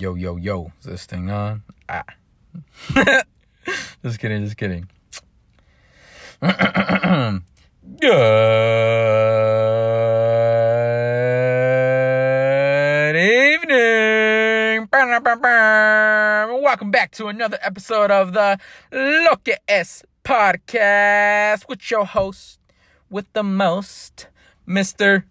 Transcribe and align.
Yo, 0.00 0.14
yo, 0.14 0.36
yo. 0.36 0.70
Is 0.78 0.86
this 0.86 1.06
thing 1.06 1.28
on? 1.28 1.64
Ah. 1.88 2.04
just 4.04 4.20
kidding, 4.20 4.44
just 4.44 4.56
kidding. 4.56 4.88
Good 6.40 7.42
evening. 13.16 14.88
Welcome 16.62 16.92
back 16.92 17.10
to 17.12 17.26
another 17.26 17.58
episode 17.60 18.12
of 18.12 18.34
the 18.34 18.60
Look 18.92 19.48
at 19.48 19.62
S 19.66 20.04
podcast 20.22 21.68
with 21.68 21.90
your 21.90 22.06
host 22.06 22.60
with 23.10 23.26
the 23.32 23.42
most, 23.42 24.28
Mr. 24.68 25.24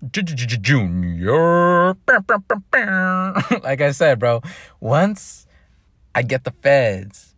Junior. 0.61 1.95
Like 3.63 3.81
I 3.81 3.91
said, 3.91 4.19
bro, 4.19 4.41
once 4.79 5.45
I 6.15 6.23
get 6.23 6.43
the 6.43 6.51
feds 6.63 7.35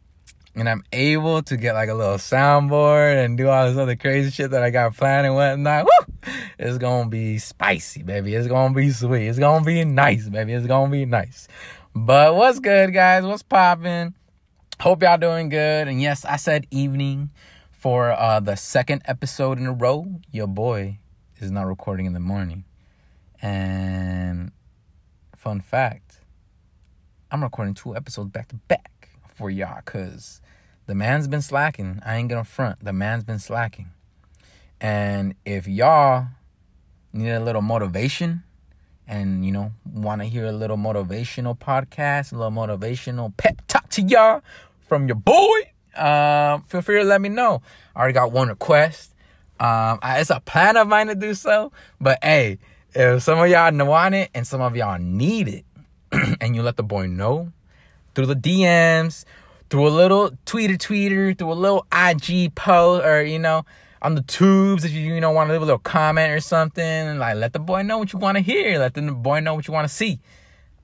and 0.56 0.70
I'm 0.70 0.84
able 0.94 1.42
to 1.44 1.58
get 1.58 1.74
like 1.74 1.90
a 1.90 1.94
little 1.94 2.16
soundboard 2.16 3.24
and 3.24 3.38
do 3.38 3.50
all 3.50 3.68
this 3.68 3.78
other 3.78 3.98
crazy 3.98 4.32
shit 4.32 4.52
that 4.52 4.64
I 4.64 4.70
got 4.70 4.96
planned 4.96 5.28
and 5.28 5.36
whatnot, 5.36 5.86
woo, 5.86 6.32
it's 6.58 6.78
gonna 6.78 7.10
be 7.10 7.38
spicy, 7.38 8.04
baby. 8.04 8.34
It's 8.34 8.48
gonna 8.48 8.74
be 8.74 8.92
sweet. 8.92 9.28
It's 9.28 9.40
gonna 9.40 9.66
be 9.66 9.84
nice, 9.84 10.30
baby. 10.30 10.54
It's 10.54 10.68
gonna 10.68 10.92
be 10.92 11.06
nice. 11.06 11.48
But 11.94 12.36
what's 12.36 12.60
good, 12.60 12.94
guys? 12.94 13.26
What's 13.26 13.44
popping? 13.44 14.14
Hope 14.80 15.04
y'all 15.04 15.18
doing 15.18 15.50
good. 15.50 15.90
And 15.90 16.02
yes, 16.02 16.24
I 16.24 16.38
said 16.38 16.66
evening 16.72 17.32
for 17.72 18.12
uh, 18.12 18.40
the 18.40 18.56
second 18.56 19.02
episode 19.06 19.58
in 19.58 19.68
a 19.68 19.74
row. 19.74 20.08
Your 20.32 20.48
boy 20.48 21.00
is 21.42 21.52
not 21.52 21.68
recording 21.68 22.06
in 22.06 22.14
the 22.14 22.20
morning. 22.20 22.66
And 23.42 24.52
fun 25.38 25.62
fact, 25.62 26.20
I'm 27.32 27.44
recording 27.44 27.74
two 27.74 27.96
episodes 27.96 28.32
back 28.32 28.50
to 28.50 28.56
back 28.56 29.10
for 29.36 29.50
y'all 29.50 29.82
because 29.84 30.42
the 30.86 30.96
man's 30.96 31.28
been 31.28 31.42
slacking. 31.42 32.02
I 32.06 32.16
ain't 32.18 32.30
gonna 32.30 32.44
front. 32.44 32.84
The 32.84 32.94
man's 32.94 33.24
been 33.24 33.40
slacking. 33.40 33.92
And 34.82 35.36
if 35.46 35.68
y'all 35.68 36.28
need 37.14 37.32
a 37.32 37.40
little 37.40 37.62
motivation 37.62 38.44
and, 39.08 39.46
you 39.46 39.52
know, 39.52 39.72
want 39.92 40.22
to 40.22 40.28
hear 40.28 40.46
a 40.46 40.52
little 40.52 40.78
motivational 40.78 41.58
podcast, 41.58 42.32
a 42.32 42.36
little 42.36 42.52
motivational 42.52 43.36
pep 43.38 43.62
talk 43.68 43.90
to 43.90 44.02
y'all 44.02 44.42
from 44.88 45.08
your 45.08 45.16
boy, 45.16 45.72
uh, 45.96 46.60
feel 46.68 46.82
free 46.82 47.00
to 47.00 47.04
let 47.04 47.22
me 47.22 47.30
know. 47.30 47.62
I 47.96 48.00
already 48.00 48.14
got 48.14 48.32
one 48.32 48.50
request. 48.50 49.14
Um, 49.60 50.00
I, 50.02 50.20
it's 50.20 50.30
a 50.30 50.40
plan 50.40 50.78
of 50.78 50.88
mine 50.88 51.08
to 51.08 51.16
do 51.16 51.34
so. 51.34 51.72
But 52.00 52.20
hey, 52.24 52.60
if 52.94 53.24
some 53.24 53.40
of 53.40 53.50
y'all 53.50 53.86
want 53.86 54.16
it 54.16 54.30
and 54.34 54.48
some 54.48 54.62
of 54.62 54.76
y'all 54.76 55.00
need 55.00 55.48
it, 55.48 55.66
and 56.42 56.56
you 56.56 56.64
let 56.64 56.78
the 56.78 56.84
boy 56.84 57.08
know 57.08 57.52
through 58.16 58.28
the 58.28 58.36
DMs, 58.36 59.26
through 59.70 59.88
a 59.88 59.90
little 59.90 60.32
tweeter 60.46 60.78
tweeter, 60.78 61.38
through 61.38 61.52
a 61.52 61.54
little 61.54 61.86
IG 61.94 62.56
post, 62.56 63.06
or 63.06 63.24
you 63.24 63.40
know, 63.40 63.66
on 64.02 64.16
the 64.16 64.22
tubes 64.22 64.86
if 64.86 64.92
you 64.92 65.14
you 65.14 65.22
know 65.22 65.32
want 65.32 65.50
to 65.50 65.54
leave 65.54 65.62
a 65.62 65.66
little 65.66 65.80
comment 65.80 66.32
or 66.32 66.40
something, 66.40 67.18
like 67.18 67.36
let 67.36 67.54
the 67.54 67.60
boy 67.60 67.82
know 67.82 67.98
what 67.98 68.14
you 68.14 68.20
want 68.20 68.38
to 68.38 68.42
hear, 68.42 68.80
let 68.80 68.94
the 68.94 69.02
boy 69.02 69.40
know 69.40 69.54
what 69.54 69.68
you 69.68 69.74
want 69.74 69.88
to 69.88 69.94
see. 69.94 70.20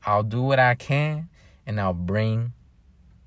I'll 0.06 0.24
do 0.24 0.42
what 0.42 0.60
I 0.60 0.76
can, 0.76 1.30
and 1.66 1.80
I'll 1.80 1.94
bring 1.94 2.54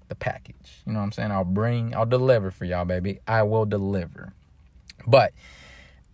the 0.09 0.15
package. 0.15 0.83
You 0.87 0.93
know 0.93 1.01
what 1.01 1.07
I'm 1.07 1.13
saying? 1.13 1.33
I'll 1.33 1.45
bring, 1.45 1.95
I'll 1.95 2.07
deliver 2.07 2.51
for 2.51 2.65
y'all, 2.65 2.85
baby. 2.85 3.19
I 3.27 3.43
will 3.43 3.65
deliver. 3.65 4.33
But 5.09 5.33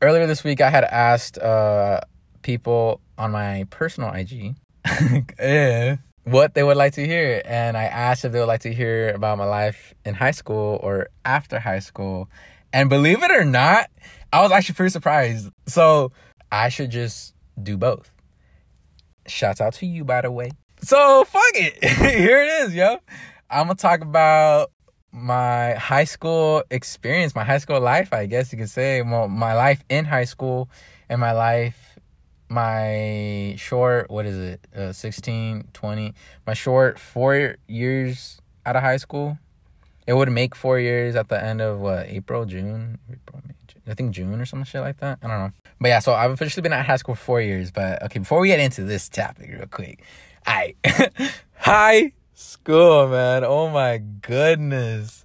earlier 0.00 0.26
this 0.26 0.44
week, 0.44 0.60
I 0.60 0.70
had 0.70 0.84
asked 0.84 1.36
uh, 1.38 2.00
people 2.42 3.00
on 3.18 3.32
my 3.32 3.66
personal 3.70 4.12
IG 4.12 4.54
what 6.24 6.54
they 6.54 6.62
would 6.62 6.76
like 6.76 6.92
to 6.94 7.04
hear. 7.04 7.42
And 7.44 7.76
I 7.76 7.84
asked 7.84 8.24
if 8.24 8.30
they 8.30 8.38
would 8.38 8.46
like 8.46 8.60
to 8.60 8.72
hear 8.72 9.10
about 9.10 9.38
my 9.38 9.46
life 9.46 9.94
in 10.04 10.14
high 10.14 10.30
school 10.30 10.78
or 10.80 11.08
after 11.24 11.58
high 11.58 11.80
school. 11.80 12.30
And 12.72 12.88
believe 12.88 13.22
it 13.22 13.32
or 13.32 13.44
not, 13.44 13.90
I 14.32 14.42
was 14.42 14.52
actually 14.52 14.76
pretty 14.76 14.90
surprised. 14.90 15.50
So 15.66 16.12
I 16.52 16.68
should 16.68 16.90
just 16.90 17.34
do 17.60 17.76
both. 17.76 18.12
Shouts 19.26 19.60
out 19.60 19.74
to 19.74 19.86
you, 19.86 20.04
by 20.04 20.20
the 20.20 20.30
way. 20.30 20.50
So 20.82 21.24
fuck 21.24 21.42
it. 21.54 21.84
Here 21.84 22.42
it 22.42 22.68
is, 22.68 22.74
yo. 22.74 22.98
I'm 23.50 23.66
gonna 23.66 23.74
talk 23.74 24.02
about 24.02 24.70
my 25.14 25.74
high 25.74 26.04
school 26.04 26.64
experience, 26.70 27.36
my 27.36 27.44
high 27.44 27.58
school 27.58 27.80
life, 27.80 28.12
I 28.12 28.26
guess 28.26 28.52
you 28.52 28.58
could 28.58 28.68
say, 28.68 29.00
well, 29.00 29.28
My 29.28 29.54
life 29.54 29.84
in 29.88 30.04
high 30.04 30.24
school 30.24 30.68
and 31.08 31.20
my 31.20 31.32
life 31.32 31.98
my 32.48 33.54
short 33.56 34.10
what 34.10 34.26
is 34.26 34.38
it 34.38 34.66
uh, 34.76 34.92
16 34.92 35.68
20 35.72 36.14
my 36.46 36.52
short 36.52 36.98
four 36.98 37.56
years 37.66 38.40
out 38.66 38.76
of 38.76 38.82
high 38.82 38.98
school. 38.98 39.38
It 40.06 40.12
would 40.12 40.30
make 40.30 40.54
four 40.54 40.78
years 40.78 41.16
at 41.16 41.28
the 41.28 41.42
end 41.42 41.62
of 41.62 41.80
what 41.80 42.06
april 42.06 42.44
june 42.44 42.98
april 43.10 43.40
May, 43.46 43.54
june, 43.66 43.82
i 43.86 43.94
think 43.94 44.12
june 44.12 44.40
or 44.40 44.44
some 44.44 44.62
shit 44.64 44.82
like 44.82 44.98
that. 44.98 45.18
I 45.22 45.26
don't 45.26 45.38
know. 45.38 45.52
But 45.80 45.88
yeah 45.88 45.98
so 46.00 46.12
i've 46.12 46.30
officially 46.30 46.62
been 46.62 46.74
at 46.74 46.84
high 46.84 46.96
school 46.96 47.14
for 47.14 47.24
four 47.24 47.40
years 47.40 47.70
but 47.70 48.02
okay 48.02 48.18
before 48.18 48.40
we 48.40 48.48
get 48.48 48.60
into 48.60 48.84
this 48.84 49.08
topic 49.08 49.50
real 49.50 49.66
quick 49.66 50.02
i 50.46 50.74
high 51.56 52.12
school 52.34 53.08
man 53.08 53.44
oh 53.44 53.68
my 53.68 53.98
goodness 53.98 55.24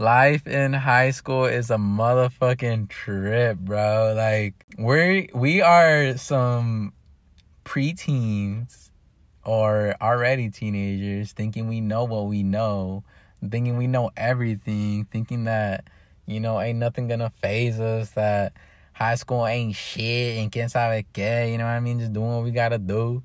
life 0.00 0.46
in 0.46 0.72
high 0.72 1.10
school 1.10 1.44
is 1.44 1.70
a 1.70 1.76
motherfucking 1.76 2.88
trip, 2.88 3.58
bro. 3.58 4.14
Like 4.16 4.54
we're 4.78 5.26
we 5.34 5.60
are 5.60 6.16
some 6.16 6.92
preteens 7.64 8.90
or 9.44 9.94
already 10.00 10.48
teenagers 10.50 11.32
thinking 11.32 11.68
we 11.68 11.80
know 11.80 12.04
what 12.04 12.26
we 12.26 12.42
know, 12.42 13.04
thinking 13.48 13.76
we 13.76 13.86
know 13.86 14.10
everything, 14.16 15.06
thinking 15.12 15.44
that 15.44 15.84
you 16.26 16.40
know 16.40 16.60
ain't 16.60 16.78
nothing 16.78 17.08
gonna 17.08 17.30
phase 17.42 17.78
us, 17.78 18.10
that 18.12 18.54
high 18.94 19.16
school 19.16 19.46
ain't 19.46 19.76
shit 19.76 20.38
and 20.38 20.50
can't 20.50 20.70
sabe 20.70 21.04
que, 21.12 21.50
you 21.52 21.58
know 21.58 21.64
what 21.64 21.70
I 21.72 21.80
mean? 21.80 22.00
Just 22.00 22.12
doing 22.12 22.30
what 22.34 22.44
we 22.44 22.52
gotta 22.52 22.78
do. 22.78 23.22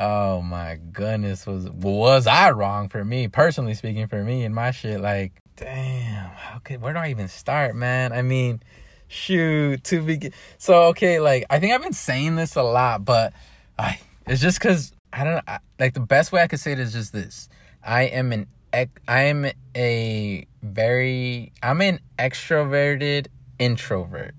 Oh 0.00 0.42
my 0.42 0.78
goodness, 0.92 1.44
was 1.44 1.68
was 1.70 2.28
I 2.28 2.52
wrong 2.52 2.88
for 2.88 3.04
me 3.04 3.26
personally 3.26 3.74
speaking 3.74 4.06
for 4.06 4.22
me 4.22 4.44
and 4.44 4.54
my 4.54 4.70
shit 4.70 5.00
like 5.00 5.32
damn, 5.56 6.30
how 6.30 6.60
could 6.60 6.80
where 6.80 6.92
do 6.92 7.00
I 7.00 7.10
even 7.10 7.26
start, 7.26 7.74
man? 7.74 8.12
I 8.12 8.22
mean, 8.22 8.62
shoot, 9.08 9.82
to 9.84 10.00
begin. 10.00 10.32
So 10.56 10.84
okay, 10.84 11.18
like 11.18 11.46
I 11.50 11.58
think 11.58 11.74
I've 11.74 11.82
been 11.82 11.92
saying 11.92 12.36
this 12.36 12.54
a 12.54 12.62
lot, 12.62 13.04
but 13.04 13.32
I 13.76 13.98
it's 14.28 14.40
just 14.40 14.60
because 14.60 14.92
I 15.12 15.24
don't 15.24 15.44
like 15.80 15.94
the 15.94 16.00
best 16.00 16.30
way 16.30 16.42
I 16.42 16.46
could 16.46 16.60
say 16.60 16.72
it 16.72 16.78
is 16.78 16.92
just 16.92 17.12
this. 17.12 17.48
I 17.82 18.02
am 18.04 18.30
an 18.32 18.46
I 18.72 19.22
am 19.22 19.46
a 19.76 20.46
very 20.62 21.52
I'm 21.60 21.80
an 21.80 21.98
extroverted 22.20 23.26
introvert. 23.58 24.36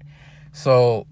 So 0.54 1.06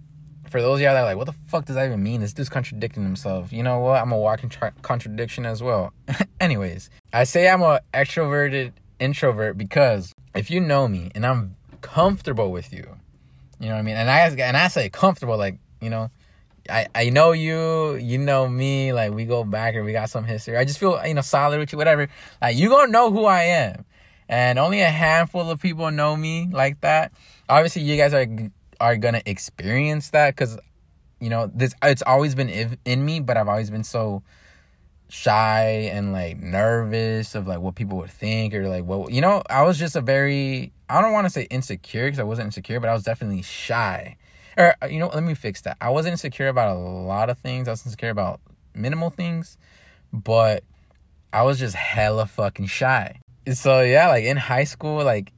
for 0.49 0.61
those 0.61 0.79
of 0.79 0.81
y'all 0.81 0.93
that 0.93 1.01
are 1.01 1.05
like, 1.05 1.17
what 1.17 1.25
the 1.25 1.33
fuck 1.47 1.65
does 1.65 1.75
that 1.75 1.85
even 1.85 2.01
mean? 2.01 2.21
This 2.21 2.33
dude's 2.33 2.49
contradicting 2.49 3.03
himself. 3.03 3.51
You 3.51 3.63
know 3.63 3.79
what? 3.79 4.01
I'm 4.01 4.11
a 4.11 4.17
walking 4.17 4.49
tra- 4.49 4.73
contradiction 4.81 5.45
as 5.45 5.61
well. 5.61 5.93
Anyways, 6.39 6.89
I 7.13 7.23
say 7.23 7.49
I'm 7.49 7.61
a 7.61 7.81
extroverted 7.93 8.73
introvert 8.99 9.57
because 9.57 10.13
if 10.35 10.49
you 10.49 10.59
know 10.59 10.87
me 10.87 11.11
and 11.15 11.25
I'm 11.25 11.55
comfortable 11.81 12.51
with 12.51 12.71
you, 12.73 12.87
you 13.59 13.67
know 13.67 13.73
what 13.73 13.79
I 13.79 13.83
mean? 13.83 13.95
And 13.95 14.09
I 14.09 14.27
and 14.27 14.57
I 14.57 14.67
say 14.67 14.89
comfortable 14.89 15.37
like, 15.37 15.57
you 15.81 15.89
know, 15.89 16.09
I, 16.69 16.87
I 16.93 17.09
know 17.09 17.31
you, 17.31 17.95
you 17.95 18.17
know 18.17 18.47
me, 18.47 18.93
like 18.93 19.13
we 19.13 19.25
go 19.25 19.43
back 19.43 19.75
and 19.75 19.85
we 19.85 19.91
got 19.91 20.09
some 20.09 20.25
history. 20.25 20.57
I 20.57 20.65
just 20.65 20.79
feel, 20.79 21.01
you 21.05 21.13
know, 21.13 21.21
solid 21.21 21.59
with 21.59 21.71
you, 21.71 21.77
whatever. 21.77 22.09
Like 22.41 22.55
you 22.55 22.69
gonna 22.69 22.91
know 22.91 23.11
who 23.11 23.25
I 23.25 23.43
am. 23.43 23.85
And 24.29 24.59
only 24.59 24.81
a 24.81 24.89
handful 24.89 25.49
of 25.49 25.61
people 25.61 25.89
know 25.89 26.15
me 26.15 26.49
like 26.51 26.81
that. 26.81 27.13
Obviously 27.47 27.83
you 27.83 27.95
guys 27.95 28.13
are 28.13 28.25
are 28.79 28.97
gonna 28.97 29.21
experience 29.25 30.09
that 30.11 30.35
because 30.35 30.57
you 31.19 31.29
know 31.29 31.51
this 31.53 31.73
it's 31.83 32.03
always 32.03 32.35
been 32.35 32.77
in 32.85 33.05
me, 33.05 33.19
but 33.19 33.37
I've 33.37 33.47
always 33.47 33.69
been 33.69 33.83
so 33.83 34.23
shy 35.09 35.89
and 35.91 36.11
like 36.11 36.37
nervous 36.37 37.33
of 37.33 37.47
like 37.47 37.59
what 37.59 37.75
people 37.75 37.97
would 37.97 38.09
think 38.09 38.53
or 38.53 38.67
like 38.67 38.83
what 38.83 39.09
you 39.11 39.21
know 39.21 39.41
i 39.49 39.61
was 39.61 39.79
just 39.79 39.95
a 39.95 40.01
very 40.01 40.73
i 40.89 40.99
don't 40.99 41.13
want 41.13 41.25
to 41.25 41.29
say 41.29 41.43
insecure 41.43 42.07
because 42.07 42.19
i 42.19 42.23
wasn't 42.23 42.45
insecure 42.45 42.79
but 42.79 42.89
i 42.89 42.93
was 42.93 43.03
definitely 43.03 43.41
shy. 43.41 44.17
Or 44.57 44.75
uh, 44.81 44.87
you 44.87 44.99
know 44.99 45.07
let 45.07 45.23
me 45.23 45.35
fix 45.35 45.61
that. 45.61 45.77
I 45.79 45.91
wasn't 45.91 46.13
insecure 46.13 46.47
about 46.47 46.75
a 46.75 46.79
lot 46.79 47.29
of 47.29 47.37
things. 47.37 47.67
I 47.67 47.71
was 47.71 47.85
insecure 47.85 48.09
about 48.09 48.41
minimal 48.73 49.09
things 49.09 49.57
but 50.11 50.63
i 51.31 51.43
was 51.43 51.59
just 51.59 51.75
hella 51.75 52.25
fucking 52.25 52.65
shy. 52.67 53.19
So 53.53 53.81
yeah 53.81 54.09
like 54.09 54.25
in 54.25 54.35
high 54.35 54.65
school 54.65 55.03
like 55.05 55.31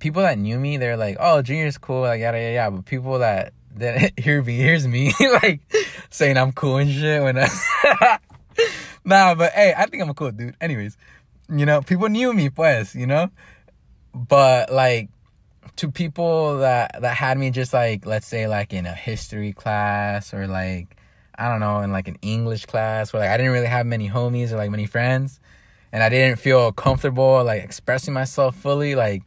people 0.00 0.22
that 0.22 0.38
knew 0.38 0.58
me 0.58 0.76
they're 0.76 0.96
like 0.96 1.16
oh 1.20 1.42
junior's 1.42 1.78
cool 1.78 2.00
like 2.00 2.20
yada 2.20 2.38
yada 2.38 2.54
yada 2.54 2.76
but 2.76 2.84
people 2.84 3.18
that 3.18 3.52
that 3.76 4.12
hear 4.18 4.42
me 4.42 4.56
hears 4.56 4.86
me 4.86 5.12
like 5.42 5.60
saying 6.10 6.36
i'm 6.36 6.52
cool 6.52 6.76
and 6.78 6.90
shit 6.90 7.22
when 7.22 7.38
I 7.38 7.48
nah, 9.04 9.34
but 9.34 9.52
hey, 9.52 9.74
I 9.76 9.86
think 9.86 10.02
I'm 10.02 10.10
a 10.10 10.14
cool 10.14 10.30
dude. 10.30 10.56
Anyways, 10.60 10.96
you 11.48 11.66
know, 11.66 11.82
people 11.82 12.08
knew 12.08 12.32
me, 12.32 12.50
pues, 12.50 12.94
you 12.94 13.06
know? 13.06 13.30
But 14.14 14.72
like 14.72 15.08
to 15.76 15.90
people 15.90 16.58
that 16.58 17.00
that 17.00 17.16
had 17.16 17.38
me 17.38 17.50
just 17.50 17.72
like 17.72 18.04
let's 18.04 18.26
say 18.26 18.48
like 18.48 18.72
in 18.72 18.86
a 18.86 18.92
history 18.92 19.52
class 19.52 20.34
or 20.34 20.46
like 20.46 20.96
I 21.36 21.48
don't 21.48 21.60
know, 21.60 21.80
in 21.80 21.92
like 21.92 22.08
an 22.08 22.18
English 22.22 22.66
class 22.66 23.12
where 23.12 23.20
like 23.20 23.30
I 23.30 23.36
didn't 23.36 23.52
really 23.52 23.66
have 23.66 23.86
many 23.86 24.08
homies 24.08 24.52
or 24.52 24.56
like 24.56 24.70
many 24.70 24.86
friends 24.86 25.40
and 25.92 26.02
I 26.02 26.08
didn't 26.08 26.38
feel 26.38 26.72
comfortable 26.72 27.44
like 27.44 27.62
expressing 27.62 28.12
myself 28.14 28.56
fully, 28.56 28.94
like 28.94 29.22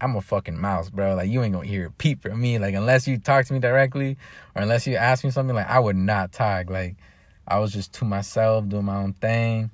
I'm 0.00 0.16
a 0.16 0.20
fucking 0.20 0.58
mouse, 0.58 0.90
bro. 0.90 1.14
Like 1.14 1.28
you 1.28 1.42
ain't 1.42 1.54
gonna 1.54 1.66
hear 1.66 1.86
a 1.86 1.90
peep 1.90 2.22
from 2.22 2.40
me. 2.40 2.58
Like 2.58 2.74
unless 2.74 3.08
you 3.08 3.18
talk 3.18 3.46
to 3.46 3.52
me 3.52 3.58
directly 3.58 4.16
or 4.54 4.62
unless 4.62 4.86
you 4.86 4.96
ask 4.96 5.24
me 5.24 5.30
something, 5.30 5.54
like 5.54 5.68
I 5.68 5.78
would 5.78 5.96
not 5.96 6.32
talk. 6.32 6.70
Like 6.70 6.96
I 7.46 7.58
was 7.58 7.72
just 7.72 7.92
to 7.94 8.04
myself, 8.04 8.68
doing 8.68 8.84
my 8.84 8.96
own 8.96 9.14
thing. 9.14 9.70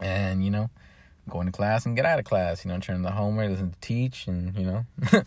And, 0.00 0.44
you 0.44 0.50
know, 0.50 0.68
going 1.28 1.46
to 1.46 1.52
class 1.52 1.86
and 1.86 1.96
get 1.96 2.04
out 2.04 2.18
of 2.18 2.24
class, 2.24 2.64
you 2.64 2.70
know, 2.70 2.78
turn 2.78 3.02
the 3.02 3.10
homework, 3.10 3.50
listen 3.50 3.70
to 3.70 3.80
teach 3.80 4.26
and, 4.26 4.54
you 4.56 4.66
know, 4.66 4.86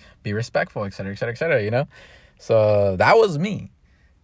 be 0.23 0.33
respectful, 0.33 0.83
et 0.83 0.93
cetera, 0.93 1.11
et 1.11 1.15
cetera, 1.15 1.33
et 1.33 1.37
cetera, 1.37 1.63
you 1.63 1.71
know? 1.71 1.87
So 2.39 2.95
that 2.97 3.17
was 3.17 3.37
me. 3.37 3.71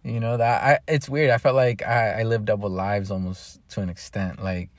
You 0.02 0.20
know, 0.20 0.36
that 0.36 0.62
I 0.62 0.92
it's 0.92 1.08
weird. 1.08 1.30
I 1.30 1.38
felt 1.38 1.56
like 1.56 1.82
I, 1.82 2.20
I 2.20 2.22
lived 2.22 2.44
double 2.44 2.70
lives 2.70 3.10
almost 3.10 3.60
to 3.70 3.80
an 3.80 3.88
extent. 3.88 4.40
Like 4.40 4.70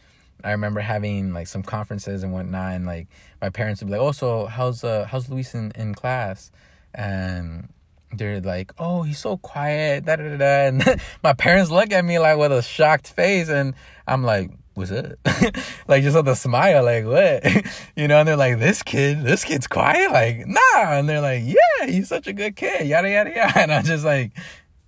I 0.44 0.52
remember 0.52 0.80
having 0.80 1.34
like 1.34 1.48
some 1.48 1.64
conferences 1.64 2.24
and 2.24 2.32
whatnot, 2.32 2.74
and 2.74 2.86
like 2.86 3.08
my 3.42 3.50
parents 3.50 3.82
would 3.82 3.88
be 3.88 3.94
like, 3.94 4.02
"Oh, 4.02 4.12
so 4.12 4.46
how's 4.46 4.84
uh 4.84 5.06
how's 5.10 5.30
Luis 5.30 5.54
in 5.56 5.72
in 5.76 5.94
class?" 5.94 6.52
And 6.94 7.70
they're 8.14 8.42
like, 8.42 8.72
"Oh, 8.78 9.04
he's 9.04 9.20
so 9.20 9.38
quiet." 9.38 10.06
Da 10.06 10.16
da 10.16 10.38
da. 10.38 10.68
And 10.68 11.02
my 11.24 11.34
parents 11.34 11.72
look 11.72 11.92
at 11.92 12.06
me 12.06 12.20
like 12.20 12.38
with 12.38 12.52
a 12.52 12.62
shocked 12.62 13.08
face, 13.08 13.50
and 13.50 13.74
I'm 14.08 14.24
like, 14.24 14.52
"What's 14.76 14.92
up?" 14.92 15.14
like 15.88 16.04
just 16.04 16.16
with 16.16 16.28
a 16.28 16.36
smile, 16.36 16.84
like 16.84 17.06
what? 17.06 17.44
you 17.96 18.08
know? 18.08 18.20
And 18.20 18.28
they're 18.28 18.38
like, 18.38 18.60
"This 18.60 18.84
kid, 18.84 19.24
this 19.24 19.44
kid's 19.44 19.68
quiet." 19.68 20.12
Like, 20.12 20.46
nah. 20.46 20.94
And 20.94 21.10
they're 21.10 21.22
like, 21.22 21.44
"Yeah, 21.46 21.88
he's 21.88 22.10
such 22.10 22.28
a 22.28 22.34
good 22.34 22.56
kid." 22.56 22.88
Yada 22.88 23.10
yada 23.10 23.32
yada. 23.32 23.60
And 23.60 23.74
I'm 23.74 23.84
just 23.84 24.06
like, 24.06 24.32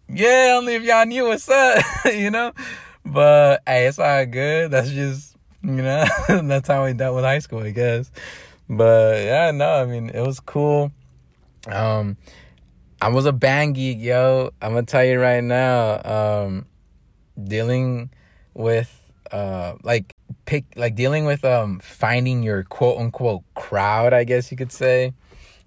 "Yeah, 0.07 0.55
only 0.57 0.75
if 0.75 0.83
y'all 0.83 1.05
knew 1.05 1.25
what's 1.25 1.49
up," 1.49 1.83
you 2.05 2.29
know. 2.29 2.53
But 3.03 3.63
hey, 3.65 3.87
it's 3.87 3.97
all 3.99 4.25
good. 4.25 4.71
That's 4.71 4.91
just 4.91 5.28
you 5.63 5.81
know, 5.81 6.05
that's 6.43 6.67
how 6.67 6.83
I 6.83 6.93
dealt 6.93 7.15
with 7.15 7.25
high 7.25 7.39
school, 7.39 7.59
I 7.59 7.71
guess. 7.71 8.11
But 8.69 9.23
yeah, 9.23 9.51
no, 9.51 9.69
I 9.69 9.85
mean, 9.85 10.09
it 10.09 10.21
was 10.21 10.39
cool. 10.39 10.91
Um, 11.67 12.17
I 13.01 13.09
was 13.09 13.25
a 13.25 13.33
band 13.33 13.75
geek, 13.75 13.99
yo. 13.99 14.51
I'm 14.61 14.73
gonna 14.73 14.85
tell 14.85 15.03
you 15.03 15.19
right 15.19 15.43
now. 15.43 16.01
Um, 16.45 16.65
dealing 17.41 18.11
with 18.53 18.95
uh, 19.31 19.75
like 19.83 20.15
pick, 20.45 20.65
like 20.75 20.95
dealing 20.95 21.25
with 21.25 21.43
um, 21.45 21.79
finding 21.79 22.43
your 22.43 22.63
quote 22.63 22.97
unquote 22.97 23.43
crowd, 23.55 24.13
I 24.13 24.23
guess 24.23 24.51
you 24.51 24.57
could 24.57 24.71
say, 24.71 25.13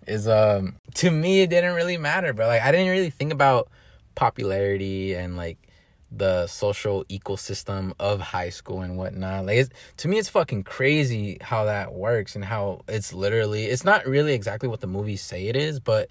is 0.07 0.29
um, 0.29 0.77
to 0.95 1.11
me 1.11 1.43
it 1.43 1.51
didn't 1.51 1.75
really 1.75 1.97
matter, 1.97 2.33
but 2.33 2.47
like 2.47 2.63
I 2.63 2.73
didn't 2.73 2.89
really 2.89 3.11
think 3.11 3.33
about 3.33 3.69
popularity 4.15 5.15
and 5.15 5.37
like 5.37 5.59
the 6.15 6.47
social 6.47 7.05
ecosystem 7.07 7.93
of 7.99 8.21
high 8.21 8.51
school 8.51 8.83
and 8.83 8.97
whatnot. 8.97 9.47
Like, 9.47 9.69
to 9.99 10.09
me, 10.09 10.19
it's 10.19 10.29
fucking 10.29 10.65
crazy 10.65 11.39
how 11.41 11.65
that 11.65 11.95
works 11.95 12.35
and 12.35 12.45
how 12.45 12.83
it's 12.89 13.13
literally, 13.13 13.65
it's 13.65 13.85
not 13.85 14.07
really 14.07 14.35
exactly 14.35 14.69
what 14.69 14.81
the 14.81 14.87
movies 14.87 15.23
say 15.23 15.47
it 15.49 15.57
is, 15.57 15.81
but 15.81 16.11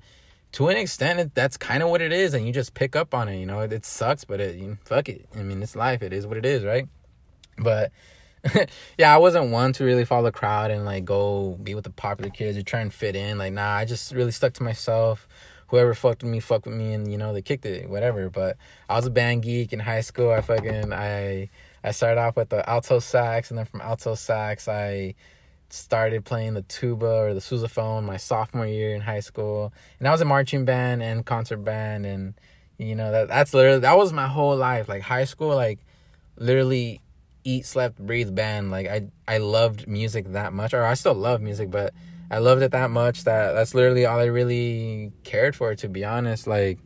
to 0.53 0.68
an 0.68 0.77
extent, 0.77 1.19
it, 1.19 1.36
that's 1.36 1.56
kind 1.57 1.83
of 1.83 1.89
what 1.89 2.01
it 2.01 2.12
is. 2.12 2.33
And 2.33 2.45
you 2.45 2.51
just 2.51 2.74
pick 2.74 2.95
up 2.95 3.13
on 3.13 3.30
it, 3.30 3.38
you 3.38 3.45
know, 3.45 3.59
it, 3.62 3.71
it 3.71 3.86
sucks, 3.86 4.25
but 4.25 4.39
it, 4.39 4.56
you, 4.56 4.77
fuck 4.86 5.07
it. 5.07 5.25
I 5.36 5.44
mean, 5.44 5.62
it's 5.62 5.75
life. 5.75 6.01
It 6.01 6.13
is 6.13 6.25
what 6.25 6.38
it 6.38 6.45
is, 6.45 6.63
right? 6.63 6.88
But 7.57 7.92
yeah, 8.97 9.13
I 9.13 9.18
wasn't 9.18 9.51
one 9.51 9.74
to 9.74 9.83
really 9.83 10.06
follow 10.06 10.24
the 10.24 10.31
crowd 10.31 10.71
and 10.71 10.83
like 10.83 11.06
go 11.06 11.57
be 11.62 11.75
with 11.75 11.83
the 11.83 11.92
popular 11.92 12.31
kids 12.31 12.57
or 12.57 12.63
try 12.63 12.81
and 12.81 12.94
fit 12.94 13.15
in. 13.15 13.38
Like, 13.38 13.54
nah, 13.54 13.75
I 13.75 13.86
just 13.86 14.12
really 14.13 14.31
stuck 14.31 14.54
to 14.54 14.63
myself 14.63 15.27
whoever 15.71 15.94
fucked 15.94 16.21
with 16.21 16.31
me, 16.31 16.41
fucked 16.41 16.65
with 16.65 16.75
me, 16.75 16.94
and 16.94 17.09
you 17.09 17.18
know 17.18 17.33
they 17.33 17.41
kicked 17.41 17.65
it, 17.65 17.89
whatever. 17.89 18.29
But 18.29 18.57
I 18.89 18.97
was 18.97 19.07
a 19.07 19.09
band 19.09 19.44
geek 19.44 19.73
in 19.73 19.79
high 19.79 20.01
school. 20.01 20.29
I 20.29 20.41
fucking 20.41 20.94
I 20.94 21.50
I 21.83 21.91
started 21.91 22.19
off 22.19 22.35
with 22.35 22.50
the 22.50 22.69
alto 22.69 23.00
sax, 23.00 23.50
and 23.50 23.57
then 23.57 23.65
from 23.65 23.81
alto 23.81 24.13
sax 24.13 24.68
I 24.68 25.15
started 25.69 26.25
playing 26.25 26.53
the 26.53 26.62
tuba 26.63 27.06
or 27.06 27.33
the 27.33 27.39
sousaphone 27.39 28.03
my 28.03 28.18
sophomore 28.18 28.68
year 28.68 28.94
in 28.94 29.01
high 29.01 29.21
school, 29.21 29.73
and 29.97 30.07
I 30.07 30.12
was 30.12 30.21
a 30.21 30.25
marching 30.25 30.65
band 30.65 31.01
and 31.01 31.25
concert 31.25 31.63
band, 31.63 32.06
and 32.06 32.33
you 32.77 32.94
know 32.94 33.12
that 33.12 33.29
that's 33.29 33.53
literally 33.53 33.79
that 33.79 33.97
was 33.97 34.12
my 34.12 34.27
whole 34.27 34.57
life. 34.57 34.89
Like 34.89 35.01
high 35.01 35.25
school, 35.25 35.56
like 35.56 35.79
literally 36.35 37.01
eat, 37.45 37.65
slept, 37.65 37.97
breathe 37.97 38.35
band. 38.35 38.71
Like 38.71 38.88
I 38.88 39.07
I 39.25 39.38
loved 39.38 39.88
music 39.88 40.33
that 40.33 40.51
much, 40.51 40.73
or 40.73 40.83
I 40.83 40.95
still 40.95 41.13
love 41.13 41.41
music, 41.41 41.71
but 41.71 41.94
I 42.31 42.38
loved 42.38 42.62
it 42.62 42.72
that 42.72 42.89
much 42.89 43.25
that 43.25 43.51
that's 43.51 43.75
literally 43.75 44.06
all 44.06 44.18
I 44.18 44.25
really 44.25 45.12
cared 45.25 45.54
for 45.54 45.75
to 45.75 45.89
be 45.89 46.06
honest 46.06 46.48
like 46.48 46.80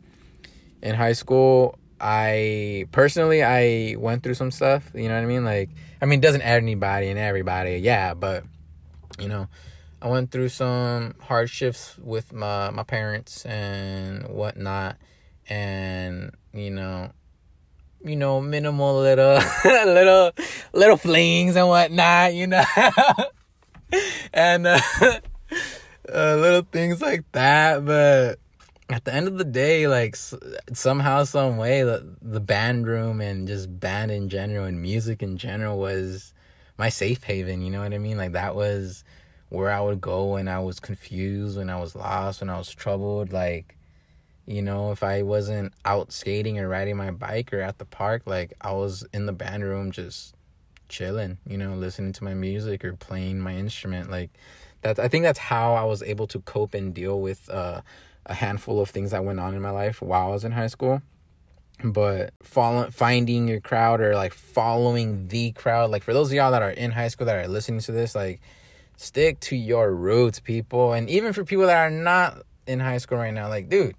in 0.81 0.95
high 0.95 1.13
school 1.13 1.77
I 2.01 2.87
personally 2.91 3.43
I 3.43 3.95
went 3.97 4.23
through 4.23 4.33
some 4.33 4.51
stuff, 4.51 4.91
you 4.95 5.07
know 5.07 5.15
what 5.15 5.23
I 5.23 5.27
mean? 5.27 5.45
Like 5.45 5.69
I 6.01 6.05
mean 6.05 6.19
it 6.19 6.23
doesn't 6.23 6.41
add 6.41 6.57
anybody 6.57 7.09
and 7.09 7.19
everybody, 7.19 7.77
yeah, 7.77 8.15
but 8.15 8.43
you 9.19 9.27
know, 9.29 9.47
I 10.01 10.09
went 10.09 10.31
through 10.31 10.49
some 10.49 11.15
hardships 11.21 11.95
with 11.99 12.33
my 12.33 12.71
my 12.71 12.83
parents 12.83 13.45
and 13.45 14.27
whatnot 14.27 14.97
and 15.47 16.31
you 16.53 16.71
know 16.71 17.11
you 18.03 18.15
know 18.15 18.41
minimal 18.41 18.99
little 18.99 19.39
little 19.65 20.31
little 20.73 20.97
flings 20.97 21.55
and 21.55 21.67
whatnot 21.67 22.33
you 22.33 22.47
know 22.47 22.63
and 24.33 24.67
uh, 24.67 24.79
uh, 26.13 26.35
little 26.35 26.63
things 26.71 27.01
like 27.01 27.29
that. 27.31 27.85
But 27.85 28.39
at 28.89 29.05
the 29.05 29.13
end 29.13 29.27
of 29.27 29.37
the 29.37 29.45
day, 29.45 29.87
like 29.87 30.15
somehow, 30.73 31.23
some 31.23 31.57
way, 31.57 31.83
the, 31.83 32.15
the 32.21 32.39
band 32.39 32.87
room 32.87 33.21
and 33.21 33.47
just 33.47 33.79
band 33.79 34.11
in 34.11 34.29
general 34.29 34.65
and 34.65 34.81
music 34.81 35.23
in 35.23 35.37
general 35.37 35.79
was 35.79 36.33
my 36.77 36.89
safe 36.89 37.23
haven. 37.23 37.61
You 37.61 37.71
know 37.71 37.81
what 37.81 37.93
I 37.93 37.97
mean? 37.97 38.17
Like 38.17 38.33
that 38.33 38.55
was 38.55 39.03
where 39.49 39.71
I 39.71 39.81
would 39.81 40.01
go 40.01 40.33
when 40.33 40.47
I 40.47 40.59
was 40.59 40.79
confused, 40.79 41.57
when 41.57 41.69
I 41.69 41.79
was 41.79 41.95
lost, 41.95 42.41
when 42.41 42.49
I 42.49 42.57
was 42.57 42.73
troubled. 42.73 43.31
Like, 43.31 43.75
you 44.45 44.61
know, 44.61 44.91
if 44.91 45.03
I 45.03 45.23
wasn't 45.23 45.73
out 45.83 46.11
skating 46.11 46.59
or 46.59 46.67
riding 46.67 46.97
my 46.97 47.11
bike 47.11 47.53
or 47.53 47.61
at 47.61 47.77
the 47.77 47.85
park, 47.85 48.23
like 48.25 48.53
I 48.61 48.73
was 48.73 49.05
in 49.13 49.25
the 49.25 49.33
band 49.33 49.63
room 49.63 49.91
just 49.91 50.35
chilling, 50.89 51.37
you 51.47 51.57
know, 51.57 51.73
listening 51.75 52.13
to 52.13 52.23
my 52.23 52.33
music 52.33 52.85
or 52.85 52.93
playing 52.93 53.39
my 53.39 53.55
instrument. 53.55 54.11
Like 54.11 54.31
I 54.85 55.07
think 55.07 55.23
that's 55.23 55.39
how 55.39 55.73
I 55.73 55.83
was 55.83 56.03
able 56.03 56.27
to 56.27 56.39
cope 56.39 56.73
and 56.73 56.93
deal 56.93 57.19
with 57.19 57.49
uh, 57.49 57.81
a 58.25 58.33
handful 58.33 58.79
of 58.81 58.89
things 58.89 59.11
that 59.11 59.23
went 59.23 59.39
on 59.39 59.53
in 59.53 59.61
my 59.61 59.71
life 59.71 60.01
while 60.01 60.27
I 60.27 60.31
was 60.31 60.43
in 60.43 60.51
high 60.51 60.67
school. 60.67 61.01
But 61.83 62.33
finding 62.41 63.47
your 63.47 63.59
crowd 63.59 63.99
or 63.99 64.15
like 64.15 64.33
following 64.33 65.27
the 65.27 65.51
crowd, 65.51 65.91
like 65.91 66.03
for 66.03 66.13
those 66.13 66.29
of 66.29 66.33
y'all 66.33 66.51
that 66.51 66.61
are 66.61 66.71
in 66.71 66.91
high 66.91 67.09
school 67.09 67.25
that 67.25 67.43
are 67.43 67.47
listening 67.47 67.81
to 67.81 67.91
this, 67.91 68.15
like 68.15 68.39
stick 68.95 69.39
to 69.41 69.55
your 69.55 69.93
roots, 69.93 70.39
people. 70.39 70.93
And 70.93 71.09
even 71.09 71.33
for 71.33 71.43
people 71.43 71.65
that 71.65 71.77
are 71.77 71.91
not 71.91 72.43
in 72.65 72.79
high 72.79 72.99
school 72.99 73.17
right 73.17 73.33
now, 73.33 73.49
like 73.49 73.67
dude, 73.67 73.95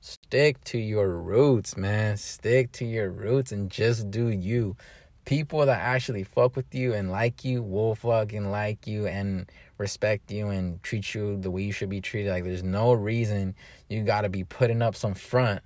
stick 0.00 0.62
to 0.64 0.78
your 0.78 1.08
roots, 1.08 1.76
man. 1.76 2.18
Stick 2.18 2.72
to 2.72 2.84
your 2.84 3.10
roots 3.10 3.52
and 3.52 3.70
just 3.70 4.10
do 4.10 4.28
you. 4.28 4.76
People 5.24 5.64
that 5.66 5.80
actually 5.80 6.24
fuck 6.24 6.56
with 6.56 6.74
you 6.74 6.92
and 6.92 7.10
like 7.10 7.44
you 7.44 7.62
will 7.62 7.94
fucking 7.94 8.50
like 8.50 8.86
you 8.86 9.06
and 9.06 9.50
respect 9.78 10.30
you 10.30 10.48
and 10.48 10.82
treat 10.82 11.14
you 11.14 11.38
the 11.38 11.50
way 11.50 11.62
you 11.62 11.72
should 11.72 11.88
be 11.88 12.00
treated. 12.00 12.30
Like 12.30 12.44
there's 12.44 12.62
no 12.62 12.92
reason 12.92 13.54
you 13.88 14.02
gotta 14.02 14.28
be 14.28 14.44
putting 14.44 14.82
up 14.82 14.94
some 14.94 15.14
front 15.14 15.62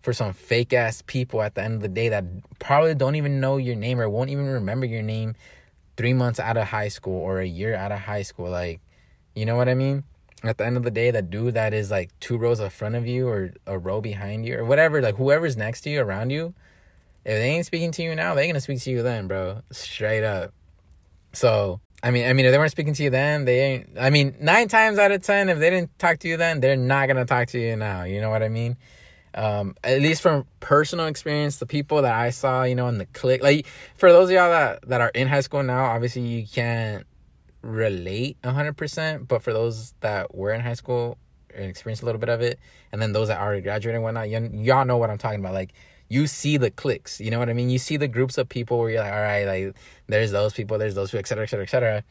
for 0.00 0.12
some 0.12 0.32
fake 0.32 0.72
ass 0.72 1.02
people 1.06 1.42
at 1.42 1.54
the 1.54 1.62
end 1.62 1.74
of 1.74 1.82
the 1.82 1.88
day 1.88 2.08
that 2.08 2.24
probably 2.58 2.94
don't 2.94 3.16
even 3.16 3.40
know 3.40 3.56
your 3.56 3.76
name 3.76 4.00
or 4.00 4.08
won't 4.08 4.30
even 4.30 4.46
remember 4.46 4.86
your 4.86 5.02
name 5.02 5.34
three 5.96 6.14
months 6.14 6.38
out 6.38 6.56
of 6.56 6.68
high 6.68 6.88
school 6.88 7.20
or 7.20 7.40
a 7.40 7.46
year 7.46 7.74
out 7.74 7.90
of 7.90 7.98
high 7.98 8.22
school. 8.22 8.48
Like, 8.48 8.80
you 9.34 9.44
know 9.44 9.56
what 9.56 9.68
I 9.68 9.74
mean? 9.74 10.04
At 10.44 10.56
the 10.56 10.64
end 10.64 10.76
of 10.76 10.84
the 10.84 10.92
day, 10.92 11.10
that 11.10 11.30
dude 11.30 11.54
that 11.54 11.74
is 11.74 11.90
like 11.90 12.10
two 12.20 12.38
rows 12.38 12.60
in 12.60 12.70
front 12.70 12.94
of 12.94 13.08
you 13.08 13.26
or 13.26 13.52
a 13.66 13.76
row 13.76 14.00
behind 14.00 14.46
you 14.46 14.58
or 14.58 14.64
whatever, 14.64 15.02
like 15.02 15.16
whoever's 15.16 15.56
next 15.56 15.80
to 15.82 15.90
you 15.90 16.00
around 16.00 16.30
you, 16.30 16.54
if 17.24 17.32
they 17.32 17.50
ain't 17.50 17.66
speaking 17.66 17.90
to 17.92 18.02
you 18.02 18.14
now, 18.14 18.34
they 18.34 18.46
gonna 18.46 18.60
speak 18.60 18.80
to 18.82 18.90
you 18.90 19.02
then, 19.02 19.26
bro. 19.26 19.62
Straight 19.72 20.22
up. 20.22 20.54
So 21.32 21.80
I 22.02 22.10
mean, 22.10 22.28
I 22.28 22.32
mean, 22.32 22.46
if 22.46 22.52
they 22.52 22.58
weren't 22.58 22.70
speaking 22.70 22.94
to 22.94 23.02
you 23.02 23.10
then, 23.10 23.44
they 23.44 23.60
ain't. 23.60 23.88
I 23.98 24.10
mean, 24.10 24.36
nine 24.40 24.68
times 24.68 24.98
out 24.98 25.10
of 25.10 25.22
ten, 25.22 25.48
if 25.48 25.58
they 25.58 25.70
didn't 25.70 25.98
talk 25.98 26.18
to 26.20 26.28
you 26.28 26.36
then, 26.36 26.60
they're 26.60 26.76
not 26.76 27.08
gonna 27.08 27.24
talk 27.24 27.48
to 27.48 27.58
you 27.58 27.74
now. 27.76 28.04
You 28.04 28.20
know 28.20 28.30
what 28.30 28.42
I 28.42 28.48
mean? 28.48 28.76
Um, 29.34 29.74
at 29.84 30.00
least 30.00 30.22
from 30.22 30.46
personal 30.60 31.06
experience, 31.06 31.58
the 31.58 31.66
people 31.66 32.02
that 32.02 32.14
I 32.14 32.30
saw, 32.30 32.62
you 32.62 32.74
know, 32.74 32.88
in 32.88 32.98
the 32.98 33.06
clique, 33.06 33.42
like 33.42 33.66
for 33.96 34.12
those 34.12 34.28
of 34.28 34.34
y'all 34.34 34.50
that 34.50 34.88
that 34.88 35.00
are 35.00 35.10
in 35.10 35.28
high 35.28 35.40
school 35.40 35.62
now, 35.62 35.86
obviously 35.86 36.22
you 36.22 36.46
can't 36.46 37.04
relate 37.62 38.36
hundred 38.44 38.76
percent. 38.76 39.26
But 39.26 39.42
for 39.42 39.52
those 39.52 39.94
that 40.00 40.34
were 40.34 40.52
in 40.52 40.60
high 40.60 40.74
school 40.74 41.18
and 41.54 41.64
experienced 41.64 42.02
a 42.02 42.06
little 42.06 42.20
bit 42.20 42.28
of 42.28 42.40
it, 42.40 42.60
and 42.92 43.02
then 43.02 43.12
those 43.12 43.26
that 43.28 43.40
already 43.40 43.60
graduated 43.60 43.96
and 43.96 44.04
whatnot, 44.04 44.28
y- 44.28 44.50
y'all 44.54 44.84
know 44.84 44.96
what 44.96 45.10
I'm 45.10 45.18
talking 45.18 45.40
about. 45.40 45.54
Like 45.54 45.72
you 46.08 46.26
see 46.26 46.56
the 46.56 46.70
cliques, 46.70 47.20
you 47.20 47.30
know 47.30 47.38
what 47.38 47.50
I 47.50 47.52
mean? 47.52 47.70
You 47.70 47.78
see 47.78 47.96
the 47.96 48.08
groups 48.08 48.38
of 48.38 48.48
people 48.48 48.78
where 48.78 48.90
you're 48.90 49.02
like, 49.02 49.12
all 49.12 49.20
right, 49.20 49.44
like 49.44 49.76
there's 50.06 50.30
those 50.30 50.52
people, 50.54 50.78
there's 50.78 50.94
those 50.94 51.10
people, 51.10 51.20
et 51.20 51.28
cetera, 51.28 51.44
et 51.44 51.50
cetera, 51.50 51.64
et 51.64 51.70
cetera. 51.70 52.04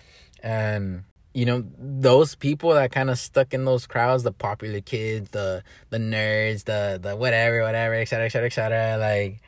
And 0.43 1.03
you 1.33 1.45
know, 1.45 1.63
those 1.77 2.35
people 2.35 2.73
that 2.73 2.91
kind 2.91 3.09
of 3.09 3.19
stuck 3.19 3.53
in 3.53 3.65
those 3.65 3.85
crowds, 3.85 4.23
the 4.23 4.31
popular 4.31 4.81
kids, 4.81 5.29
the 5.29 5.63
the 5.89 5.97
nerds, 5.97 6.63
the 6.63 6.99
the 7.01 7.15
whatever, 7.15 7.61
whatever, 7.61 7.95
et 7.95 8.05
cetera, 8.05 8.25
et 8.25 8.29
cetera, 8.29 8.47
et 8.47 8.53
cetera, 8.53 8.97
like 8.97 9.41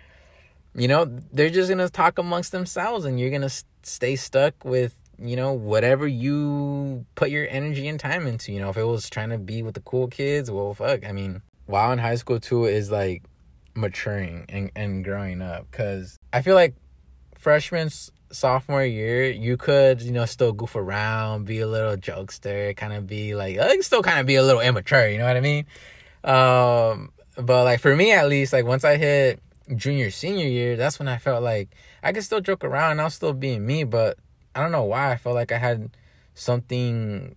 you 0.76 0.88
know, 0.88 1.06
they're 1.34 1.50
just 1.50 1.70
gonna 1.70 1.90
talk 1.90 2.18
amongst 2.18 2.52
themselves, 2.52 3.06
and 3.06 3.20
you're 3.20 3.32
gonna 3.32 3.50
stay 3.84 4.16
stuck 4.16 4.54
with 4.64 4.96
you 5.18 5.36
know 5.36 5.52
whatever 5.52 6.08
you 6.08 7.06
put 7.16 7.30
your 7.30 7.48
energy 7.50 7.88
and 7.88 8.00
time 8.00 8.28
into. 8.28 8.52
You 8.52 8.60
know, 8.62 8.70
if 8.70 8.78
it 8.78 8.84
was 8.84 9.10
trying 9.10 9.30
to 9.30 9.38
be 9.38 9.64
with 9.64 9.74
the 9.76 9.82
cool 9.82 10.08
kids, 10.08 10.52
well, 10.52 10.74
fuck. 10.74 11.06
I 11.06 11.12
mean, 11.12 11.42
while 11.66 11.92
in 11.92 12.00
high 12.00 12.16
school 12.16 12.40
too 12.40 12.66
is 12.66 12.92
like 12.92 13.24
maturing 13.76 14.46
and 14.50 14.72
and 14.76 15.04
growing 15.04 15.42
up, 15.42 15.70
because 15.70 16.18
I 16.34 16.42
feel 16.42 16.56
like 16.56 16.76
freshman 17.36 17.90
sophomore 18.32 18.84
year, 18.84 19.30
you 19.30 19.58
could, 19.58 20.02
you 20.02 20.12
know, 20.12 20.26
still 20.26 20.52
goof 20.52 20.76
around, 20.76 21.46
be 21.46 21.60
a 21.60 21.68
little 21.68 21.98
jokester, 21.98 22.76
kind 22.76 22.94
of 22.94 23.08
be 23.08 23.34
like, 23.36 23.58
uh, 23.58 23.82
still 23.82 24.04
kind 24.04 24.20
of 24.20 24.26
be 24.26 24.36
a 24.36 24.44
little 24.44 24.62
immature, 24.62 25.08
you 25.08 25.18
know 25.18 25.26
what 25.26 25.38
I 25.38 25.42
mean? 25.42 25.66
Um, 26.24 27.12
but 27.36 27.64
like 27.64 27.80
for 27.80 27.96
me 27.96 28.12
at 28.12 28.28
least, 28.28 28.54
like 28.54 28.66
once 28.66 28.84
I 28.84 28.98
hit 28.98 29.42
junior, 29.76 30.12
senior 30.12 30.48
year, 30.48 30.76
that's 30.76 31.00
when 31.00 31.08
I 31.08 31.18
felt 31.18 31.44
like 31.44 31.70
I 32.04 32.12
could 32.12 32.24
still 32.24 32.42
joke 32.42 32.64
around, 32.64 33.00
I 33.00 33.06
was 33.06 33.16
still 33.16 33.34
being 33.34 33.66
me, 33.66 33.84
but 33.84 34.18
I 34.54 34.62
don't 34.62 34.72
know 34.72 34.84
why 34.84 35.12
I 35.12 35.18
felt 35.18 35.36
like 35.36 35.52
I 35.52 35.58
had 35.58 35.92
something 36.34 37.36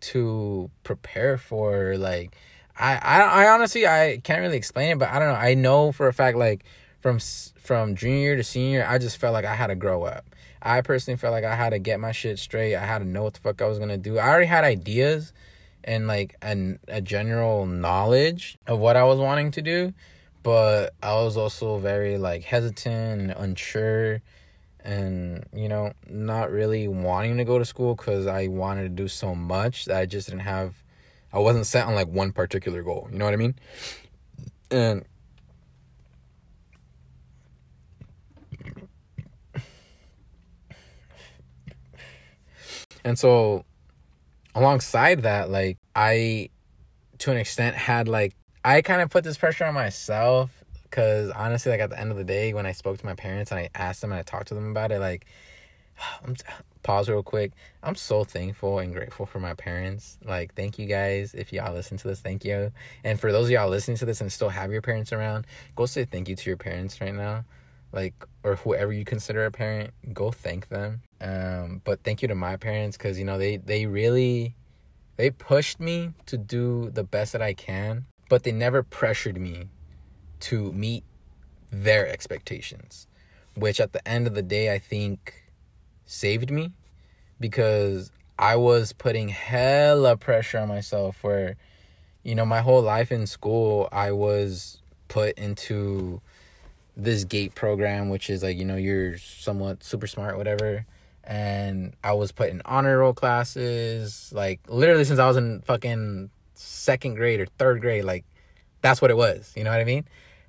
to 0.00 0.70
prepare 0.84 1.38
for. 1.38 1.96
Like, 1.96 2.36
I, 2.78 2.96
I, 2.96 3.20
I 3.20 3.48
honestly, 3.48 3.86
I 3.86 4.20
can't 4.22 4.40
really 4.40 4.56
explain 4.56 4.92
it, 4.92 4.98
but 4.98 5.08
I 5.08 5.18
don't 5.18 5.28
know. 5.28 5.34
I 5.34 5.54
know 5.54 5.92
for 5.92 6.08
a 6.08 6.12
fact, 6.12 6.36
like, 6.36 6.64
from 7.00 7.18
from 7.18 7.94
junior 7.94 8.36
to 8.36 8.44
senior, 8.44 8.86
I 8.88 8.98
just 8.98 9.18
felt 9.18 9.32
like 9.32 9.44
I 9.44 9.54
had 9.54 9.68
to 9.68 9.74
grow 9.74 10.04
up. 10.04 10.24
I 10.62 10.80
personally 10.80 11.16
felt 11.16 11.32
like 11.32 11.44
I 11.44 11.54
had 11.54 11.70
to 11.70 11.78
get 11.78 12.00
my 12.00 12.12
shit 12.12 12.38
straight. 12.38 12.74
I 12.74 12.84
had 12.84 12.98
to 12.98 13.04
know 13.04 13.22
what 13.22 13.34
the 13.34 13.40
fuck 13.40 13.62
I 13.62 13.66
was 13.66 13.78
gonna 13.78 13.96
do. 13.96 14.18
I 14.18 14.28
already 14.28 14.46
had 14.46 14.64
ideas 14.64 15.32
and 15.84 16.06
like 16.08 16.36
an, 16.42 16.80
a 16.88 17.00
general 17.00 17.66
knowledge 17.66 18.58
of 18.66 18.78
what 18.78 18.96
I 18.96 19.04
was 19.04 19.18
wanting 19.18 19.52
to 19.52 19.62
do, 19.62 19.94
but 20.42 20.94
I 21.02 21.14
was 21.14 21.36
also 21.36 21.78
very 21.78 22.18
like 22.18 22.42
hesitant 22.44 23.20
and 23.20 23.30
unsure 23.30 24.20
and 24.84 25.44
you 25.52 25.68
know 25.68 25.92
not 26.08 26.50
really 26.50 26.86
wanting 26.86 27.36
to 27.38 27.44
go 27.44 27.58
to 27.58 27.64
school 27.64 27.94
because 27.94 28.26
I 28.26 28.46
wanted 28.46 28.82
to 28.84 28.88
do 28.88 29.08
so 29.08 29.34
much 29.34 29.86
that 29.86 29.96
I 29.98 30.06
just 30.06 30.28
didn't 30.28 30.40
have 30.42 30.74
I 31.36 31.40
wasn't 31.40 31.66
set 31.66 31.86
on 31.86 31.94
like 31.94 32.08
one 32.08 32.32
particular 32.32 32.82
goal. 32.82 33.08
You 33.12 33.18
know 33.18 33.26
what 33.26 33.34
I 33.34 33.36
mean? 33.36 33.54
And 34.70 35.04
And 43.04 43.18
so 43.18 43.64
alongside 44.54 45.22
that, 45.22 45.50
like 45.50 45.76
I 45.94 46.48
to 47.18 47.30
an 47.30 47.36
extent 47.36 47.76
had 47.76 48.08
like 48.08 48.34
I 48.64 48.80
kind 48.80 49.02
of 49.02 49.10
put 49.10 49.22
this 49.22 49.36
pressure 49.36 49.64
on 49.66 49.74
myself 49.74 50.64
because 50.84 51.30
honestly, 51.32 51.70
like 51.70 51.80
at 51.80 51.90
the 51.90 52.00
end 52.00 52.10
of 52.10 52.16
the 52.16 52.24
day, 52.24 52.54
when 52.54 52.64
I 52.64 52.72
spoke 52.72 52.96
to 52.96 53.04
my 53.06 53.14
parents 53.14 53.50
and 53.50 53.60
I 53.60 53.68
asked 53.74 54.00
them 54.00 54.10
and 54.10 54.18
I 54.18 54.22
talked 54.22 54.48
to 54.48 54.54
them 54.54 54.70
about 54.70 54.90
it, 54.90 55.00
like, 55.00 55.26
I'm, 56.26 56.34
pause 56.86 57.08
real 57.08 57.22
quick. 57.24 57.52
I'm 57.82 57.96
so 57.96 58.22
thankful 58.22 58.78
and 58.78 58.94
grateful 58.94 59.26
for 59.26 59.40
my 59.40 59.54
parents. 59.54 60.18
Like, 60.24 60.54
thank 60.54 60.78
you 60.78 60.86
guys. 60.86 61.34
If 61.34 61.52
y'all 61.52 61.74
listen 61.74 61.96
to 61.98 62.08
this, 62.08 62.20
thank 62.20 62.44
you. 62.44 62.70
And 63.02 63.18
for 63.18 63.32
those 63.32 63.46
of 63.46 63.50
y'all 63.50 63.68
listening 63.68 63.96
to 63.98 64.06
this 64.06 64.20
and 64.20 64.32
still 64.32 64.50
have 64.50 64.70
your 64.70 64.82
parents 64.82 65.12
around, 65.12 65.46
go 65.74 65.86
say 65.86 66.04
thank 66.04 66.28
you 66.28 66.36
to 66.36 66.48
your 66.48 66.56
parents 66.56 67.00
right 67.00 67.14
now 67.14 67.44
like 67.92 68.14
or 68.44 68.56
whoever 68.56 68.92
you 68.92 69.04
consider 69.04 69.46
a 69.46 69.50
parent 69.50 69.92
go 70.12 70.30
thank 70.30 70.68
them 70.68 71.00
um 71.20 71.80
but 71.84 72.02
thank 72.02 72.20
you 72.20 72.28
to 72.28 72.34
my 72.34 72.56
parents 72.56 72.96
because 72.96 73.18
you 73.18 73.24
know 73.24 73.38
they 73.38 73.56
they 73.56 73.86
really 73.86 74.54
they 75.16 75.30
pushed 75.30 75.80
me 75.80 76.10
to 76.26 76.36
do 76.36 76.90
the 76.90 77.04
best 77.04 77.32
that 77.32 77.40
i 77.40 77.54
can 77.54 78.04
but 78.28 78.42
they 78.42 78.52
never 78.52 78.82
pressured 78.82 79.40
me 79.40 79.68
to 80.40 80.72
meet 80.72 81.04
their 81.70 82.06
expectations 82.08 83.06
which 83.54 83.80
at 83.80 83.92
the 83.92 84.06
end 84.06 84.26
of 84.26 84.34
the 84.34 84.42
day 84.42 84.74
i 84.74 84.78
think 84.78 85.45
saved 86.06 86.50
me 86.50 86.72
because 87.38 88.10
i 88.38 88.56
was 88.56 88.92
putting 88.92 89.28
hella 89.28 90.16
pressure 90.16 90.58
on 90.58 90.68
myself 90.68 91.22
where 91.22 91.56
you 92.22 92.34
know 92.34 92.46
my 92.46 92.60
whole 92.60 92.82
life 92.82 93.12
in 93.12 93.26
school 93.26 93.88
i 93.92 94.10
was 94.10 94.80
put 95.08 95.36
into 95.38 96.20
this 96.96 97.24
gate 97.24 97.54
program 97.54 98.08
which 98.08 98.30
is 98.30 98.42
like 98.42 98.56
you 98.56 98.64
know 98.64 98.76
you're 98.76 99.18
somewhat 99.18 99.84
super 99.84 100.06
smart 100.06 100.36
whatever. 100.36 100.86
And 101.24 101.94
i 102.04 102.12
was 102.12 102.30
put 102.30 102.50
in 102.50 102.62
honor 102.64 102.98
roll 102.98 103.12
classes 103.12 104.32
like 104.32 104.60
literally 104.68 105.04
since 105.04 105.18
i 105.18 105.26
was 105.26 105.36
in 105.36 105.60
fucking 105.62 106.30
second 106.54 107.14
grade 107.14 107.40
or 107.40 107.46
third 107.58 107.80
grade 107.80 108.04
like 108.04 108.24
that's 108.80 109.02
what 109.02 109.10
it 109.10 109.16
was 109.16 109.52
you 109.56 109.64
know 109.64 109.70
what 109.70 109.80
i 109.80 109.84
mean 109.84 110.04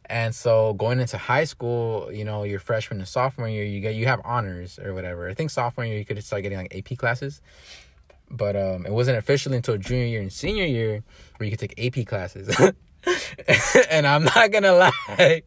and 0.09 0.33
so 0.33 0.73
going 0.73 0.99
into 0.99 1.17
high 1.17 1.43
school 1.43 2.11
you 2.11 2.23
know 2.23 2.43
your 2.43 2.59
freshman 2.59 2.99
and 2.99 3.07
sophomore 3.07 3.47
year 3.47 3.63
you 3.63 3.79
get 3.79 3.95
you 3.95 4.05
have 4.05 4.21
honors 4.23 4.79
or 4.79 4.93
whatever 4.93 5.29
i 5.29 5.33
think 5.33 5.49
sophomore 5.49 5.85
year 5.85 5.97
you 5.97 6.05
could 6.05 6.21
start 6.23 6.43
getting 6.43 6.57
like 6.57 6.73
ap 6.75 6.97
classes 6.97 7.41
but 8.29 8.55
um 8.55 8.85
it 8.85 8.91
wasn't 8.91 9.17
officially 9.17 9.55
until 9.55 9.77
junior 9.77 10.05
year 10.05 10.21
and 10.21 10.31
senior 10.33 10.65
year 10.65 11.03
where 11.37 11.49
you 11.49 11.55
could 11.55 11.69
take 11.69 11.97
ap 11.97 12.05
classes 12.05 12.49
and 13.89 14.07
i'm 14.07 14.23
not 14.23 14.51
gonna 14.51 14.73
lie 14.73 15.41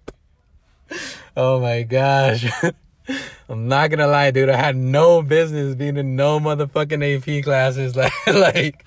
oh 1.37 1.61
my 1.61 1.83
gosh. 1.83 2.47
I'm 3.49 3.67
not 3.67 3.91
gonna 3.91 4.07
lie, 4.07 4.31
dude. 4.31 4.49
I 4.49 4.57
had 4.57 4.77
no 4.77 5.23
business 5.23 5.75
being 5.75 5.97
in 5.97 6.17
no 6.17 6.39
motherfucking 6.39 7.39
AP 7.39 7.45
classes. 7.45 7.97
Like, 8.01 8.13
like, 8.27 8.85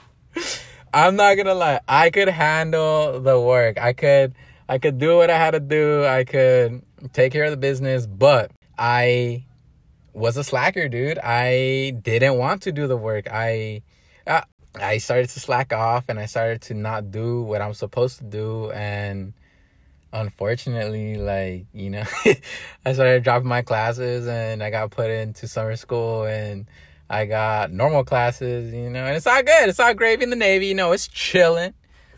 I'm 0.93 1.15
not 1.15 1.35
gonna 1.35 1.53
lie. 1.53 1.81
I 1.87 2.09
could 2.09 2.29
handle 2.29 3.19
the 3.19 3.39
work. 3.39 3.77
I 3.77 3.93
could, 3.93 4.33
I 4.67 4.77
could 4.77 4.97
do 4.97 5.17
what 5.17 5.29
I 5.29 5.37
had 5.37 5.51
to 5.51 5.59
do. 5.59 6.05
I 6.05 6.23
could 6.23 6.83
take 7.13 7.31
care 7.31 7.45
of 7.45 7.51
the 7.51 7.57
business, 7.57 8.05
but 8.05 8.51
I 8.77 9.45
was 10.13 10.37
a 10.37 10.43
slacker, 10.43 10.87
dude. 10.87 11.19
I 11.19 11.91
didn't 12.01 12.37
want 12.37 12.63
to 12.63 12.71
do 12.71 12.87
the 12.87 12.97
work. 12.97 13.27
I, 13.31 13.81
uh, 14.25 14.41
I 14.75 14.97
started 14.97 15.29
to 15.29 15.39
slack 15.39 15.73
off, 15.73 16.05
and 16.07 16.19
I 16.19 16.25
started 16.25 16.61
to 16.63 16.73
not 16.73 17.11
do 17.11 17.41
what 17.41 17.61
I'm 17.61 17.73
supposed 17.73 18.19
to 18.19 18.23
do, 18.23 18.71
and 18.71 19.33
unfortunately, 20.13 21.15
like, 21.15 21.65
you 21.73 21.89
know, 21.89 22.03
I 22.85 22.93
started 22.93 23.23
dropping 23.23 23.49
my 23.49 23.63
classes 23.63 24.27
and 24.27 24.63
I 24.63 24.69
got 24.69 24.91
put 24.91 25.09
into 25.09 25.47
summer 25.47 25.75
school 25.75 26.25
and 26.25 26.67
I 27.09 27.25
got 27.25 27.71
normal 27.71 28.03
classes, 28.03 28.73
you 28.73 28.89
know, 28.89 29.05
and 29.05 29.17
it's 29.17 29.27
all 29.27 29.43
good. 29.43 29.69
It's 29.69 29.79
all 29.79 29.93
gravy 29.93 30.23
in 30.23 30.29
the 30.29 30.35
Navy, 30.35 30.67
you 30.67 30.75
know, 30.75 30.91
it's 30.91 31.07
chilling. 31.07 31.73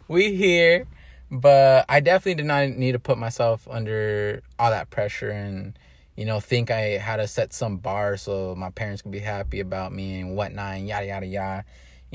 We 0.07 0.35
here. 0.35 0.85
But 1.31 1.85
I 1.89 1.99
definitely 1.99 2.35
did 2.35 2.45
not 2.45 2.69
need 2.69 2.93
to 2.93 2.99
put 2.99 3.17
myself 3.17 3.67
under 3.69 4.41
all 4.59 4.69
that 4.69 4.89
pressure 4.89 5.29
and, 5.29 5.77
you 6.15 6.25
know, 6.25 6.39
think 6.39 6.71
I 6.71 6.97
had 6.97 7.17
to 7.17 7.27
set 7.27 7.53
some 7.53 7.77
bar 7.77 8.17
so 8.17 8.55
my 8.55 8.69
parents 8.69 9.01
could 9.01 9.11
be 9.11 9.19
happy 9.19 9.59
about 9.59 9.91
me 9.91 10.21
and 10.21 10.35
whatnot 10.35 10.75
and 10.75 10.87
yada 10.87 11.07
yada 11.07 11.25
yada 11.25 11.65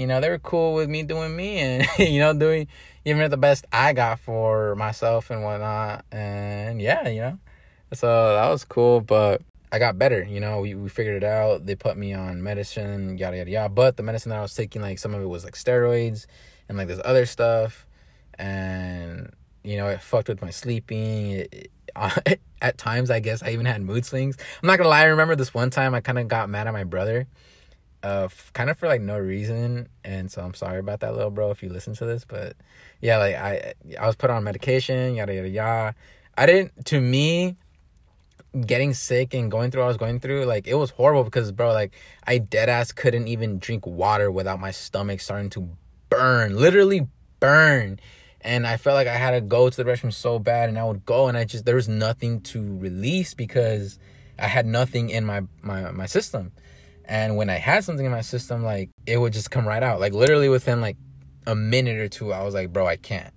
you 0.01 0.07
know, 0.07 0.19
they 0.19 0.31
were 0.31 0.39
cool 0.39 0.75
with 0.75 0.89
me 0.89 1.03
doing 1.03 1.37
me 1.37 1.59
and, 1.59 1.87
you 1.99 2.21
know, 2.21 2.33
doing 2.33 2.69
even 3.05 3.31
the 3.31 3.37
best 3.37 3.67
I 3.71 3.93
got 3.93 4.19
for 4.19 4.75
myself 4.75 5.31
and 5.31 5.43
whatnot. 5.43 6.07
And 6.11 6.81
yeah, 6.81 7.07
you 7.09 7.21
know, 7.21 7.39
so 7.93 8.35
that 8.35 8.49
was 8.49 8.65
cool. 8.65 9.03
But 9.03 9.43
I 9.71 9.79
got 9.79 9.99
better, 9.99 10.23
you 10.23 10.41
know, 10.41 10.61
we, 10.61 10.75
we 10.75 10.89
figured 10.89 11.23
it 11.23 11.27
out. 11.27 11.67
They 11.67 11.75
put 11.75 11.99
me 11.99 12.15
on 12.15 12.43
medicine, 12.43 13.19
yada, 13.19 13.37
yada, 13.37 13.51
yada. 13.51 13.69
But 13.69 13.99
the 13.99 14.03
medicine 14.03 14.31
that 14.31 14.39
I 14.39 14.43
was 14.43 14.55
taking, 14.55 14.81
like, 14.81 14.99
some 14.99 15.15
of 15.15 15.23
it 15.23 15.27
was 15.27 15.45
like 15.45 15.55
steroids 15.55 16.27
and 16.69 16.79
like 16.79 16.89
this 16.89 17.01
other 17.05 17.27
stuff. 17.27 17.87
And, 18.41 19.33
you 19.63 19.77
know, 19.77 19.89
it 19.89 20.01
fucked 20.01 20.29
with 20.29 20.43
my 20.43 20.51
sleeping. 20.51 21.31
It, 21.31 21.71
it, 21.97 22.41
at 22.63 22.79
times, 22.79 23.11
I 23.11 23.21
guess 23.21 23.43
I 23.43 23.51
even 23.51 23.67
had 23.67 23.83
mood 23.83 24.05
swings. 24.05 24.37
I'm 24.63 24.67
not 24.67 24.79
gonna 24.79 24.89
lie, 24.89 25.03
I 25.03 25.05
remember 25.05 25.37
this 25.37 25.53
one 25.53 25.71
time 25.71 25.95
I 25.95 26.01
kind 26.01 26.19
of 26.19 26.29
got 26.29 26.49
mad 26.49 26.67
at 26.67 26.73
my 26.73 26.85
brother 26.85 27.27
uh 28.03 28.29
kind 28.55 28.71
of 28.71 28.79
for 28.79 28.89
like 28.89 29.01
no 29.01 29.19
reason 29.19 29.89
and 30.05 30.31
so 30.31 30.43
i'm 30.43 30.55
sorry 30.55 30.79
about 30.79 31.01
that 31.01 31.15
little 31.15 31.31
bro 31.31 31.51
if 31.51 31.63
you 31.63 31.69
listen 31.69 31.95
to 31.95 32.07
this 32.07 32.25
but 32.25 32.57
yeah 33.01 33.19
like 33.19 33.35
i 33.35 33.75
i 34.01 34.07
was 34.07 34.17
put 34.17 34.31
on 34.31 34.43
medication 34.43 35.15
yada 35.15 35.35
yada 35.35 35.49
yada 35.49 35.95
i 36.39 36.47
didn't 36.47 36.85
to 36.87 37.01
me 37.01 37.57
getting 38.67 38.95
sick 38.95 39.35
and 39.35 39.51
going 39.51 39.71
through 39.71 39.83
i 39.83 39.87
was 39.87 39.99
going 39.99 40.19
through 40.19 40.45
like 40.45 40.67
it 40.67 40.75
was 40.75 40.91
horrible 40.91 41.25
because 41.25 41.53
bro 41.53 41.73
like 41.73 41.93
i 42.27 42.39
dead 42.39 42.69
ass 42.69 42.91
couldn't 42.91 43.29
even 43.29 43.59
drink 43.59 43.87
water 43.87 44.31
without 44.31 44.59
my 44.59 44.71
stomach 44.71 45.21
starting 45.21 45.51
to 45.51 45.69
burn 46.09 46.57
literally 46.57 47.07
burn 47.39 48.01
and 48.43 48.67
i 48.67 48.77
felt 48.77 48.95
like 48.95 49.09
i 49.09 49.17
had 49.17 49.33
to 49.33 49.41
go 49.41 49.69
to 49.69 49.77
the 49.77 49.91
restroom 49.91 50.13
so 50.13 50.39
bad 50.39 50.69
and 50.69 50.79
i 50.79 50.85
would 50.85 51.05
go 51.05 51.29
and 51.29 51.37
i 51.37 51.45
just 51.45 51.65
there 51.65 51.75
was 51.75 51.89
nothing 51.89 52.41
to 52.41 52.79
release 52.79 53.35
because 53.35 53.99
i 54.39 54.47
had 54.47 54.67
nothing 54.67 55.11
in 55.11 55.25
my 55.25 55.43
my 55.63 55.91
my 55.91 56.07
system 56.07 56.53
and 57.11 57.37
when 57.37 57.51
I 57.51 57.57
had 57.57 57.83
something 57.83 58.07
in 58.07 58.13
my 58.13 58.21
system, 58.21 58.63
like 58.63 58.89
it 59.05 59.19
would 59.19 59.33
just 59.33 59.51
come 59.51 59.67
right 59.67 59.83
out. 59.83 59.99
Like 59.99 60.13
literally 60.13 60.49
within 60.49 60.81
like 60.81 60.97
a 61.45 61.57
minute 61.57 61.99
or 61.99 62.09
two, 62.09 62.33
I 62.33 62.45
was 62.45 62.55
like, 62.55 62.73
bro, 62.73 62.87
I 62.87 62.97
can't. 62.97 63.35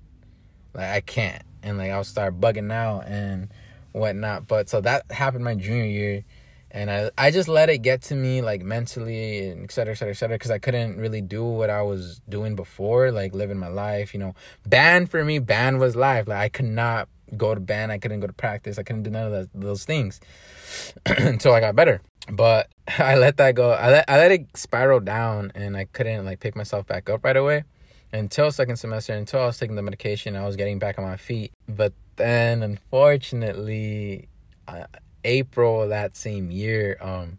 Like 0.76 0.90
I 0.90 1.02
can't. 1.02 1.42
And 1.64 1.80
like 1.80 1.90
I'll 1.90 2.04
start 2.04 2.40
bugging 2.40 2.72
out 2.72 3.08
and 3.08 3.50
whatnot. 3.92 4.48
But 4.48 4.70
so 4.70 4.80
that 4.82 5.12
happened 5.12 5.44
my 5.44 5.56
junior 5.56 5.86
year. 5.86 6.24
And 6.74 6.90
I, 6.90 7.12
I 7.18 7.30
just 7.30 7.48
let 7.48 7.70
it 7.70 7.84
get 7.84 8.02
to 8.04 8.16
me 8.16 8.42
like 8.42 8.64
mentally 8.64 9.48
and 9.48 9.64
et 9.64 9.72
cetera, 9.72 9.94
et 9.94 9.98
cetera, 9.98 10.12
et 10.12 10.18
cetera, 10.18 10.36
because 10.36 10.50
I 10.50 10.58
couldn't 10.58 10.98
really 10.98 11.22
do 11.22 11.46
what 11.46 11.70
I 11.70 11.84
was 11.84 12.20
doing 12.28 12.56
before, 12.56 13.12
like 13.12 13.36
living 13.36 13.60
my 13.60 13.68
life, 13.68 14.14
you 14.14 14.20
know. 14.20 14.34
Band 14.66 15.12
for 15.12 15.24
me, 15.24 15.38
band 15.38 15.80
was 15.80 15.96
life. 15.96 16.28
Like 16.28 16.40
I 16.40 16.50
could 16.50 16.66
not 16.66 17.08
go 17.38 17.54
to 17.54 17.62
band. 17.62 17.92
I 17.92 18.00
couldn't 18.00 18.22
go 18.22 18.28
to 18.28 18.34
practice. 18.34 18.80
I 18.80 18.84
couldn't 18.84 19.04
do 19.04 19.12
none 19.12 19.28
of 19.28 19.32
that, 19.32 19.50
those 19.54 19.86
things 19.86 20.20
until 21.06 21.54
I 21.54 21.60
got 21.60 21.76
better. 21.76 22.02
But 22.32 22.70
I 22.98 23.16
let 23.16 23.38
that 23.38 23.54
go. 23.54 23.72
I 23.72 23.92
let 23.92 24.10
I 24.10 24.18
let 24.18 24.32
it 24.32 24.58
spiral 24.58 25.00
down, 25.00 25.52
and 25.56 25.78
I 25.78 25.86
couldn't 25.86 26.26
like 26.26 26.40
pick 26.40 26.56
myself 26.56 26.88
back 26.88 27.10
up 27.10 27.24
right 27.24 27.38
away 27.38 27.66
until 28.12 28.52
second 28.52 28.78
semester. 28.78 29.14
Until 29.14 29.42
I 29.42 29.46
was 29.46 29.58
taking 29.58 29.76
the 29.76 29.82
medication, 29.82 30.36
I 30.36 30.46
was 30.46 30.56
getting 30.56 30.80
back 30.80 30.98
on 30.98 31.06
my 31.06 31.18
feet. 31.18 31.52
But 31.68 31.94
then, 32.16 32.64
unfortunately, 32.64 34.28
uh, 34.68 34.86
April 35.24 35.88
that 35.88 36.16
same 36.16 36.52
year, 36.52 36.98
um, 37.02 37.38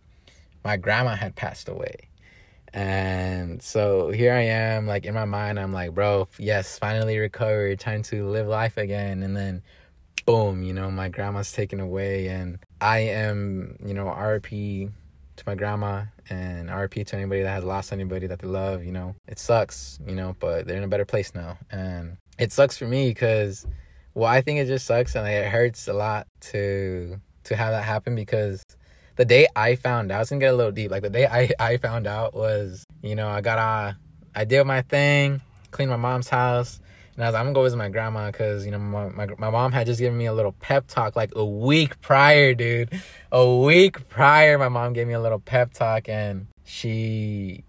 my 0.64 0.76
grandma 0.76 1.14
had 1.14 1.36
passed 1.36 1.68
away. 1.68 2.08
And 2.72 3.62
so 3.62 4.10
here 4.10 4.34
I 4.34 4.40
am, 4.40 4.88
like 4.88 5.04
in 5.04 5.14
my 5.14 5.26
mind, 5.26 5.60
I'm 5.60 5.72
like, 5.72 5.94
bro, 5.94 6.26
yes, 6.38 6.76
finally 6.76 7.18
recovered, 7.18 7.78
time 7.78 8.02
to 8.04 8.28
live 8.28 8.48
life 8.48 8.76
again. 8.76 9.22
And 9.22 9.36
then, 9.36 9.62
boom, 10.26 10.64
you 10.64 10.72
know, 10.72 10.90
my 10.90 11.08
grandma's 11.08 11.52
taken 11.52 11.78
away, 11.78 12.26
and 12.28 12.58
I 12.80 12.98
am, 13.00 13.76
you 13.84 13.94
know, 13.94 14.06
RP 14.06 14.90
to 15.36 15.44
my 15.46 15.54
grandma 15.54 16.04
and 16.28 16.68
RP 16.68 17.06
to 17.06 17.16
anybody 17.16 17.42
that 17.42 17.50
has 17.50 17.64
lost 17.64 17.92
anybody 17.92 18.26
that 18.26 18.40
they 18.40 18.48
love. 18.48 18.84
You 18.84 18.92
know, 18.92 19.14
it 19.28 19.38
sucks, 19.38 20.00
you 20.04 20.16
know, 20.16 20.34
but 20.40 20.66
they're 20.66 20.76
in 20.76 20.84
a 20.84 20.88
better 20.88 21.04
place 21.04 21.32
now. 21.32 21.58
And 21.70 22.16
it 22.38 22.50
sucks 22.50 22.76
for 22.76 22.86
me 22.86 23.08
because, 23.10 23.66
well, 24.14 24.28
I 24.28 24.40
think 24.40 24.58
it 24.58 24.66
just 24.66 24.86
sucks 24.86 25.14
and 25.14 25.28
it 25.28 25.48
hurts 25.48 25.86
a 25.86 25.92
lot 25.92 26.26
to 26.52 27.20
to 27.44 27.56
have 27.56 27.72
that 27.72 27.84
happen 27.84 28.14
because 28.14 28.62
the 29.16 29.24
day 29.24 29.46
I 29.54 29.76
found 29.76 30.10
out, 30.10 30.16
I 30.16 30.18
was 30.20 30.30
gonna 30.30 30.40
get 30.40 30.52
a 30.52 30.56
little 30.56 30.72
deep. 30.72 30.90
Like 30.90 31.02
the 31.02 31.10
day 31.10 31.26
I, 31.26 31.50
I 31.58 31.76
found 31.76 32.06
out 32.06 32.34
was, 32.34 32.84
you 33.02 33.14
know, 33.14 33.28
I 33.28 33.40
got 33.40 33.58
uh 33.58 33.92
I 34.34 34.44
did 34.44 34.64
my 34.64 34.82
thing, 34.82 35.40
cleaned 35.70 35.90
my 35.90 35.96
mom's 35.96 36.28
house, 36.28 36.80
and 37.14 37.24
I 37.24 37.28
was 37.28 37.34
like, 37.34 37.40
I'm 37.40 37.46
gonna 37.46 37.54
go 37.54 37.62
visit 37.62 37.76
my 37.76 37.88
grandma 37.88 38.30
because 38.30 38.64
you 38.64 38.72
know 38.72 38.78
my, 38.78 39.08
my 39.10 39.26
my 39.38 39.50
mom 39.50 39.72
had 39.72 39.86
just 39.86 40.00
given 40.00 40.18
me 40.18 40.26
a 40.26 40.32
little 40.32 40.52
pep 40.52 40.86
talk 40.88 41.14
like 41.14 41.30
a 41.36 41.44
week 41.44 42.00
prior, 42.00 42.54
dude. 42.54 42.90
A 43.30 43.56
week 43.56 44.08
prior, 44.08 44.58
my 44.58 44.68
mom 44.68 44.92
gave 44.92 45.06
me 45.06 45.14
a 45.14 45.20
little 45.20 45.38
pep 45.38 45.72
talk, 45.72 46.08
and 46.08 46.48
she 46.64 47.62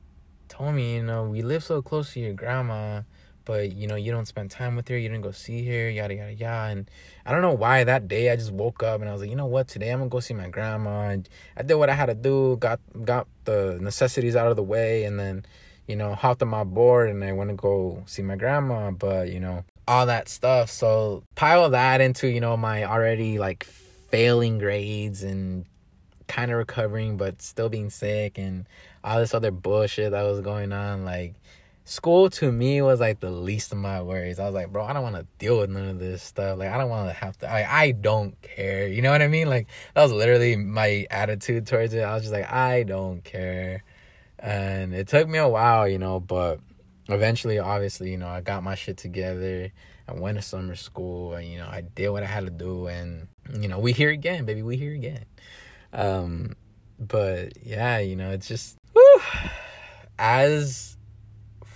told 0.47 0.73
me, 0.73 0.95
you 0.95 1.03
know, 1.03 1.25
we 1.25 1.43
live 1.43 1.63
so 1.63 1.81
close 1.81 2.13
to 2.13 2.19
your 2.19 2.33
grandma 2.33 3.01
but 3.45 3.71
you 3.73 3.87
know 3.87 3.95
you 3.95 4.11
don't 4.11 4.25
spend 4.25 4.51
time 4.51 4.75
with 4.75 4.87
her 4.87 4.97
you 4.97 5.07
didn't 5.07 5.23
go 5.23 5.31
see 5.31 5.65
her 5.65 5.89
yada 5.89 6.15
yada 6.15 6.33
yada. 6.33 6.71
And 6.71 6.91
i 7.25 7.31
don't 7.31 7.41
know 7.41 7.53
why 7.53 7.83
that 7.83 8.07
day 8.07 8.31
i 8.31 8.35
just 8.35 8.51
woke 8.51 8.83
up 8.83 9.01
and 9.01 9.09
i 9.09 9.13
was 9.13 9.21
like 9.21 9.29
you 9.29 9.35
know 9.35 9.45
what 9.45 9.67
today 9.67 9.91
i'm 9.91 9.99
gonna 9.99 10.09
go 10.09 10.19
see 10.19 10.33
my 10.33 10.49
grandma. 10.49 11.09
And 11.09 11.29
i 11.55 11.63
did 11.63 11.75
what 11.75 11.89
i 11.89 11.93
had 11.93 12.07
to 12.07 12.15
do 12.15 12.57
got 12.57 12.79
got 13.03 13.27
the 13.45 13.77
necessities 13.81 14.35
out 14.35 14.47
of 14.47 14.55
the 14.55 14.63
way 14.63 15.03
and 15.03 15.19
then 15.19 15.45
you 15.87 15.95
know 15.95 16.15
hopped 16.15 16.41
on 16.41 16.49
my 16.49 16.63
board 16.63 17.09
and 17.09 17.23
i 17.23 17.31
went 17.31 17.49
to 17.49 17.55
go 17.55 18.03
see 18.05 18.21
my 18.21 18.35
grandma 18.35 18.91
but 18.91 19.31
you 19.31 19.39
know 19.39 19.63
all 19.87 20.05
that 20.07 20.29
stuff. 20.29 20.69
So 20.69 21.23
pile 21.35 21.69
that 21.69 22.01
into 22.01 22.27
you 22.27 22.41
know 22.41 22.57
my 22.57 22.83
already 22.83 23.39
like 23.39 23.63
failing 23.63 24.57
grades 24.57 25.23
and 25.23 25.65
kind 26.27 26.51
of 26.51 26.57
recovering 26.57 27.17
but 27.17 27.41
still 27.41 27.69
being 27.69 27.89
sick 27.89 28.37
and 28.37 28.65
all 29.03 29.19
this 29.19 29.35
other 29.35 29.51
bullshit 29.51 30.11
that 30.11 30.23
was 30.23 30.41
going 30.41 30.73
on 30.73 31.05
like 31.05 31.35
school 31.85 32.29
to 32.31 32.51
me 32.51 32.81
was 32.81 32.99
like 32.99 33.19
the 33.19 33.29
least 33.29 33.71
of 33.71 33.77
my 33.77 34.01
worries. 34.01 34.39
I 34.39 34.45
was 34.45 34.53
like, 34.53 34.71
bro, 34.71 34.83
I 34.83 34.93
don't 34.93 35.03
want 35.03 35.15
to 35.15 35.25
deal 35.37 35.59
with 35.59 35.69
none 35.69 35.87
of 35.87 35.99
this 35.99 36.21
stuff. 36.21 36.57
Like, 36.57 36.69
I 36.69 36.77
don't 36.77 36.89
want 36.89 37.07
to 37.07 37.13
have 37.13 37.37
to. 37.37 37.45
Like, 37.45 37.67
I 37.67 37.91
don't 37.91 38.39
care. 38.41 38.87
You 38.87 39.01
know 39.01 39.11
what 39.11 39.21
I 39.21 39.27
mean? 39.27 39.47
Like, 39.47 39.67
that 39.93 40.01
was 40.01 40.11
literally 40.11 40.55
my 40.55 41.05
attitude 41.09 41.67
towards 41.67 41.93
it. 41.93 42.01
I 42.01 42.13
was 42.13 42.23
just 42.23 42.33
like, 42.33 42.51
I 42.51 42.83
don't 42.83 43.23
care. 43.23 43.83
And 44.39 44.93
it 44.93 45.07
took 45.07 45.29
me 45.29 45.37
a 45.37 45.47
while, 45.47 45.87
you 45.87 45.99
know, 45.99 46.19
but 46.19 46.59
eventually, 47.07 47.59
obviously, 47.59 48.11
you 48.11 48.17
know, 48.17 48.27
I 48.27 48.41
got 48.41 48.63
my 48.63 48.75
shit 48.75 48.97
together. 48.97 49.71
I 50.07 50.13
went 50.13 50.37
to 50.37 50.41
summer 50.41 50.75
school, 50.75 51.33
and 51.33 51.47
you 51.47 51.57
know, 51.57 51.67
I 51.67 51.81
did 51.81 52.09
what 52.09 52.21
I 52.21 52.27
had 52.27 52.45
to 52.45 52.51
do, 52.51 52.85
and 52.87 53.27
you 53.59 53.67
know, 53.67 53.79
we 53.79 53.91
here 53.91 54.11
again, 54.11 54.45
baby, 54.45 54.61
we 54.61 54.77
here 54.77 54.93
again. 54.93 55.25
Um, 55.93 56.55
but 56.99 57.53
yeah, 57.65 57.97
you 57.97 58.15
know, 58.15 58.29
it's 58.29 58.47
just 58.47 58.77
whew, 58.93 59.21
as 60.19 60.94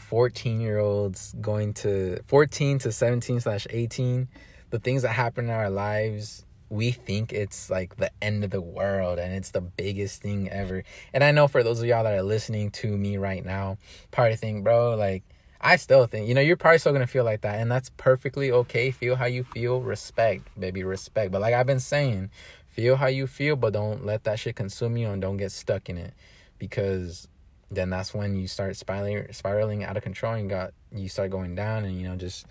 14 0.10 0.60
year 0.60 0.80
olds 0.80 1.36
going 1.40 1.72
to 1.72 2.20
14 2.26 2.80
to 2.80 2.92
17 2.92 3.42
slash 3.42 3.68
18 3.70 4.28
the 4.72 4.80
things 4.80 5.04
that 5.04 5.10
happen 5.10 5.46
in 5.46 5.52
our 5.52 5.70
lives 5.70 6.48
we 6.70 6.90
think 6.90 7.32
it's 7.32 7.70
like 7.70 7.96
the 7.98 8.10
end 8.20 8.44
of 8.44 8.50
the 8.50 8.60
world 8.60 9.20
and 9.20 9.32
it's 9.36 9.52
the 9.52 9.62
biggest 9.62 10.24
thing 10.24 10.50
ever. 10.50 10.84
And 11.14 11.24
i 11.24 11.30
know 11.30 11.48
for 11.48 11.62
those 11.62 11.80
of 11.80 11.86
y'all 11.86 12.04
that 12.04 12.18
are 12.18 12.24
listening 12.24 12.72
to 12.72 12.88
me 12.88 13.18
right 13.18 13.46
now 13.46 13.78
part 14.10 14.30
probably 14.30 14.36
think 14.38 14.64
bro 14.64 14.96
like 14.96 15.22
i 15.62 15.76
still 15.76 16.08
think 16.08 16.28
you 16.28 16.34
know 16.34 16.42
you're 16.42 16.58
probably 16.58 16.80
still 16.80 16.92
gonna 16.92 17.06
feel 17.06 17.24
like 17.24 17.42
that. 17.42 17.60
And 17.60 17.72
that's 17.72 17.92
perfectly 17.96 18.52
okay. 18.52 18.90
Feel 18.90 19.16
how 19.16 19.26
you 19.26 19.44
feel. 19.44 19.80
Respect 19.80 20.48
baby 20.60 20.84
respect. 20.84 21.32
But 21.32 21.42
like 21.42 21.54
i've 21.54 21.68
been 21.68 21.80
saying 21.80 22.32
feel 22.68 22.96
how 22.96 23.08
you 23.08 23.28
feel 23.28 23.56
but 23.56 23.74
don't 23.74 24.08
let 24.08 24.24
that 24.24 24.40
shit 24.40 24.56
consume 24.56 24.98
you 24.98 25.10
and 25.10 25.22
don't 25.22 25.38
get 25.38 25.52
stuck 25.52 25.88
in 25.88 26.00
it. 26.00 26.16
Because 26.58 27.28
then 27.72 27.90
that's 27.90 28.14
when 28.14 28.36
you 28.36 28.48
start 28.48 28.76
spiraling 28.76 29.32
spiraling 29.32 29.84
out 29.84 29.98
of 29.98 30.04
control 30.04 30.34
and 30.34 30.50
got 30.50 30.74
you 30.92 31.10
start 31.10 31.32
going 31.32 31.56
down 31.56 31.86
and 31.86 32.00
you 32.00 32.08
know 32.08 32.16
just 32.16 32.46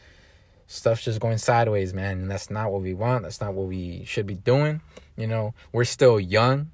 stuff's 0.67 1.05
just 1.05 1.21
going 1.21 1.39
sideways 1.39 1.93
man. 1.93 2.19
And 2.19 2.31
that's 2.31 2.51
not 2.51 2.71
what 2.71 2.83
we 2.83 2.95
want. 2.95 3.25
That's 3.25 3.41
not 3.41 3.55
what 3.55 3.67
we 3.67 4.05
should 4.05 4.27
be 4.27 4.37
doing. 4.37 4.81
You 5.17 5.27
know 5.27 5.55
we're 5.73 5.85
still 5.85 6.21
young. 6.21 6.71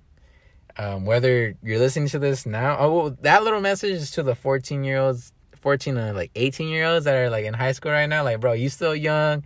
Um, 0.76 1.06
whether 1.06 1.54
you're 1.62 1.78
listening 1.78 2.08
to 2.08 2.18
this 2.18 2.46
now 2.46 2.76
oh 2.80 2.92
well, 2.92 3.16
that 3.20 3.44
little 3.44 3.60
message 3.60 3.92
is 3.92 4.10
to 4.12 4.24
the 4.24 4.34
14 4.34 4.82
year 4.82 4.98
olds 4.98 5.32
14 5.54 5.94
to 5.94 6.12
like 6.12 6.32
18 6.34 6.68
year 6.68 6.86
olds 6.86 7.04
that 7.04 7.14
are 7.14 7.30
like 7.30 7.44
in 7.44 7.54
high 7.54 7.72
school 7.72 7.92
right 7.92 8.06
now. 8.06 8.24
Like 8.24 8.40
bro 8.40 8.52
you 8.52 8.68
still 8.68 8.94
young 8.94 9.44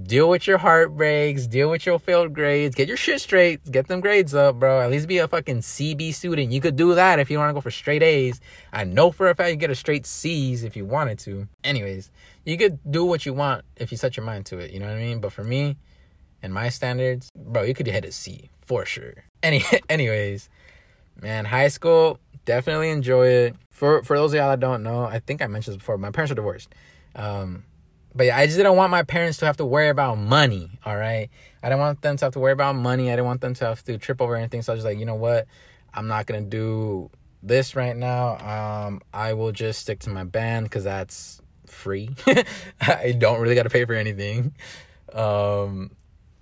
deal 0.00 0.28
with 0.28 0.46
your 0.46 0.58
heartbreaks, 0.58 1.46
deal 1.46 1.70
with 1.70 1.84
your 1.84 1.98
failed 1.98 2.32
grades, 2.32 2.74
get 2.74 2.88
your 2.88 2.96
shit 2.96 3.20
straight, 3.20 3.70
get 3.70 3.88
them 3.88 4.00
grades 4.00 4.34
up, 4.34 4.58
bro. 4.58 4.80
At 4.80 4.90
least 4.90 5.06
be 5.06 5.18
a 5.18 5.28
fucking 5.28 5.58
CB 5.58 6.14
student. 6.14 6.52
You 6.52 6.60
could 6.60 6.76
do 6.76 6.94
that 6.94 7.18
if 7.18 7.30
you 7.30 7.38
want 7.38 7.50
to 7.50 7.54
go 7.54 7.60
for 7.60 7.70
straight 7.70 8.02
A's. 8.02 8.40
I 8.72 8.84
know 8.84 9.10
for 9.10 9.28
a 9.28 9.34
fact 9.34 9.50
you 9.50 9.56
get 9.56 9.70
a 9.70 9.74
straight 9.74 10.06
C's 10.06 10.64
if 10.64 10.76
you 10.76 10.84
wanted 10.84 11.18
to. 11.20 11.48
Anyways, 11.62 12.10
you 12.44 12.56
could 12.56 12.78
do 12.90 13.04
what 13.04 13.26
you 13.26 13.34
want 13.34 13.64
if 13.76 13.90
you 13.90 13.98
set 13.98 14.16
your 14.16 14.24
mind 14.24 14.46
to 14.46 14.58
it. 14.58 14.70
You 14.70 14.80
know 14.80 14.86
what 14.86 14.96
I 14.96 15.00
mean? 15.00 15.20
But 15.20 15.32
for 15.32 15.44
me 15.44 15.76
and 16.42 16.52
my 16.54 16.70
standards, 16.70 17.30
bro, 17.36 17.62
you 17.62 17.74
could 17.74 17.86
hit 17.86 18.04
a 18.04 18.12
C 18.12 18.50
for 18.60 18.86
sure. 18.86 19.24
Any, 19.42 19.62
anyways, 19.88 20.48
man, 21.20 21.44
high 21.44 21.68
school 21.68 22.18
definitely 22.44 22.90
enjoy 22.90 23.26
it. 23.26 23.56
For 23.70 24.02
for 24.02 24.16
those 24.16 24.32
of 24.32 24.38
y'all 24.38 24.50
that 24.50 24.60
don't 24.60 24.82
know, 24.82 25.04
I 25.04 25.18
think 25.18 25.42
I 25.42 25.46
mentioned 25.46 25.74
this 25.74 25.78
before. 25.78 25.98
My 25.98 26.10
parents 26.10 26.32
are 26.32 26.36
divorced. 26.36 26.74
Um, 27.14 27.64
but 28.14 28.26
yeah, 28.26 28.36
I 28.36 28.46
just 28.46 28.56
didn't 28.56 28.76
want 28.76 28.90
my 28.90 29.02
parents 29.02 29.38
to 29.38 29.46
have 29.46 29.56
to 29.58 29.64
worry 29.64 29.88
about 29.88 30.18
money. 30.18 30.78
All 30.84 30.96
right. 30.96 31.30
I 31.62 31.68
didn't 31.68 31.80
want 31.80 32.02
them 32.02 32.16
to 32.16 32.24
have 32.26 32.32
to 32.34 32.40
worry 32.40 32.52
about 32.52 32.74
money. 32.76 33.10
I 33.10 33.12
didn't 33.12 33.26
want 33.26 33.40
them 33.40 33.54
to 33.54 33.66
have 33.66 33.82
to 33.84 33.98
trip 33.98 34.20
over 34.20 34.36
anything. 34.36 34.62
So 34.62 34.72
I 34.72 34.76
was 34.76 34.84
like, 34.84 34.98
you 34.98 35.06
know 35.06 35.14
what? 35.14 35.46
I'm 35.94 36.08
not 36.08 36.26
gonna 36.26 36.42
do 36.42 37.10
this 37.42 37.74
right 37.74 37.96
now. 37.96 38.38
Um, 38.38 39.00
I 39.12 39.34
will 39.34 39.52
just 39.52 39.80
stick 39.80 40.00
to 40.00 40.10
my 40.10 40.24
band 40.24 40.66
because 40.66 40.84
that's 40.84 41.40
free. 41.66 42.10
I 42.80 43.14
don't 43.16 43.40
really 43.40 43.54
gotta 43.54 43.70
pay 43.70 43.84
for 43.84 43.94
anything. 43.94 44.54
Um, 45.12 45.90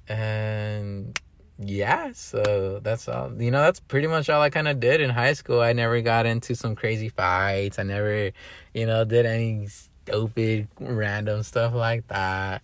and 0.08 1.18
yeah, 1.58 2.12
so 2.12 2.80
that's 2.82 3.08
all. 3.08 3.32
You 3.40 3.50
know, 3.50 3.60
that's 3.60 3.80
pretty 3.80 4.06
much 4.06 4.28
all 4.28 4.40
I 4.40 4.50
kind 4.50 4.66
of 4.66 4.80
did 4.80 5.00
in 5.00 5.10
high 5.10 5.34
school. 5.34 5.60
I 5.60 5.72
never 5.72 6.00
got 6.00 6.26
into 6.26 6.54
some 6.54 6.74
crazy 6.74 7.08
fights. 7.08 7.78
I 7.78 7.82
never, 7.82 8.32
you 8.74 8.86
know, 8.86 9.04
did 9.04 9.26
any 9.26 9.68
stupid 10.10 10.68
random 10.78 11.42
stuff 11.42 11.74
like 11.74 12.06
that. 12.08 12.62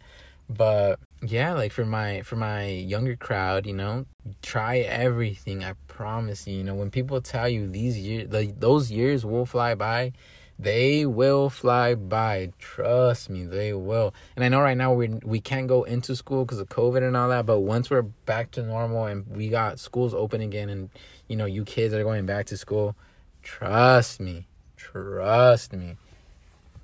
But 0.49 0.99
yeah 1.23 1.55
like 1.55 1.73
for 1.73 1.85
my 1.85 2.23
for 2.23 2.37
my 2.37 2.67
younger 2.67 3.17
crowd 3.17 3.67
you 3.67 3.73
know 3.73 4.05
try 4.43 4.81
everything 4.81 5.65
i 5.65 5.73
promise 5.89 6.47
you 6.47 6.59
you 6.59 6.63
know. 6.63 6.75
When 6.75 6.91
people 6.91 7.23
tell 7.23 7.49
you 7.49 7.69
these 7.69 7.99
years 7.99 8.31
like 8.31 8.61
those 8.61 8.91
years 8.91 9.25
will 9.25 9.47
fly 9.47 9.75
by 9.75 10.13
they 10.59 11.05
will 11.05 11.51
fly 11.51 11.95
by. 11.95 12.51
Trust 12.59 13.29
me 13.29 13.45
they 13.45 13.73
will. 13.75 14.15
And 14.37 14.45
i 14.45 14.49
know 14.49 14.61
right 14.61 14.77
now 14.77 14.93
we 14.93 15.09
we 15.25 15.41
can't 15.41 15.67
go 15.67 15.83
into 15.85 16.15
school 16.15 16.45
because 16.45 16.61
of 16.61 16.69
covid 16.69 17.07
and 17.07 17.17
all 17.17 17.29
that 17.29 17.47
but 17.47 17.61
once 17.61 17.91
we're 17.91 18.03
back 18.03 18.51
to 18.53 18.63
normal 18.63 19.07
and 19.07 19.27
we 19.27 19.49
got 19.49 19.79
schools 19.79 20.15
open 20.15 20.41
again 20.41 20.69
and 20.69 20.91
you 21.29 21.37
know 21.37 21.47
you 21.47 21.65
kids 21.65 21.93
are 21.93 22.05
going 22.05 22.25
back 22.25 22.47
to 22.47 22.57
school 22.57 22.95
trust 23.43 24.21
me 24.21 24.47
trust 24.77 25.73
me 25.73 25.97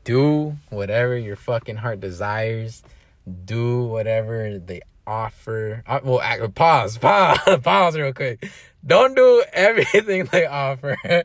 do 0.05 0.57
whatever 0.71 1.17
your 1.17 1.37
fucking 1.37 1.77
heart 1.77 2.01
desires. 2.01 2.83
Do 3.45 3.85
whatever 3.85 4.59
they 4.59 4.83
offer. 5.07 5.83
Uh, 5.87 6.01
well, 6.03 6.49
pause, 6.49 6.99
pause, 6.99 7.39
pause 7.63 7.97
real 7.97 8.13
quick. 8.13 8.51
Don't 8.85 9.15
do 9.15 9.45
everything 9.53 10.27
they 10.27 10.47
offer. 10.47 10.97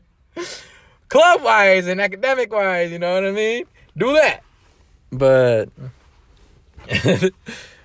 Club 1.08 1.42
wise 1.42 1.86
and 1.86 2.00
academic 2.00 2.52
wise, 2.52 2.90
you 2.90 2.98
know 2.98 3.14
what 3.14 3.24
I 3.24 3.32
mean? 3.32 3.64
Do 3.96 4.12
that. 4.12 4.42
But 5.10 5.70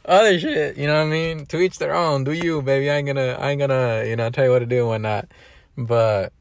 other 0.05 0.37
shit, 0.39 0.77
you 0.77 0.87
know 0.87 0.95
what 0.95 1.07
I 1.07 1.09
mean? 1.09 1.45
To 1.47 1.59
each 1.59 1.79
their 1.79 1.95
own. 1.95 2.25
Do 2.25 2.33
you, 2.33 2.61
baby. 2.61 2.89
I 2.89 2.97
ain't 2.97 3.07
gonna 3.07 3.37
I 3.39 3.51
ain't 3.51 3.59
gonna, 3.59 4.03
you 4.05 4.15
know, 4.15 4.29
tell 4.29 4.45
you 4.45 4.51
what 4.51 4.59
to 4.59 4.65
do 4.65 4.79
and 4.79 4.87
whatnot. 4.89 5.29
But 5.77 6.33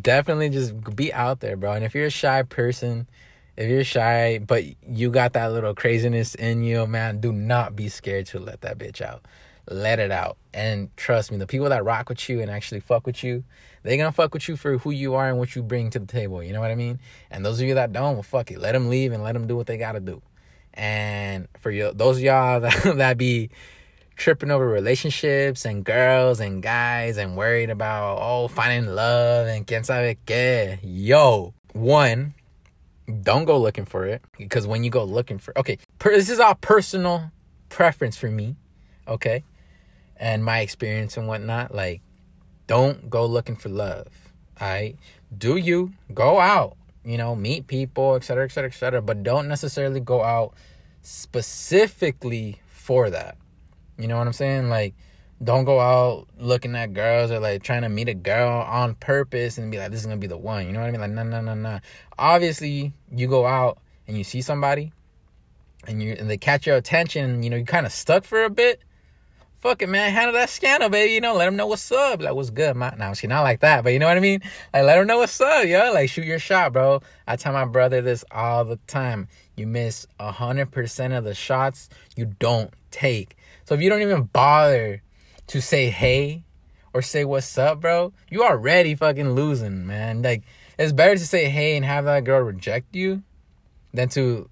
definitely 0.00 0.48
just 0.50 0.96
be 0.96 1.12
out 1.12 1.40
there, 1.40 1.56
bro. 1.56 1.72
And 1.72 1.84
if 1.84 1.94
you're 1.94 2.06
a 2.06 2.10
shy 2.10 2.42
person, 2.44 3.08
if 3.56 3.68
you're 3.68 3.84
shy, 3.84 4.38
but 4.38 4.64
you 4.88 5.10
got 5.10 5.34
that 5.34 5.52
little 5.52 5.74
craziness 5.74 6.34
in 6.34 6.62
you, 6.62 6.86
man, 6.86 7.20
do 7.20 7.32
not 7.32 7.76
be 7.76 7.88
scared 7.88 8.26
to 8.26 8.38
let 8.38 8.62
that 8.62 8.78
bitch 8.78 9.00
out. 9.00 9.24
Let 9.68 9.98
it 10.00 10.10
out. 10.10 10.38
And 10.52 10.94
trust 10.96 11.30
me, 11.30 11.38
the 11.38 11.46
people 11.46 11.68
that 11.68 11.84
rock 11.84 12.08
with 12.08 12.28
you 12.28 12.40
and 12.40 12.50
actually 12.50 12.80
fuck 12.80 13.06
with 13.06 13.22
you, 13.22 13.44
they're 13.82 13.96
gonna 13.96 14.12
fuck 14.12 14.34
with 14.34 14.48
you 14.48 14.56
for 14.56 14.78
who 14.78 14.90
you 14.90 15.14
are 15.14 15.28
and 15.28 15.38
what 15.38 15.54
you 15.54 15.62
bring 15.62 15.90
to 15.90 15.98
the 15.98 16.06
table. 16.06 16.42
You 16.42 16.52
know 16.52 16.60
what 16.60 16.70
I 16.70 16.74
mean? 16.74 16.98
And 17.30 17.44
those 17.44 17.60
of 17.60 17.66
you 17.66 17.74
that 17.74 17.92
don't, 17.92 18.14
well, 18.14 18.22
fuck 18.22 18.50
it. 18.50 18.58
Let 18.58 18.72
them 18.72 18.88
leave 18.88 19.12
and 19.12 19.22
let 19.22 19.32
them 19.32 19.46
do 19.46 19.56
what 19.56 19.66
they 19.66 19.76
gotta 19.76 20.00
do. 20.00 20.22
And 20.74 21.48
for 21.58 21.70
you, 21.70 21.92
those 21.94 22.16
of 22.16 22.22
y'all 22.22 22.60
that, 22.60 22.96
that 22.96 23.18
be 23.18 23.50
tripping 24.16 24.50
over 24.50 24.66
relationships 24.66 25.64
and 25.64 25.84
girls 25.84 26.40
and 26.40 26.62
guys 26.62 27.16
and 27.16 27.36
worried 27.36 27.70
about 27.70 28.18
oh 28.20 28.48
finding 28.48 28.94
love 28.94 29.46
and 29.46 29.66
quien 29.66 29.84
sabe 29.84 30.16
qué. 30.26 30.78
Yo, 30.82 31.54
one, 31.72 32.34
don't 33.22 33.44
go 33.44 33.58
looking 33.58 33.84
for 33.84 34.06
it 34.06 34.22
because 34.38 34.66
when 34.66 34.84
you 34.84 34.90
go 34.90 35.04
looking 35.04 35.38
for 35.38 35.56
okay, 35.58 35.78
per, 35.98 36.10
this 36.12 36.30
is 36.30 36.40
all 36.40 36.54
personal 36.54 37.30
preference 37.68 38.16
for 38.16 38.30
me, 38.30 38.56
okay, 39.08 39.44
and 40.16 40.44
my 40.44 40.60
experience 40.60 41.16
and 41.16 41.26
whatnot. 41.26 41.74
Like, 41.74 42.00
don't 42.66 43.10
go 43.10 43.26
looking 43.26 43.56
for 43.56 43.68
love. 43.68 44.08
All 44.60 44.68
right, 44.68 44.96
do 45.36 45.56
you 45.56 45.92
go 46.14 46.38
out? 46.38 46.76
You 47.04 47.18
know, 47.18 47.34
meet 47.34 47.66
people, 47.66 48.14
etc., 48.14 48.44
etc., 48.44 48.68
etc. 48.68 49.02
But 49.02 49.22
don't 49.22 49.48
necessarily 49.48 50.00
go 50.00 50.22
out 50.22 50.54
specifically 51.02 52.60
for 52.68 53.10
that. 53.10 53.36
You 53.98 54.06
know 54.06 54.18
what 54.18 54.26
I'm 54.26 54.32
saying? 54.32 54.68
Like, 54.68 54.94
don't 55.42 55.64
go 55.64 55.80
out 55.80 56.28
looking 56.38 56.76
at 56.76 56.92
girls 56.92 57.30
or 57.30 57.40
like 57.40 57.62
trying 57.62 57.82
to 57.82 57.88
meet 57.88 58.08
a 58.08 58.14
girl 58.14 58.62
on 58.62 58.94
purpose 58.94 59.58
and 59.58 59.70
be 59.70 59.78
like, 59.78 59.90
this 59.90 60.00
is 60.00 60.06
gonna 60.06 60.18
be 60.18 60.26
the 60.26 60.36
one. 60.36 60.66
You 60.66 60.72
know 60.72 60.80
what 60.80 60.88
I 60.88 60.90
mean? 60.92 61.00
Like, 61.00 61.10
no, 61.10 61.22
no, 61.22 61.40
no, 61.40 61.54
no. 61.54 61.80
Obviously, 62.18 62.92
you 63.10 63.26
go 63.26 63.46
out 63.46 63.78
and 64.06 64.16
you 64.16 64.24
see 64.24 64.42
somebody 64.42 64.92
and 65.86 66.02
you 66.02 66.14
and 66.18 66.30
they 66.30 66.36
catch 66.36 66.66
your 66.66 66.76
attention. 66.76 67.42
You 67.42 67.50
know, 67.50 67.56
you 67.56 67.64
kind 67.64 67.86
of 67.86 67.92
stuck 67.92 68.24
for 68.24 68.44
a 68.44 68.50
bit. 68.50 68.80
Fuck 69.60 69.80
it, 69.80 69.88
man. 69.88 70.12
Handle 70.12 70.32
that 70.34 70.50
scandal, 70.50 70.88
baby. 70.88 71.12
You 71.12 71.20
know, 71.20 71.34
let 71.34 71.44
them 71.44 71.54
know 71.54 71.68
what's 71.68 71.90
up. 71.92 72.20
Like, 72.20 72.34
what's 72.34 72.50
good, 72.50 72.74
man? 72.74 72.96
Now, 72.98 73.12
she 73.12 73.28
not 73.28 73.42
like 73.42 73.60
that, 73.60 73.84
but 73.84 73.92
you 73.92 74.00
know 74.00 74.08
what 74.08 74.16
I 74.16 74.20
mean? 74.20 74.40
Like, 74.74 74.82
let 74.82 74.96
them 74.96 75.06
know 75.06 75.18
what's 75.18 75.40
up, 75.40 75.64
yo. 75.66 75.92
Like, 75.92 76.10
shoot 76.10 76.24
your 76.24 76.40
shot, 76.40 76.72
bro. 76.72 77.00
I 77.28 77.36
tell 77.36 77.52
my 77.52 77.64
brother 77.64 78.00
this 78.00 78.24
all 78.32 78.64
the 78.64 78.76
time. 78.88 79.28
You 79.56 79.68
miss 79.68 80.06
a 80.18 80.32
hundred 80.32 80.72
percent 80.72 81.12
of 81.14 81.22
the 81.22 81.34
shots 81.34 81.88
you 82.16 82.26
don't 82.40 82.72
take. 82.90 83.36
So 83.64 83.74
if 83.76 83.80
you 83.80 83.88
don't 83.88 84.02
even 84.02 84.24
bother 84.24 85.00
to 85.52 85.60
say 85.60 85.90
hey 85.90 86.44
or 86.94 87.02
say 87.02 87.26
what's 87.26 87.58
up, 87.58 87.80
bro, 87.80 88.14
you 88.30 88.42
already 88.42 88.94
fucking 88.94 89.32
losing, 89.32 89.86
man. 89.86 90.22
Like, 90.22 90.44
it's 90.78 90.92
better 90.92 91.14
to 91.14 91.26
say 91.26 91.50
hey 91.50 91.76
and 91.76 91.84
have 91.84 92.06
that 92.06 92.24
girl 92.24 92.40
reject 92.40 92.96
you 92.96 93.22
than 93.92 94.08
to 94.10 94.48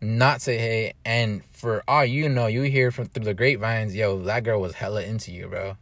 not 0.00 0.40
say 0.40 0.56
hey 0.56 0.92
and 1.04 1.44
for 1.46 1.82
all 1.88 2.04
you 2.04 2.28
know, 2.28 2.46
you 2.46 2.62
hear 2.62 2.92
from 2.92 3.06
through 3.06 3.24
the 3.24 3.34
grapevines, 3.34 3.96
yo, 3.96 4.20
that 4.22 4.44
girl 4.44 4.60
was 4.60 4.74
hella 4.74 5.02
into 5.02 5.32
you, 5.32 5.48
bro. 5.48 5.76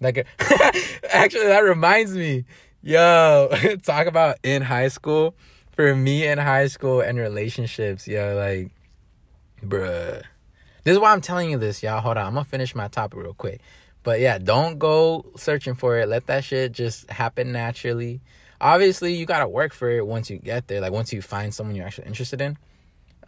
That 0.00 0.12
girl 0.12 0.24
actually 1.10 1.48
that 1.48 1.60
reminds 1.60 2.12
me. 2.12 2.46
Yo, 2.80 3.50
talk 3.82 4.06
about 4.06 4.38
in 4.42 4.62
high 4.62 4.88
school. 4.88 5.34
For 5.72 5.94
me 5.94 6.26
in 6.26 6.38
high 6.38 6.68
school 6.68 7.02
and 7.02 7.18
relationships, 7.18 8.08
yo, 8.08 8.34
like 8.36 8.72
bruh. 9.62 10.22
This 10.84 10.94
is 10.94 10.98
why 10.98 11.12
I'm 11.12 11.20
telling 11.20 11.50
you 11.50 11.58
this, 11.58 11.82
y'all. 11.82 12.00
Hold 12.00 12.16
on. 12.16 12.26
I'm 12.26 12.34
gonna 12.34 12.44
finish 12.44 12.74
my 12.74 12.88
topic 12.88 13.18
real 13.18 13.34
quick. 13.34 13.60
But 14.02 14.20
yeah, 14.20 14.38
don't 14.38 14.78
go 14.78 15.26
searching 15.36 15.74
for 15.74 15.98
it. 15.98 16.08
Let 16.08 16.26
that 16.26 16.44
shit 16.44 16.72
just 16.72 17.10
happen 17.10 17.52
naturally. 17.52 18.20
Obviously, 18.60 19.14
you 19.14 19.26
gotta 19.26 19.48
work 19.48 19.72
for 19.72 19.90
it 19.90 20.06
once 20.06 20.30
you 20.30 20.38
get 20.38 20.68
there. 20.68 20.80
Like 20.80 20.92
once 20.92 21.12
you 21.12 21.22
find 21.22 21.52
someone 21.52 21.76
you're 21.76 21.86
actually 21.86 22.06
interested 22.06 22.40
in. 22.40 22.58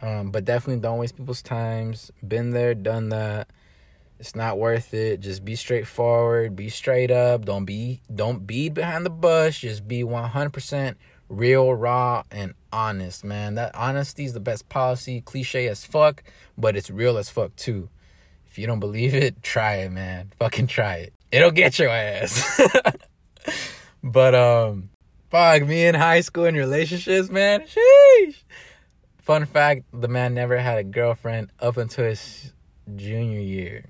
Um, 0.01 0.31
but 0.31 0.45
definitely 0.45 0.81
don't 0.81 0.97
waste 0.97 1.15
people's 1.15 1.41
times. 1.41 2.11
Been 2.27 2.51
there, 2.51 2.73
done 2.73 3.09
that. 3.09 3.47
It's 4.19 4.35
not 4.35 4.59
worth 4.59 4.93
it. 4.93 5.19
Just 5.19 5.43
be 5.43 5.55
straightforward. 5.55 6.55
Be 6.55 6.69
straight 6.69 7.11
up. 7.11 7.45
Don't 7.45 7.65
be 7.65 8.01
don't 8.13 8.45
be 8.45 8.69
behind 8.69 9.05
the 9.05 9.09
bush. 9.09 9.61
Just 9.61 9.87
be 9.87 10.03
100% 10.03 10.95
real, 11.27 11.73
raw, 11.73 12.23
and 12.29 12.53
honest, 12.71 13.23
man. 13.23 13.55
That 13.55 13.73
honesty 13.73 14.25
is 14.25 14.33
the 14.33 14.39
best 14.39 14.69
policy. 14.69 15.21
Cliche 15.21 15.67
as 15.67 15.85
fuck, 15.85 16.23
but 16.57 16.75
it's 16.75 16.89
real 16.89 17.17
as 17.17 17.29
fuck 17.29 17.55
too. 17.55 17.89
If 18.51 18.59
you 18.59 18.67
don't 18.67 18.81
believe 18.81 19.15
it, 19.15 19.41
try 19.41 19.75
it, 19.75 19.93
man. 19.93 20.33
Fucking 20.37 20.67
try 20.67 20.95
it. 20.95 21.13
It'll 21.31 21.51
get 21.51 21.79
your 21.79 21.87
ass. 21.87 22.59
but 24.03 24.35
um, 24.35 24.89
fuck 25.29 25.65
me 25.65 25.85
in 25.85 25.95
high 25.95 26.19
school 26.19 26.43
and 26.43 26.57
relationships, 26.57 27.29
man. 27.29 27.61
Sheesh. 27.61 28.43
Fun 29.19 29.45
fact: 29.45 29.85
the 29.93 30.09
man 30.09 30.33
never 30.33 30.57
had 30.57 30.79
a 30.79 30.83
girlfriend 30.83 31.49
up 31.61 31.77
until 31.77 32.03
his 32.03 32.51
junior 32.93 33.39
year. 33.39 33.85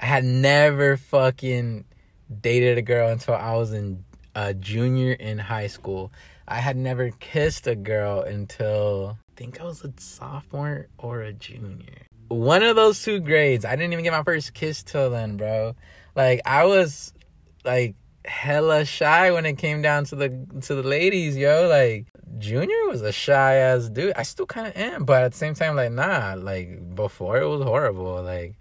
I 0.00 0.06
had 0.06 0.24
never 0.24 0.96
fucking 0.96 1.84
dated 2.40 2.78
a 2.78 2.82
girl 2.82 3.10
until 3.10 3.34
I 3.34 3.54
was 3.56 3.74
in 3.74 4.02
a 4.34 4.54
junior 4.54 5.12
in 5.12 5.36
high 5.36 5.66
school. 5.66 6.10
I 6.48 6.60
had 6.60 6.78
never 6.78 7.10
kissed 7.20 7.66
a 7.66 7.74
girl 7.74 8.22
until 8.22 9.18
I 9.30 9.36
think 9.36 9.60
I 9.60 9.64
was 9.64 9.84
a 9.84 9.92
sophomore 9.98 10.88
or 10.96 11.20
a 11.20 11.34
junior. 11.34 12.06
One 12.34 12.62
of 12.62 12.76
those 12.76 13.02
two 13.02 13.20
grades. 13.20 13.64
I 13.64 13.76
didn't 13.76 13.92
even 13.92 14.04
get 14.04 14.12
my 14.12 14.22
first 14.22 14.54
kiss 14.54 14.82
till 14.82 15.10
then, 15.10 15.36
bro. 15.36 15.74
Like 16.14 16.40
I 16.44 16.64
was 16.64 17.12
like 17.64 17.94
hella 18.24 18.84
shy 18.84 19.30
when 19.30 19.44
it 19.46 19.58
came 19.58 19.82
down 19.82 20.04
to 20.06 20.16
the 20.16 20.28
to 20.62 20.74
the 20.74 20.82
ladies, 20.82 21.36
yo. 21.36 21.68
Like 21.68 22.06
Junior 22.38 22.88
was 22.88 23.02
a 23.02 23.12
shy 23.12 23.54
ass 23.54 23.88
dude. 23.88 24.14
I 24.16 24.22
still 24.22 24.46
kind 24.46 24.66
of 24.66 24.76
am, 24.76 25.04
but 25.04 25.22
at 25.22 25.32
the 25.32 25.38
same 25.38 25.54
time, 25.54 25.76
like 25.76 25.92
nah. 25.92 26.34
Like 26.36 26.94
before, 26.94 27.38
it 27.38 27.46
was 27.46 27.62
horrible. 27.62 28.22
Like 28.22 28.56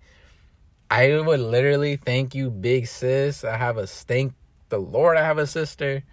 I 0.90 1.20
would 1.20 1.40
literally 1.40 1.96
thank 1.96 2.36
you, 2.36 2.50
big 2.52 2.88
sis. 2.88 3.44
I 3.44 3.58
have 3.58 3.78
a 3.78 3.88
thank 3.88 4.34
the 4.70 4.80
Lord. 4.80 5.18
I 5.18 5.24
have 5.24 5.38
a 5.38 5.48
sister 5.48 6.04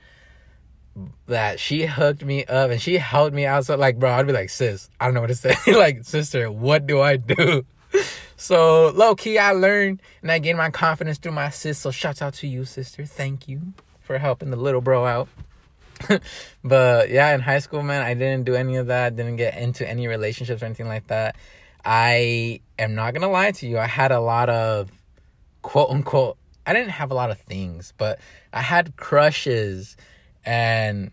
that 1.27 1.61
she 1.61 1.87
hooked 1.87 2.25
me 2.25 2.45
up 2.45 2.71
and 2.71 2.81
she 2.81 2.99
helped 2.99 3.35
me 3.35 3.47
out. 3.47 3.67
So 3.67 3.77
like, 3.77 3.99
bro, 3.99 4.11
I'd 4.11 4.27
be 4.27 4.33
like, 4.33 4.51
sis, 4.51 4.89
I 5.01 5.07
don't 5.07 5.15
know 5.15 5.21
what 5.21 5.29
to 5.29 5.35
say. 5.35 5.55
like, 5.73 6.05
sister, 6.05 6.51
what 6.51 6.87
do 6.87 7.01
I 7.01 7.17
do? 7.17 7.65
So 8.41 8.89
low 8.95 9.15
key, 9.17 9.37
I 9.37 9.53
learned 9.53 10.01
and 10.23 10.33
I 10.33 10.39
gained 10.39 10.57
my 10.57 10.71
confidence 10.71 11.19
through 11.19 11.33
my 11.33 11.51
sis. 11.51 11.79
So 11.79 11.91
shout 11.91 12.23
out 12.23 12.33
to 12.35 12.47
you, 12.47 12.65
sister. 12.65 13.05
Thank 13.05 13.49
you 13.49 13.75
for 14.01 14.17
helping 14.17 14.49
the 14.51 14.57
little 14.57 14.81
bro 14.81 15.05
out. 15.05 15.29
but 16.65 17.11
yeah, 17.11 17.35
in 17.35 17.41
high 17.41 17.59
school, 17.59 17.83
man, 17.83 18.01
I 18.01 18.15
didn't 18.15 18.45
do 18.47 18.55
any 18.55 18.77
of 18.77 18.87
that. 18.87 19.15
Didn't 19.15 19.37
get 19.37 19.59
into 19.59 19.87
any 19.87 20.09
relationships 20.09 20.63
or 20.63 20.65
anything 20.65 20.89
like 20.89 21.07
that. 21.09 21.37
I 21.85 22.61
am 22.79 22.95
not 22.95 23.13
gonna 23.13 23.31
lie 23.31 23.51
to 23.51 23.67
you. 23.67 23.79
I 23.79 23.87
had 23.87 24.11
a 24.11 24.21
lot 24.21 24.49
of 24.49 24.91
quote 25.61 25.91
unquote. 25.91 26.39
I 26.67 26.73
didn't 26.73 26.93
have 26.93 27.11
a 27.11 27.15
lot 27.15 27.31
of 27.31 27.39
things, 27.41 27.93
but 27.99 28.21
I 28.55 28.63
had 28.63 28.97
crushes 28.97 29.99
and 30.45 31.11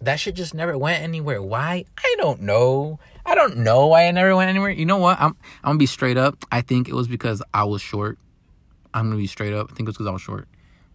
that 0.00 0.16
shit 0.16 0.34
just 0.34 0.54
never 0.54 0.76
went 0.76 1.02
anywhere. 1.02 1.40
Why? 1.40 1.84
I 1.96 2.14
don't 2.18 2.42
know. 2.42 2.98
I 3.24 3.34
don't 3.34 3.58
know 3.58 3.86
why 3.86 4.04
it 4.04 4.12
never 4.12 4.34
went 4.34 4.50
anywhere. 4.50 4.70
You 4.70 4.84
know 4.84 4.96
what? 4.98 5.20
I'm 5.20 5.36
I'm 5.62 5.70
gonna 5.70 5.78
be 5.78 5.86
straight 5.86 6.16
up. 6.16 6.44
I 6.50 6.60
think 6.60 6.88
it 6.88 6.94
was 6.94 7.08
because 7.08 7.42
I 7.54 7.64
was 7.64 7.80
short. 7.80 8.18
I'm 8.92 9.06
gonna 9.06 9.16
be 9.16 9.26
straight 9.26 9.54
up. 9.54 9.68
I 9.70 9.74
think 9.74 9.86
it 9.86 9.90
was 9.90 9.96
because 9.96 10.08
I 10.08 10.12
was 10.12 10.22
short. 10.22 10.48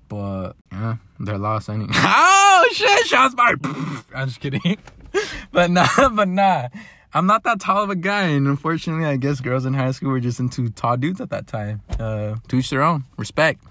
But 0.10 0.54
yeah, 0.72 0.98
they're 1.20 1.38
lost 1.38 1.70
anyway. 1.70 1.92
oh 1.94 2.70
shit! 2.74 3.08
Shots 3.08 3.34
fired. 3.34 3.66
I'm 4.16 4.28
just 4.28 4.40
kidding. 4.40 4.78
but 5.52 5.72
nah, 5.72 5.88
but 6.10 6.28
nah. 6.28 6.68
I'm 7.14 7.26
not 7.26 7.44
that 7.44 7.62
tall 7.62 7.84
of 7.84 7.90
a 7.90 7.96
guy, 7.96 8.24
and 8.24 8.48
unfortunately, 8.48 9.06
I 9.06 9.16
guess 9.16 9.40
girls 9.40 9.66
in 9.66 9.74
high 9.74 9.92
school 9.92 10.12
were 10.12 10.20
just 10.20 10.40
into 10.40 10.70
tall 10.70 10.98
dudes 10.98 11.22
at 11.22 11.30
that 11.30 11.48
time. 11.48 11.82
Uh, 11.98 12.36
to 12.50 12.58
each 12.58 12.70
their 12.70 12.84
own. 12.84 13.06
Respect. 13.18 13.64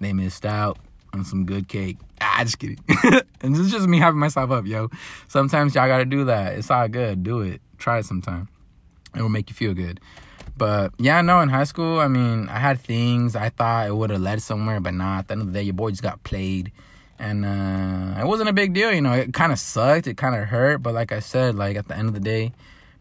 They 0.00 0.14
missed 0.14 0.46
out 0.46 0.78
on 1.12 1.24
some 1.24 1.44
good 1.44 1.68
cake. 1.68 1.98
Ah, 2.20 2.40
just 2.42 2.58
kidding. 2.58 2.78
and 3.40 3.54
this 3.54 3.60
is 3.60 3.70
just 3.70 3.86
me 3.86 3.98
having 3.98 4.20
myself 4.20 4.50
up, 4.50 4.66
yo. 4.66 4.88
Sometimes 5.28 5.74
y'all 5.74 5.88
gotta 5.88 6.04
do 6.04 6.24
that. 6.24 6.54
It's 6.54 6.70
all 6.70 6.88
good. 6.88 7.22
Do 7.22 7.40
it. 7.40 7.60
Try 7.78 7.98
it 7.98 8.04
sometime. 8.04 8.48
It 9.16 9.22
will 9.22 9.28
make 9.28 9.48
you 9.48 9.54
feel 9.54 9.74
good. 9.74 10.00
But 10.56 10.92
yeah, 10.98 11.22
no, 11.22 11.40
in 11.40 11.48
high 11.48 11.64
school, 11.64 12.00
I 12.00 12.08
mean, 12.08 12.48
I 12.48 12.58
had 12.58 12.80
things 12.80 13.34
I 13.34 13.48
thought 13.48 13.86
it 13.86 13.96
would 13.96 14.10
have 14.10 14.20
led 14.20 14.42
somewhere, 14.42 14.78
but 14.78 14.92
nah, 14.92 15.18
at 15.18 15.28
the 15.28 15.32
end 15.32 15.40
of 15.40 15.46
the 15.48 15.52
day, 15.54 15.62
your 15.62 15.74
boy 15.74 15.90
just 15.90 16.02
got 16.02 16.22
played. 16.22 16.70
And 17.18 17.44
uh, 17.44 18.20
it 18.20 18.26
wasn't 18.26 18.48
a 18.48 18.52
big 18.52 18.72
deal, 18.72 18.92
you 18.92 19.02
know. 19.02 19.12
It 19.12 19.34
kind 19.34 19.52
of 19.52 19.58
sucked. 19.58 20.06
It 20.06 20.16
kind 20.16 20.34
of 20.34 20.48
hurt. 20.48 20.82
But 20.82 20.94
like 20.94 21.12
I 21.12 21.20
said, 21.20 21.54
like 21.54 21.76
at 21.76 21.88
the 21.88 21.96
end 21.96 22.08
of 22.08 22.14
the 22.14 22.20
day, 22.20 22.52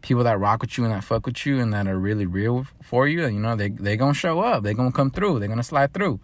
people 0.02 0.24
that 0.24 0.40
rock 0.40 0.62
with 0.62 0.78
you 0.78 0.84
and 0.84 0.94
that 0.94 1.04
fuck 1.04 1.26
with 1.26 1.46
you 1.46 1.60
and 1.60 1.74
that 1.74 1.88
are 1.88 1.98
really 1.98 2.26
real 2.26 2.66
for 2.82 3.08
you, 3.08 3.26
you 3.28 3.40
know, 3.40 3.56
they 3.56 3.70
they 3.70 3.98
gonna 3.98 4.14
show 4.14 4.42
up. 4.42 4.64
They 4.64 4.74
gonna 4.74 4.92
come 4.92 5.12
through. 5.12 5.40
They're 5.40 5.48
gonna 5.48 5.64
slide 5.64 5.94
through. 5.94 6.20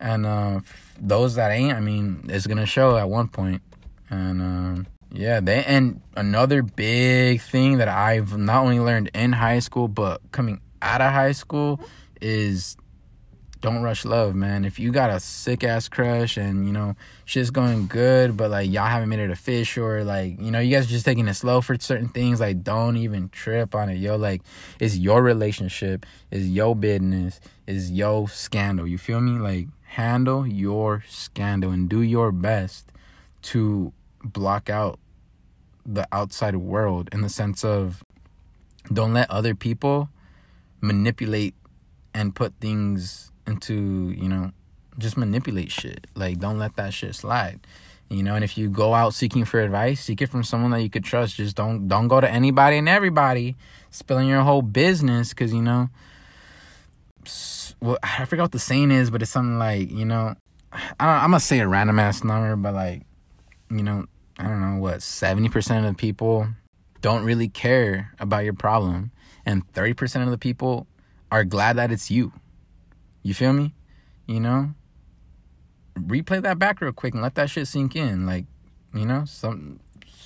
And 0.00 0.26
uh, 0.26 0.60
those 1.02 1.34
that 1.34 1.50
ain't, 1.50 1.74
I 1.74 1.80
mean, 1.80 2.24
it's 2.28 2.46
gonna 2.46 2.64
show 2.64 2.96
at 2.96 3.10
one 3.10 3.28
point. 3.28 3.60
And 4.08 4.40
um, 4.40 4.86
yeah, 5.10 5.40
they 5.40 5.64
and 5.64 6.00
another 6.16 6.62
big 6.62 7.42
thing 7.42 7.78
that 7.78 7.88
I've 7.88 8.38
not 8.38 8.62
only 8.62 8.80
learned 8.80 9.10
in 9.14 9.32
high 9.32 9.58
school 9.58 9.88
but 9.88 10.20
coming 10.32 10.60
out 10.80 11.00
of 11.00 11.12
high 11.12 11.32
school 11.32 11.80
is 12.20 12.76
don't 13.62 13.82
rush 13.82 14.04
love, 14.04 14.34
man. 14.34 14.64
If 14.64 14.78
you 14.78 14.90
got 14.90 15.08
a 15.08 15.20
sick 15.20 15.62
ass 15.62 15.88
crush 15.88 16.36
and 16.36 16.66
you 16.66 16.72
know 16.72 16.96
shit's 17.24 17.50
going 17.50 17.86
good, 17.86 18.36
but 18.36 18.50
like 18.50 18.70
y'all 18.70 18.86
haven't 18.86 19.08
made 19.08 19.20
it 19.20 19.30
official, 19.30 19.84
or 19.84 20.04
like 20.04 20.40
you 20.40 20.50
know 20.50 20.58
you 20.58 20.74
guys 20.74 20.86
are 20.86 20.90
just 20.90 21.04
taking 21.04 21.28
it 21.28 21.34
slow 21.34 21.60
for 21.60 21.78
certain 21.78 22.08
things, 22.08 22.40
like 22.40 22.62
don't 22.62 22.96
even 22.96 23.28
trip 23.28 23.74
on 23.74 23.88
it, 23.88 23.96
yo. 23.96 24.16
Like 24.16 24.42
it's 24.80 24.96
your 24.96 25.22
relationship, 25.22 26.04
it's 26.30 26.46
your 26.46 26.74
business, 26.74 27.40
it's 27.66 27.90
your 27.90 28.28
scandal. 28.28 28.86
You 28.86 28.98
feel 28.98 29.20
me? 29.20 29.38
Like 29.38 29.68
handle 29.92 30.46
your 30.46 31.04
scandal 31.06 31.70
and 31.70 31.86
do 31.86 32.00
your 32.00 32.32
best 32.32 32.90
to 33.42 33.92
block 34.24 34.70
out 34.70 34.98
the 35.84 36.08
outside 36.10 36.56
world 36.56 37.10
in 37.12 37.20
the 37.20 37.28
sense 37.28 37.62
of 37.62 38.02
don't 38.90 39.12
let 39.12 39.30
other 39.30 39.54
people 39.54 40.08
manipulate 40.80 41.54
and 42.14 42.34
put 42.34 42.54
things 42.58 43.32
into, 43.46 44.14
you 44.16 44.30
know, 44.30 44.52
just 44.96 45.18
manipulate 45.18 45.70
shit. 45.70 46.06
Like 46.14 46.38
don't 46.38 46.58
let 46.58 46.76
that 46.76 46.94
shit 46.94 47.14
slide. 47.14 47.60
You 48.08 48.22
know, 48.22 48.34
and 48.34 48.44
if 48.44 48.56
you 48.56 48.70
go 48.70 48.94
out 48.94 49.12
seeking 49.12 49.44
for 49.44 49.60
advice, 49.60 50.00
seek 50.00 50.22
it 50.22 50.28
from 50.28 50.42
someone 50.42 50.70
that 50.70 50.80
you 50.80 50.88
could 50.88 51.04
trust. 51.04 51.36
Just 51.36 51.54
don't 51.54 51.86
don't 51.86 52.08
go 52.08 52.18
to 52.18 52.30
anybody 52.30 52.78
and 52.78 52.88
everybody 52.88 53.56
spilling 53.90 54.28
your 54.28 54.40
whole 54.40 54.62
business 54.62 55.34
cuz 55.34 55.52
you 55.52 55.62
know 55.62 55.90
well, 57.82 57.98
I 58.02 58.24
forgot 58.26 58.44
what 58.44 58.52
the 58.52 58.60
saying 58.60 58.92
is, 58.92 59.10
but 59.10 59.22
it's 59.22 59.30
something 59.32 59.58
like, 59.58 59.90
you 59.90 60.04
know, 60.04 60.34
I 60.72 61.24
am 61.24 61.32
gonna 61.32 61.40
say 61.40 61.58
a 61.58 61.66
random 61.66 61.98
ass 61.98 62.22
number, 62.22 62.54
but 62.54 62.74
like, 62.74 63.02
you 63.70 63.82
know, 63.82 64.06
I 64.38 64.44
don't 64.44 64.60
know 64.60 64.80
what, 64.80 64.98
70% 64.98 65.78
of 65.78 65.84
the 65.84 65.94
people 65.94 66.46
don't 67.00 67.24
really 67.24 67.48
care 67.48 68.12
about 68.20 68.44
your 68.44 68.54
problem, 68.54 69.10
and 69.44 69.70
30% 69.72 70.22
of 70.22 70.30
the 70.30 70.38
people 70.38 70.86
are 71.32 71.42
glad 71.42 71.76
that 71.76 71.90
it's 71.90 72.08
you. 72.08 72.32
You 73.24 73.34
feel 73.34 73.52
me? 73.52 73.74
You 74.26 74.38
know? 74.38 74.74
Replay 75.98 76.40
that 76.40 76.60
back 76.60 76.80
real 76.80 76.92
quick 76.92 77.14
and 77.14 77.22
let 77.22 77.34
that 77.34 77.50
shit 77.50 77.66
sink 77.66 77.96
in. 77.96 78.26
Like, 78.26 78.46
you 78.94 79.04
know, 79.04 79.24
some 79.24 79.80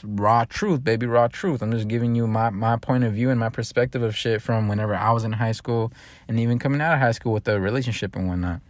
raw 0.04 0.44
truth, 0.44 0.84
baby, 0.84 1.06
raw 1.06 1.28
truth. 1.28 1.62
I'm 1.62 1.72
just 1.72 1.88
giving 1.88 2.14
you 2.14 2.26
my, 2.26 2.50
my 2.50 2.76
point 2.76 3.04
of 3.04 3.12
view 3.12 3.30
and 3.30 3.38
my 3.38 3.48
perspective 3.48 4.02
of 4.02 4.16
shit 4.16 4.42
from 4.42 4.68
whenever 4.68 4.94
I 4.94 5.10
was 5.12 5.24
in 5.24 5.32
high 5.32 5.52
school 5.52 5.92
and 6.28 6.38
even 6.40 6.58
coming 6.58 6.80
out 6.80 6.94
of 6.94 7.00
high 7.00 7.12
school 7.12 7.32
with 7.32 7.44
the 7.44 7.60
relationship 7.60 8.16
and 8.16 8.28
whatnot. 8.28 8.60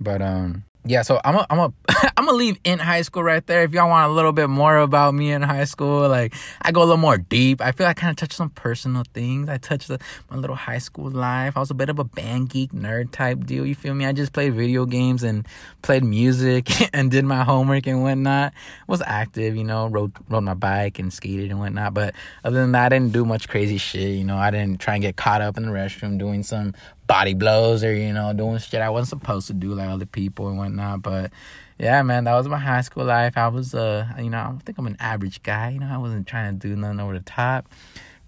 But 0.00 0.22
um 0.22 0.64
yeah, 0.86 1.00
so 1.02 1.18
I'm 1.24 1.36
a, 1.36 1.46
I'm 1.48 1.58
a, 1.58 1.72
I'm 2.16 2.26
gonna 2.26 2.36
leave 2.36 2.58
in 2.62 2.78
high 2.78 3.00
school 3.02 3.22
right 3.22 3.44
there. 3.46 3.62
If 3.62 3.72
y'all 3.72 3.88
want 3.88 4.10
a 4.10 4.14
little 4.14 4.32
bit 4.32 4.50
more 4.50 4.76
about 4.78 5.14
me 5.14 5.32
in 5.32 5.40
high 5.40 5.64
school, 5.64 6.08
like 6.08 6.34
I 6.60 6.72
go 6.72 6.80
a 6.80 6.84
little 6.84 6.98
more 6.98 7.16
deep. 7.16 7.62
I 7.62 7.72
feel 7.72 7.86
like 7.86 7.98
I 7.98 8.00
kind 8.00 8.10
of 8.10 8.16
touch 8.16 8.36
some 8.36 8.50
personal 8.50 9.02
things. 9.14 9.48
I 9.48 9.56
touch 9.56 9.86
the, 9.86 9.98
my 10.30 10.36
little 10.36 10.56
high 10.56 10.78
school 10.78 11.10
life. 11.10 11.56
I 11.56 11.60
was 11.60 11.70
a 11.70 11.74
bit 11.74 11.88
of 11.88 11.98
a 11.98 12.04
band 12.04 12.50
geek 12.50 12.72
nerd 12.72 13.12
type 13.12 13.46
deal. 13.46 13.64
You 13.64 13.74
feel 13.74 13.94
me? 13.94 14.04
I 14.04 14.12
just 14.12 14.34
played 14.34 14.52
video 14.52 14.84
games 14.84 15.22
and 15.22 15.46
played 15.80 16.04
music 16.04 16.68
and 16.94 17.10
did 17.10 17.24
my 17.24 17.44
homework 17.44 17.86
and 17.86 18.02
whatnot. 18.02 18.52
Was 18.86 19.02
active, 19.06 19.56
you 19.56 19.64
know, 19.64 19.86
rode 19.86 20.12
rode 20.28 20.44
my 20.44 20.54
bike 20.54 20.98
and 20.98 21.10
skated 21.10 21.50
and 21.50 21.60
whatnot. 21.60 21.94
But 21.94 22.14
other 22.44 22.60
than 22.60 22.72
that, 22.72 22.86
I 22.86 22.88
didn't 22.90 23.12
do 23.12 23.24
much 23.24 23.48
crazy 23.48 23.78
shit. 23.78 24.10
You 24.10 24.24
know, 24.24 24.36
I 24.36 24.50
didn't 24.50 24.80
try 24.80 24.94
and 24.94 25.02
get 25.02 25.16
caught 25.16 25.40
up 25.40 25.56
in 25.56 25.64
the 25.64 25.72
restroom 25.72 26.18
doing 26.18 26.42
some 26.42 26.74
body 27.06 27.34
blows 27.34 27.84
or 27.84 27.94
you 27.94 28.12
know 28.12 28.32
doing 28.32 28.58
shit 28.58 28.80
I 28.80 28.90
wasn't 28.90 29.20
supposed 29.20 29.46
to 29.48 29.54
do 29.54 29.74
like 29.74 29.88
other 29.88 30.06
people 30.06 30.48
and 30.48 30.58
whatnot. 30.58 31.02
But 31.02 31.32
yeah, 31.78 32.02
man, 32.02 32.24
that 32.24 32.34
was 32.34 32.48
my 32.48 32.58
high 32.58 32.80
school 32.82 33.04
life. 33.04 33.36
I 33.36 33.48
was 33.48 33.74
uh, 33.74 34.06
you 34.18 34.30
know, 34.30 34.38
I 34.38 34.62
think 34.64 34.78
I'm 34.78 34.86
an 34.86 34.96
average 35.00 35.42
guy. 35.42 35.70
You 35.70 35.80
know, 35.80 35.88
I 35.90 35.98
wasn't 35.98 36.26
trying 36.26 36.58
to 36.58 36.68
do 36.68 36.76
nothing 36.76 37.00
over 37.00 37.14
the 37.14 37.24
top. 37.24 37.68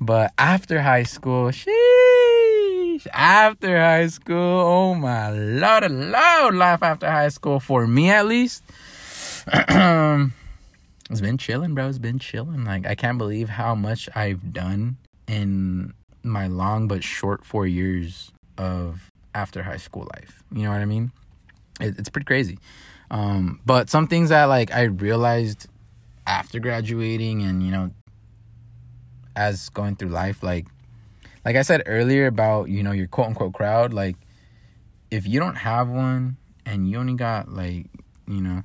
But 0.00 0.32
after 0.36 0.82
high 0.82 1.04
school, 1.04 1.50
sheesh, 1.50 3.06
after 3.12 3.80
high 3.80 4.08
school, 4.08 4.60
oh 4.60 4.94
my 4.94 5.30
lord, 5.30 5.84
a 5.84 5.88
lord, 5.88 6.54
life 6.54 6.82
after 6.82 7.10
high 7.10 7.28
school 7.28 7.60
for 7.60 7.86
me 7.86 8.10
at 8.10 8.26
least. 8.26 8.62
it's 9.46 11.20
been 11.20 11.38
chilling, 11.38 11.74
bro. 11.74 11.88
It's 11.88 11.98
been 11.98 12.18
chilling. 12.18 12.64
Like 12.64 12.86
I 12.86 12.94
can't 12.94 13.16
believe 13.16 13.48
how 13.48 13.74
much 13.74 14.08
I've 14.14 14.52
done 14.52 14.98
in 15.26 15.94
my 16.22 16.48
long 16.48 16.88
but 16.88 17.04
short 17.04 17.44
four 17.44 17.66
years 17.66 18.32
of 18.58 19.10
after 19.34 19.62
high 19.62 19.76
school 19.76 20.08
life. 20.14 20.42
You 20.52 20.64
know 20.64 20.70
what 20.70 20.80
I 20.80 20.86
mean? 20.86 21.12
It, 21.80 21.98
it's 21.98 22.08
pretty 22.08 22.24
crazy. 22.24 22.58
Um, 23.10 23.60
but 23.64 23.90
some 23.90 24.06
things 24.06 24.30
that 24.30 24.44
like 24.44 24.72
I 24.72 24.84
realized 24.84 25.68
after 26.26 26.58
graduating 26.58 27.42
and 27.42 27.62
you 27.62 27.70
know 27.70 27.90
as 29.36 29.68
going 29.68 29.94
through 29.94 30.08
life 30.08 30.42
like 30.42 30.66
like 31.44 31.54
I 31.54 31.62
said 31.62 31.82
earlier 31.86 32.26
about 32.26 32.68
you 32.68 32.82
know 32.82 32.90
your 32.90 33.06
quote 33.06 33.28
unquote 33.28 33.52
crowd 33.52 33.92
like 33.92 34.16
if 35.10 35.26
you 35.26 35.38
don't 35.38 35.54
have 35.54 35.88
one 35.88 36.36
and 36.64 36.90
you 36.90 36.98
only 36.98 37.14
got 37.14 37.48
like 37.48 37.86
you 38.26 38.40
know 38.40 38.64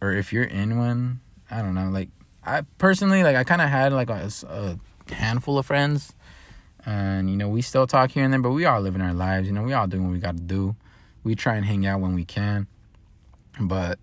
or 0.00 0.12
if 0.12 0.32
you're 0.32 0.44
in 0.44 0.78
one 0.78 1.20
I 1.50 1.60
don't 1.60 1.74
know 1.74 1.88
like 1.90 2.08
I 2.44 2.62
personally 2.78 3.24
like 3.24 3.34
I 3.34 3.42
kind 3.42 3.60
of 3.60 3.68
had 3.68 3.92
like 3.92 4.10
a, 4.10 4.30
a 4.48 4.78
handful 5.12 5.58
of 5.58 5.66
friends 5.66 6.12
and, 6.84 7.30
you 7.30 7.36
know, 7.36 7.48
we 7.48 7.62
still 7.62 7.86
talk 7.86 8.10
here 8.10 8.24
and 8.24 8.32
there, 8.32 8.40
but 8.40 8.50
we 8.50 8.64
all 8.64 8.80
living 8.80 9.00
our 9.00 9.14
lives. 9.14 9.46
You 9.46 9.52
know, 9.52 9.62
we 9.62 9.72
all 9.72 9.86
doing 9.86 10.04
what 10.04 10.12
we 10.12 10.18
got 10.18 10.36
to 10.36 10.42
do. 10.42 10.74
We 11.24 11.34
try 11.34 11.56
and 11.56 11.64
hang 11.64 11.86
out 11.86 12.00
when 12.00 12.14
we 12.14 12.24
can. 12.24 12.66
But 13.60 13.98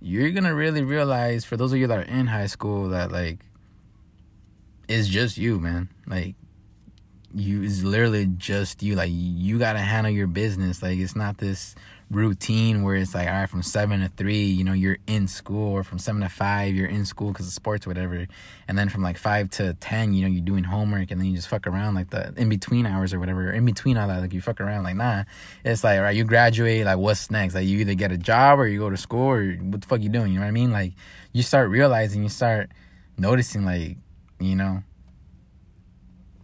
you're 0.00 0.30
going 0.30 0.44
to 0.44 0.54
really 0.54 0.82
realize, 0.82 1.44
for 1.44 1.56
those 1.56 1.72
of 1.72 1.78
you 1.78 1.86
that 1.86 1.98
are 1.98 2.02
in 2.02 2.26
high 2.26 2.46
school, 2.46 2.90
that, 2.90 3.10
like, 3.10 3.38
it's 4.88 5.08
just 5.08 5.38
you, 5.38 5.58
man. 5.58 5.88
Like, 6.06 6.34
you 7.34 7.62
it's 7.62 7.82
literally 7.82 8.26
just 8.26 8.82
you 8.82 8.94
like 8.96 9.10
you 9.12 9.58
got 9.58 9.74
to 9.74 9.78
handle 9.78 10.12
your 10.12 10.26
business. 10.26 10.82
Like 10.82 10.98
it's 10.98 11.14
not 11.14 11.38
this 11.38 11.74
routine 12.10 12.82
where 12.82 12.96
it's 12.96 13.14
like 13.14 13.28
all 13.28 13.34
right 13.34 13.48
from 13.48 13.62
7 13.62 14.00
to 14.00 14.08
3 14.08 14.36
you 14.36 14.64
know 14.64 14.72
you're 14.72 14.98
in 15.06 15.28
school 15.28 15.70
or 15.72 15.84
from 15.84 16.00
7 16.00 16.20
to 16.22 16.28
5 16.28 16.74
you're 16.74 16.88
in 16.88 17.04
school 17.06 17.28
because 17.28 17.46
of 17.46 17.52
sports 17.52 17.86
whatever. 17.86 18.26
And 18.66 18.76
then 18.76 18.88
from 18.88 19.02
like 19.02 19.16
5 19.16 19.50
to 19.50 19.74
10 19.74 20.12
you 20.14 20.22
know 20.22 20.28
you're 20.28 20.44
doing 20.44 20.64
homework 20.64 21.10
and 21.10 21.20
then 21.20 21.28
you 21.28 21.36
just 21.36 21.48
fuck 21.48 21.66
around 21.66 21.94
like 21.94 22.10
the 22.10 22.34
in 22.36 22.48
between 22.48 22.84
hours 22.84 23.14
or 23.14 23.20
whatever 23.20 23.52
in 23.52 23.64
between 23.64 23.96
all 23.96 24.08
that 24.08 24.20
like 24.20 24.32
you 24.32 24.40
fuck 24.40 24.60
around 24.60 24.82
like 24.82 24.96
nah. 24.96 25.24
It's 25.64 25.84
like 25.84 26.00
right 26.00 26.16
you 26.16 26.24
graduate 26.24 26.84
like 26.84 26.98
what's 26.98 27.30
next? 27.30 27.54
Like 27.54 27.66
you 27.66 27.78
either 27.78 27.94
get 27.94 28.10
a 28.10 28.18
job 28.18 28.58
or 28.58 28.66
you 28.66 28.80
go 28.80 28.90
to 28.90 28.96
school 28.96 29.30
or 29.30 29.52
what 29.52 29.80
the 29.80 29.86
fuck 29.86 30.00
you 30.00 30.08
doing 30.08 30.32
you 30.32 30.38
know 30.38 30.44
what 30.44 30.48
i 30.48 30.52
mean? 30.52 30.72
Like 30.72 30.94
you 31.32 31.42
start 31.42 31.70
realizing 31.70 32.22
you 32.22 32.28
start 32.28 32.70
noticing 33.16 33.64
like 33.64 33.96
you 34.40 34.56
know 34.56 34.82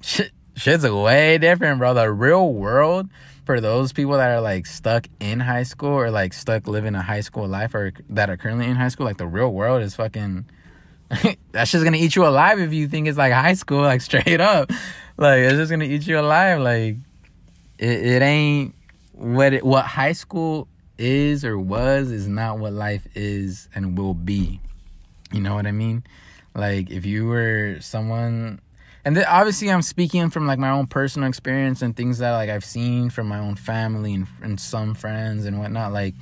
shit 0.00 0.30
shit's 0.56 0.88
way 0.88 1.38
different, 1.38 1.78
bro. 1.78 1.94
The 1.94 2.10
real 2.10 2.52
world 2.52 3.08
for 3.44 3.60
those 3.60 3.92
people 3.92 4.16
that 4.16 4.30
are 4.30 4.40
like 4.40 4.66
stuck 4.66 5.06
in 5.20 5.40
high 5.40 5.62
school 5.62 5.90
or 5.90 6.10
like 6.10 6.32
stuck 6.32 6.66
living 6.66 6.94
a 6.94 7.02
high 7.02 7.20
school 7.20 7.46
life 7.46 7.74
or 7.74 7.92
that 8.10 8.28
are 8.28 8.36
currently 8.36 8.66
in 8.66 8.76
high 8.76 8.88
school, 8.88 9.06
like 9.06 9.18
the 9.18 9.26
real 9.26 9.52
world 9.52 9.82
is 9.82 9.94
fucking 9.94 10.46
that's 11.52 11.70
just 11.70 11.84
gonna 11.84 11.96
eat 11.96 12.16
you 12.16 12.26
alive 12.26 12.58
if 12.58 12.72
you 12.72 12.88
think 12.88 13.06
it's 13.06 13.18
like 13.18 13.32
high 13.32 13.54
school, 13.54 13.82
like 13.82 14.00
straight 14.02 14.40
up. 14.40 14.70
Like 15.16 15.40
it's 15.40 15.54
just 15.54 15.70
gonna 15.70 15.84
eat 15.84 16.06
you 16.06 16.18
alive. 16.18 16.60
Like 16.60 16.96
it, 17.78 18.06
it 18.06 18.22
ain't 18.22 18.74
what 19.12 19.52
it 19.52 19.64
what 19.64 19.84
high 19.84 20.12
school 20.12 20.68
is 20.98 21.44
or 21.44 21.58
was 21.58 22.10
is 22.10 22.26
not 22.26 22.58
what 22.58 22.72
life 22.72 23.06
is 23.14 23.68
and 23.74 23.96
will 23.96 24.14
be. 24.14 24.60
You 25.32 25.40
know 25.40 25.54
what 25.54 25.66
I 25.66 25.72
mean? 25.72 26.04
Like 26.54 26.90
if 26.90 27.06
you 27.06 27.26
were 27.26 27.76
someone 27.80 28.60
and 29.06 29.14
th- 29.14 29.26
obviously 29.30 29.70
i'm 29.70 29.80
speaking 29.80 30.28
from 30.28 30.46
like 30.46 30.58
my 30.58 30.68
own 30.68 30.86
personal 30.86 31.28
experience 31.28 31.80
and 31.80 31.96
things 31.96 32.18
that 32.18 32.32
like 32.32 32.50
i've 32.50 32.64
seen 32.64 33.08
from 33.08 33.26
my 33.26 33.38
own 33.38 33.54
family 33.54 34.12
and, 34.12 34.26
and 34.42 34.60
some 34.60 34.94
friends 34.94 35.46
and 35.46 35.58
whatnot. 35.58 35.92
Like 35.92 36.14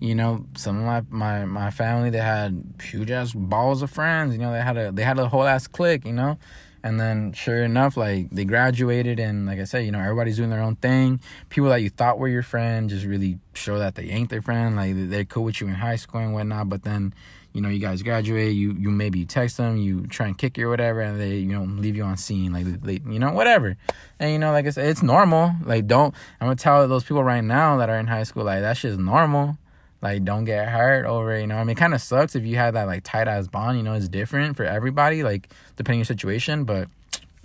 you 0.00 0.14
know 0.14 0.44
some 0.56 0.76
of 0.76 0.84
my 0.84 1.02
my, 1.08 1.44
my 1.46 1.70
family 1.70 2.10
they 2.10 2.18
had 2.18 2.62
huge 2.82 3.10
ass 3.10 3.32
balls 3.32 3.80
of 3.80 3.90
friends 3.90 4.34
you 4.34 4.40
know 4.40 4.52
they 4.52 4.60
had 4.60 4.76
a 4.76 4.92
they 4.92 5.02
had 5.02 5.18
a 5.18 5.28
whole 5.28 5.44
ass 5.44 5.66
clique 5.66 6.04
you 6.04 6.12
know 6.12 6.36
and 6.84 7.00
then 7.00 7.32
sure 7.32 7.64
enough 7.64 7.96
like 7.96 8.30
they 8.30 8.44
graduated 8.44 9.18
and 9.18 9.46
like 9.46 9.58
i 9.58 9.64
said 9.64 9.84
you 9.84 9.90
know 9.90 9.98
everybody's 9.98 10.36
doing 10.36 10.50
their 10.50 10.62
own 10.62 10.76
thing 10.76 11.18
people 11.48 11.68
that 11.70 11.82
you 11.82 11.90
thought 11.90 12.18
were 12.18 12.28
your 12.28 12.42
friend 12.42 12.90
just 12.90 13.04
really 13.04 13.38
show 13.54 13.78
that 13.78 13.96
they 13.96 14.04
ain't 14.04 14.30
their 14.30 14.42
friend 14.42 14.76
like 14.76 14.92
they're 14.94 15.24
cool 15.24 15.44
with 15.44 15.60
you 15.60 15.66
in 15.66 15.74
high 15.74 15.96
school 15.96 16.20
and 16.20 16.32
whatnot 16.32 16.68
but 16.68 16.84
then 16.84 17.12
you 17.54 17.60
know, 17.60 17.68
you 17.68 17.78
guys 17.78 18.02
graduate, 18.02 18.52
you 18.52 18.72
you 18.72 18.90
maybe 18.90 19.20
you 19.20 19.26
text 19.26 19.58
them, 19.58 19.76
you 19.76 20.08
try 20.08 20.26
and 20.26 20.36
kick 20.36 20.58
you 20.58 20.66
or 20.66 20.70
whatever, 20.70 21.00
and 21.00 21.20
they 21.20 21.36
you 21.36 21.52
know 21.52 21.62
leave 21.62 21.94
you 21.94 22.02
on 22.02 22.16
seen, 22.16 22.52
like 22.52 22.64
they, 22.82 23.00
you 23.08 23.20
know 23.20 23.30
whatever, 23.30 23.76
and 24.18 24.32
you 24.32 24.40
know 24.40 24.50
like 24.50 24.66
I 24.66 24.70
said, 24.70 24.88
it's 24.88 25.04
normal. 25.04 25.52
Like 25.64 25.86
don't 25.86 26.12
I'm 26.40 26.48
gonna 26.48 26.56
tell 26.56 26.86
those 26.88 27.04
people 27.04 27.22
right 27.22 27.44
now 27.44 27.76
that 27.76 27.88
are 27.88 27.96
in 27.96 28.08
high 28.08 28.24
school 28.24 28.42
like 28.42 28.60
that 28.62 28.76
shit's 28.76 28.98
normal. 28.98 29.56
Like 30.04 30.22
don't 30.22 30.44
get 30.44 30.68
hurt 30.68 31.06
over 31.06 31.34
it, 31.34 31.40
you 31.40 31.46
know. 31.46 31.56
I 31.56 31.64
mean, 31.64 31.70
it 31.70 31.78
kind 31.78 31.94
of 31.94 32.02
sucks 32.02 32.36
if 32.36 32.44
you 32.44 32.56
have 32.56 32.74
that 32.74 32.86
like 32.86 33.04
tight 33.04 33.26
ass 33.26 33.46
bond. 33.46 33.78
You 33.78 33.82
know, 33.82 33.94
it's 33.94 34.06
different 34.06 34.54
for 34.54 34.64
everybody, 34.64 35.22
like 35.22 35.48
depending 35.76 35.96
on 35.96 36.00
your 36.00 36.04
situation. 36.04 36.64
But 36.64 36.88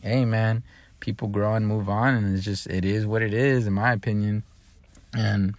hey, 0.03 0.25
man, 0.25 0.63
people 0.99 1.29
grow 1.29 1.55
and 1.55 1.65
move 1.65 1.87
on, 1.87 2.15
and 2.15 2.35
it's 2.35 2.43
just 2.43 2.67
it 2.67 2.83
is 2.83 3.05
what 3.05 3.21
it 3.21 3.33
is, 3.33 3.65
in 3.65 3.71
my 3.71 3.93
opinion. 3.93 4.43
And 5.13 5.55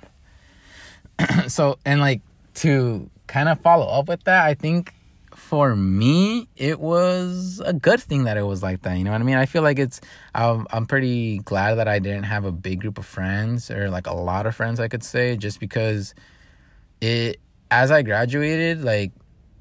so 1.48 1.78
and 1.86 2.02
like 2.02 2.20
to 2.56 3.08
kind 3.26 3.48
of 3.48 3.58
follow 3.60 3.86
up 3.86 4.06
with 4.06 4.22
that, 4.24 4.44
I 4.44 4.52
think 4.52 4.92
for 5.34 5.74
me, 5.74 6.48
it 6.58 6.80
was 6.80 7.62
a 7.64 7.72
good 7.72 8.00
thing 8.00 8.24
that 8.24 8.36
it 8.36 8.42
was 8.42 8.62
like 8.62 8.82
that. 8.82 8.98
You 8.98 9.04
know 9.04 9.12
what 9.12 9.22
I 9.22 9.24
mean? 9.24 9.36
I 9.36 9.46
feel 9.46 9.62
like 9.62 9.78
it's, 9.78 10.02
I'm, 10.34 10.66
I'm 10.70 10.84
pretty 10.84 11.38
glad 11.38 11.76
that 11.76 11.88
I 11.88 11.98
didn't 11.98 12.24
have 12.24 12.44
a 12.44 12.52
big 12.52 12.80
group 12.80 12.98
of 12.98 13.06
friends 13.06 13.70
or 13.70 13.88
like 13.88 14.06
a 14.06 14.12
lot 14.12 14.46
of 14.46 14.54
friends, 14.54 14.80
I 14.80 14.88
could 14.88 15.02
say, 15.02 15.36
just 15.36 15.58
because 15.58 16.14
it, 17.00 17.38
as 17.70 17.90
I 17.90 18.02
graduated, 18.02 18.82
like, 18.82 19.12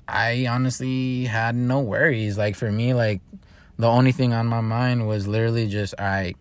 I 0.07 0.47
honestly 0.47 1.25
had 1.25 1.55
no 1.55 1.79
worries. 1.81 2.37
Like, 2.37 2.55
for 2.55 2.71
me, 2.71 2.93
like, 2.93 3.21
the 3.77 3.87
only 3.87 4.11
thing 4.11 4.33
on 4.33 4.47
my 4.47 4.61
mind 4.61 5.07
was 5.07 5.27
literally 5.27 5.67
just, 5.67 5.93
right, 5.99 6.35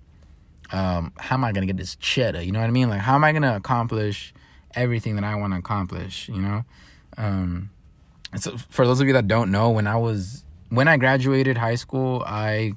um, 0.70 1.12
how 1.18 1.36
am 1.36 1.44
I 1.44 1.52
gonna 1.52 1.66
get 1.66 1.76
this 1.76 1.96
cheddar? 1.96 2.42
You 2.42 2.52
know 2.52 2.60
what 2.60 2.66
I 2.66 2.70
mean? 2.70 2.88
Like, 2.88 3.00
how 3.00 3.14
am 3.14 3.24
I 3.24 3.32
gonna 3.32 3.56
accomplish 3.56 4.34
everything 4.74 5.14
that 5.16 5.24
I 5.24 5.34
want 5.36 5.52
to 5.54 5.58
accomplish? 5.58 6.28
You 6.28 6.40
know, 6.40 6.64
um, 7.16 7.70
so 8.36 8.56
for 8.68 8.86
those 8.86 9.00
of 9.00 9.06
you 9.06 9.14
that 9.14 9.26
don't 9.26 9.50
know, 9.50 9.70
when 9.70 9.86
I 9.86 9.96
was 9.96 10.44
when 10.68 10.88
I 10.88 10.98
graduated 10.98 11.56
high 11.56 11.76
school, 11.76 12.22
I 12.26 12.72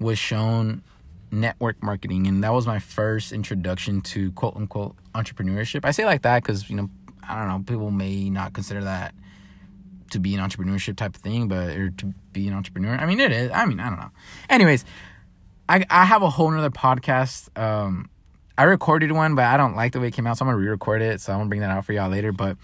was 0.00 0.18
shown 0.18 0.82
network 1.30 1.82
marketing, 1.82 2.26
and 2.26 2.42
that 2.42 2.52
was 2.52 2.66
my 2.66 2.78
first 2.78 3.32
introduction 3.32 4.00
to 4.00 4.32
quote 4.32 4.56
unquote 4.56 4.96
entrepreneurship. 5.14 5.84
I 5.84 5.90
say 5.90 6.06
like 6.06 6.22
that 6.22 6.42
because 6.42 6.70
you 6.70 6.76
know 6.76 6.88
I 7.28 7.38
don't 7.38 7.48
know 7.48 7.64
people 7.66 7.90
may 7.90 8.30
not 8.30 8.52
consider 8.52 8.84
that 8.84 9.14
to 10.10 10.20
be 10.20 10.34
an 10.34 10.40
entrepreneurship 10.40 10.96
type 10.96 11.16
of 11.16 11.22
thing, 11.22 11.48
but 11.48 11.70
or 11.76 11.90
to 11.90 12.14
be 12.32 12.46
an 12.48 12.54
entrepreneur. 12.54 12.96
I 12.96 13.06
mean, 13.06 13.20
it 13.20 13.32
is. 13.32 13.50
I 13.52 13.66
mean, 13.66 13.80
I 13.80 13.88
don't 13.88 13.98
know. 13.98 14.10
Anyways, 14.48 14.84
I 15.68 15.84
I 15.90 16.04
have 16.04 16.22
a 16.22 16.30
whole 16.30 16.50
nother 16.50 16.70
podcast. 16.70 17.56
Um, 17.58 18.08
I 18.58 18.64
recorded 18.64 19.12
one, 19.12 19.34
but 19.34 19.44
I 19.44 19.56
don't 19.56 19.76
like 19.76 19.92
the 19.92 20.00
way 20.00 20.08
it 20.08 20.14
came 20.14 20.26
out, 20.26 20.38
so 20.38 20.44
I'm 20.44 20.48
gonna 20.48 20.58
re-record 20.58 21.02
it. 21.02 21.20
So 21.20 21.32
I'm 21.32 21.40
gonna 21.40 21.48
bring 21.48 21.60
that 21.60 21.70
out 21.70 21.84
for 21.84 21.92
y'all 21.92 22.08
later. 22.08 22.32
But 22.32 22.56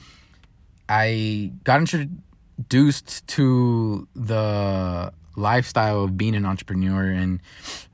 I 0.89 1.53
got 1.65 1.81
introduced 1.81 3.27
to 3.29 4.09
the 4.15 5.13
lifestyle 5.37 6.05
of 6.05 6.17
being 6.17 6.35
an 6.35 6.45
entrepreneur 6.45 7.11
and 7.11 7.41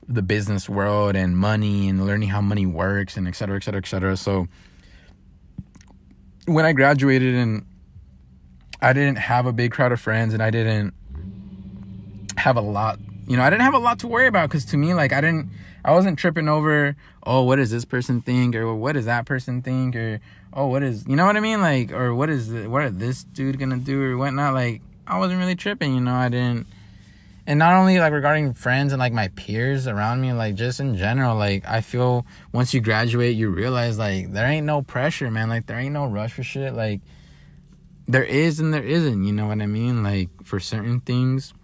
the 0.07 0.21
business 0.21 0.67
world 0.67 1.15
and 1.15 1.37
money 1.37 1.87
and 1.87 2.05
learning 2.05 2.29
how 2.29 2.41
money 2.41 2.65
works 2.65 3.15
and 3.15 3.27
et 3.27 3.35
cetera, 3.35 3.55
et 3.57 3.63
cetera, 3.63 3.81
et 3.81 3.87
cetera. 3.87 4.17
So 4.17 4.47
when 6.49 6.65
I 6.65 6.73
graduated 6.73 7.35
and 7.35 7.65
I 8.81 8.93
didn't 8.93 9.17
have 9.17 9.45
a 9.45 9.53
big 9.53 9.71
crowd 9.71 9.91
of 9.91 10.01
friends 10.01 10.33
and 10.33 10.41
I 10.41 10.49
didn't 10.49 10.93
have 12.37 12.57
a 12.57 12.61
lot, 12.61 12.99
you 13.27 13.37
know, 13.37 13.43
I 13.43 13.49
didn't 13.49 13.63
have 13.63 13.73
a 13.73 13.79
lot 13.79 13.99
to 13.99 14.07
worry 14.07 14.27
about 14.27 14.49
because 14.49 14.65
to 14.65 14.77
me, 14.77 14.93
like, 14.93 15.13
I 15.13 15.21
didn't, 15.21 15.49
I 15.85 15.93
wasn't 15.93 16.17
tripping 16.17 16.49
over, 16.49 16.95
oh, 17.23 17.43
what 17.43 17.57
does 17.57 17.69
this 17.69 17.85
person 17.85 18.21
think 18.21 18.55
or 18.55 18.73
what 18.73 18.93
does 18.93 19.05
that 19.05 19.25
person 19.25 19.61
think 19.61 19.95
or 19.95 20.19
oh, 20.53 20.67
what 20.67 20.81
is, 20.81 21.05
you 21.07 21.15
know 21.15 21.25
what 21.25 21.37
I 21.37 21.39
mean? 21.39 21.61
Like, 21.61 21.91
or 21.91 22.15
what 22.15 22.29
is, 22.29 22.51
what 22.51 22.81
are 22.81 22.89
this 22.89 23.23
dude 23.23 23.59
gonna 23.59 23.77
do 23.77 24.01
or 24.01 24.17
whatnot? 24.17 24.53
Like, 24.53 24.81
I 25.05 25.19
wasn't 25.19 25.39
really 25.39 25.55
tripping, 25.55 25.93
you 25.93 26.01
know, 26.01 26.15
I 26.15 26.29
didn't, 26.29 26.65
and 27.49 27.57
not 27.57 27.73
only 27.73 27.99
like 27.99 28.13
regarding 28.13 28.53
friends 28.53 28.93
and 28.93 28.99
like 28.99 29.11
my 29.11 29.29
peers 29.29 29.87
around 29.87 30.21
me, 30.21 30.33
like 30.33 30.53
just 30.53 30.79
in 30.79 30.95
general, 30.95 31.35
like 31.35 31.67
I 31.67 31.81
feel 31.81 32.27
once 32.53 32.75
you 32.75 32.79
graduate, 32.79 33.35
you 33.35 33.49
realize 33.49 33.97
like 33.97 34.31
there 34.31 34.45
ain't 34.45 34.67
no 34.67 34.83
pressure, 34.83 35.31
man. 35.31 35.49
Like 35.49 35.65
there 35.65 35.79
ain't 35.79 35.93
no 35.93 36.05
rush 36.05 36.33
for 36.33 36.43
shit. 36.43 36.75
Like 36.75 37.01
there 38.05 38.23
is 38.23 38.59
and 38.59 38.71
there 38.71 38.83
isn't, 38.83 39.23
you 39.23 39.33
know 39.33 39.47
what 39.47 39.63
I 39.63 39.65
mean? 39.65 40.03
Like 40.03 40.29
for 40.43 40.59
certain 40.59 40.99
things, 40.99 41.55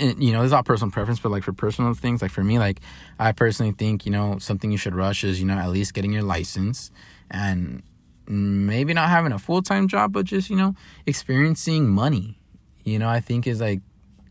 and, 0.00 0.20
you 0.20 0.32
know, 0.32 0.42
it's 0.42 0.52
all 0.52 0.64
personal 0.64 0.90
preference, 0.90 1.20
but 1.20 1.30
like 1.30 1.44
for 1.44 1.52
personal 1.52 1.94
things, 1.94 2.20
like 2.20 2.32
for 2.32 2.42
me, 2.42 2.58
like 2.58 2.80
I 3.20 3.30
personally 3.30 3.70
think, 3.78 4.04
you 4.04 4.10
know, 4.10 4.38
something 4.38 4.72
you 4.72 4.78
should 4.78 4.96
rush 4.96 5.22
is, 5.22 5.38
you 5.38 5.46
know, 5.46 5.58
at 5.58 5.70
least 5.70 5.94
getting 5.94 6.12
your 6.12 6.24
license 6.24 6.90
and 7.30 7.84
maybe 8.26 8.94
not 8.94 9.10
having 9.10 9.30
a 9.30 9.38
full 9.38 9.62
time 9.62 9.86
job, 9.86 10.12
but 10.12 10.24
just, 10.24 10.50
you 10.50 10.56
know, 10.56 10.74
experiencing 11.06 11.88
money, 11.88 12.40
you 12.82 12.98
know, 12.98 13.08
I 13.08 13.20
think 13.20 13.46
is 13.46 13.60
like 13.60 13.80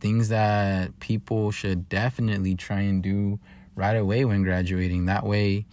things 0.01 0.29
that 0.29 0.99
people 0.99 1.51
should 1.51 1.87
definitely 1.87 2.55
try 2.55 2.81
and 2.81 3.01
do 3.01 3.39
right 3.75 3.95
away 3.95 4.25
when 4.25 4.43
graduating. 4.43 5.05
That 5.05 5.25
way, 5.25 5.65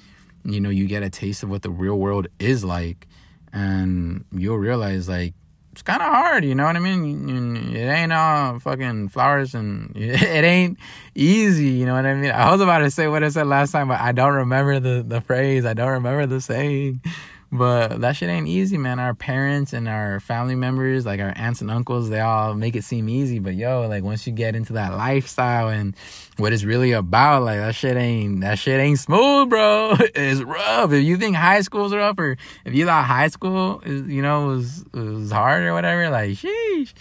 you 0.44 0.60
know, 0.60 0.70
you 0.70 0.86
get 0.86 1.02
a 1.02 1.10
taste 1.10 1.42
of 1.42 1.50
what 1.50 1.62
the 1.62 1.70
real 1.70 1.98
world 1.98 2.28
is 2.38 2.64
like, 2.64 3.08
and 3.52 4.24
you'll 4.30 4.58
realize 4.58 5.08
like 5.08 5.34
it's 5.72 5.82
kind 5.82 6.02
of 6.02 6.08
hard, 6.08 6.44
you 6.44 6.56
know 6.56 6.64
what 6.64 6.74
I 6.74 6.80
mean? 6.80 7.74
It 7.74 7.86
ain't 7.86 8.12
all 8.12 8.58
fucking 8.58 9.10
flowers 9.10 9.54
and 9.54 9.92
it 9.96 10.44
ain't 10.44 10.76
easy, 11.14 11.68
you 11.68 11.86
know 11.86 11.94
what 11.94 12.04
I 12.04 12.14
mean? 12.14 12.32
I 12.32 12.50
was 12.50 12.60
about 12.60 12.78
to 12.78 12.90
say 12.90 13.06
what 13.06 13.22
I 13.22 13.28
said 13.28 13.46
last 13.46 13.70
time, 13.70 13.86
but 13.86 14.00
I 14.00 14.10
don't 14.10 14.34
remember 14.34 14.80
the, 14.80 15.04
the 15.06 15.20
phrase. 15.20 15.64
I 15.64 15.74
don't 15.74 15.90
remember 15.90 16.26
the 16.26 16.40
saying. 16.40 17.00
But 17.50 18.02
that 18.02 18.14
shit 18.14 18.28
ain't 18.28 18.46
easy, 18.46 18.76
man. 18.76 18.98
Our 18.98 19.14
parents 19.14 19.72
and 19.72 19.88
our 19.88 20.20
family 20.20 20.54
members, 20.54 21.06
like 21.06 21.18
our 21.18 21.32
aunts 21.34 21.62
and 21.62 21.70
uncles, 21.70 22.10
they 22.10 22.20
all 22.20 22.54
make 22.54 22.76
it 22.76 22.84
seem 22.84 23.08
easy. 23.08 23.38
But 23.38 23.54
yo, 23.54 23.86
like 23.88 24.04
once 24.04 24.26
you 24.26 24.34
get 24.34 24.54
into 24.54 24.74
that 24.74 24.92
lifestyle 24.92 25.68
and 25.68 25.96
what 26.36 26.52
it's 26.52 26.64
really 26.64 26.92
about, 26.92 27.44
like 27.44 27.58
that 27.58 27.74
shit 27.74 27.96
ain't 27.96 28.42
that 28.42 28.58
shit 28.58 28.78
ain't 28.78 28.98
smooth, 28.98 29.48
bro. 29.48 29.96
It's 30.14 30.42
rough. 30.42 30.92
If 30.92 31.04
you 31.04 31.16
think 31.16 31.36
high 31.36 31.62
school's 31.62 31.94
rough, 31.94 32.18
or 32.18 32.36
if 32.66 32.74
you 32.74 32.84
thought 32.84 33.04
high 33.04 33.28
school 33.28 33.80
is, 33.84 34.06
you 34.08 34.20
know, 34.20 34.48
was 34.48 34.84
was 34.92 35.30
hard 35.30 35.62
or 35.62 35.72
whatever, 35.72 36.10
like 36.10 36.30
sheesh. 36.32 36.92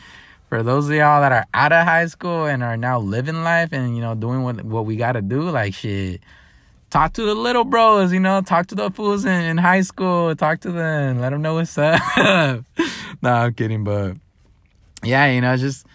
For 0.47 0.63
those 0.63 0.87
of 0.87 0.95
y'all 0.95 1.19
that 1.19 1.33
are 1.33 1.45
out 1.53 1.73
of 1.73 1.85
high 1.85 2.05
school 2.05 2.45
and 2.45 2.63
are 2.63 2.77
now 2.77 2.99
living 2.99 3.43
life 3.43 3.73
and 3.73 3.97
you 3.97 4.01
know 4.01 4.15
doing 4.15 4.43
what 4.43 4.63
what 4.63 4.85
we 4.85 4.95
gotta 4.95 5.21
do, 5.21 5.49
like 5.49 5.73
shit 5.73 6.21
talk 6.89 7.13
to 7.13 7.23
the 7.23 7.35
little 7.35 7.63
bros, 7.63 8.13
you 8.13 8.19
know, 8.19 8.41
talk 8.41 8.67
to 8.67 8.75
the 8.75 8.89
fools 8.91 9.25
in, 9.25 9.41
in 9.41 9.57
high 9.57 9.81
school, 9.81 10.35
talk 10.35 10.61
to 10.61 10.71
them, 10.71 11.19
let 11.19 11.31
them 11.31 11.41
know 11.41 11.55
what's 11.55 11.77
up. 11.77 12.01
nah, 13.21 13.43
I'm 13.43 13.53
kidding, 13.53 13.83
but 13.83 14.15
yeah, 15.03 15.29
you 15.31 15.41
know, 15.41 15.55
just 15.57 15.85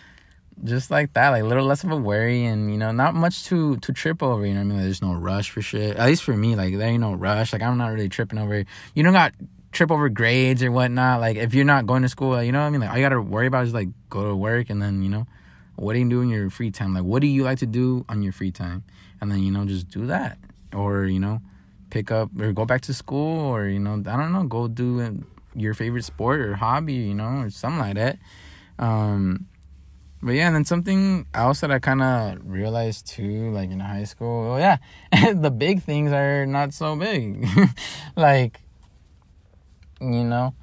just 0.64 0.90
like 0.90 1.12
that, 1.14 1.30
like 1.30 1.42
a 1.42 1.46
little 1.46 1.64
less 1.64 1.82
of 1.82 1.90
a 1.90 1.96
worry 1.96 2.44
and 2.44 2.70
you 2.70 2.78
know, 2.78 2.92
not 2.92 3.14
much 3.14 3.44
to 3.44 3.76
to 3.78 3.92
trip 3.92 4.22
over, 4.22 4.46
you 4.46 4.54
know 4.54 4.60
I 4.60 4.64
mean? 4.64 4.76
Like, 4.76 4.84
there's 4.84 5.02
no 5.02 5.14
rush 5.14 5.50
for 5.50 5.62
shit. 5.62 5.96
At 5.96 6.06
least 6.06 6.22
for 6.22 6.36
me, 6.36 6.54
like 6.54 6.76
there 6.76 6.88
ain't 6.88 7.00
no 7.00 7.14
rush. 7.14 7.52
Like 7.52 7.62
I'm 7.62 7.78
not 7.78 7.88
really 7.88 8.08
tripping 8.08 8.38
over 8.38 8.64
you 8.94 9.02
don't 9.02 9.12
got 9.12 9.32
trip 9.72 9.90
over 9.90 10.08
grades 10.08 10.62
or 10.62 10.70
whatnot. 10.70 11.20
Like 11.20 11.36
if 11.36 11.54
you're 11.54 11.64
not 11.64 11.86
going 11.86 12.02
to 12.02 12.08
school, 12.08 12.42
you 12.42 12.52
know 12.52 12.60
what 12.60 12.66
I 12.66 12.70
mean? 12.70 12.80
Like 12.82 12.90
all 12.90 12.96
you 12.96 13.02
gotta 13.02 13.20
worry 13.20 13.46
about 13.46 13.64
is 13.64 13.74
like 13.74 13.88
go 14.10 14.28
to 14.28 14.36
work 14.36 14.70
and 14.70 14.80
then, 14.80 15.02
you 15.02 15.08
know, 15.08 15.26
what 15.76 15.94
do 15.94 15.98
you 15.98 16.08
do 16.08 16.20
in 16.20 16.28
your 16.28 16.50
free 16.50 16.70
time? 16.70 16.94
Like 16.94 17.04
what 17.04 17.22
do 17.22 17.26
you 17.26 17.42
like 17.42 17.58
to 17.58 17.66
do 17.66 18.04
on 18.08 18.22
your 18.22 18.32
free 18.32 18.52
time? 18.52 18.84
And 19.20 19.30
then, 19.30 19.38
you 19.40 19.50
know, 19.50 19.64
just 19.64 19.88
do 19.88 20.06
that 20.06 20.36
or 20.74 21.04
you 21.04 21.20
know 21.20 21.40
pick 21.90 22.10
up 22.10 22.30
or 22.40 22.52
go 22.52 22.64
back 22.64 22.80
to 22.80 22.94
school 22.94 23.40
or 23.54 23.68
you 23.68 23.78
know 23.78 24.02
i 24.06 24.16
don't 24.16 24.32
know 24.32 24.44
go 24.44 24.66
do 24.66 25.22
your 25.54 25.74
favorite 25.74 26.04
sport 26.04 26.40
or 26.40 26.54
hobby 26.54 26.94
you 26.94 27.14
know 27.14 27.42
or 27.42 27.50
something 27.50 27.78
like 27.78 27.94
that. 27.96 28.18
Um 28.78 29.46
but 30.22 30.32
yeah 30.32 30.46
and 30.46 30.54
then 30.54 30.64
something 30.64 31.26
else 31.34 31.60
that 31.60 31.70
i 31.70 31.78
kind 31.78 32.00
of 32.00 32.38
realized 32.44 33.06
too 33.06 33.50
like 33.50 33.70
in 33.70 33.80
high 33.80 34.04
school 34.04 34.52
oh 34.52 34.56
yeah 34.56 34.78
the 35.34 35.50
big 35.50 35.82
things 35.82 36.12
are 36.12 36.46
not 36.46 36.72
so 36.72 36.96
big. 36.96 37.46
Like 38.16 38.60
you 40.00 40.24
know 40.24 40.54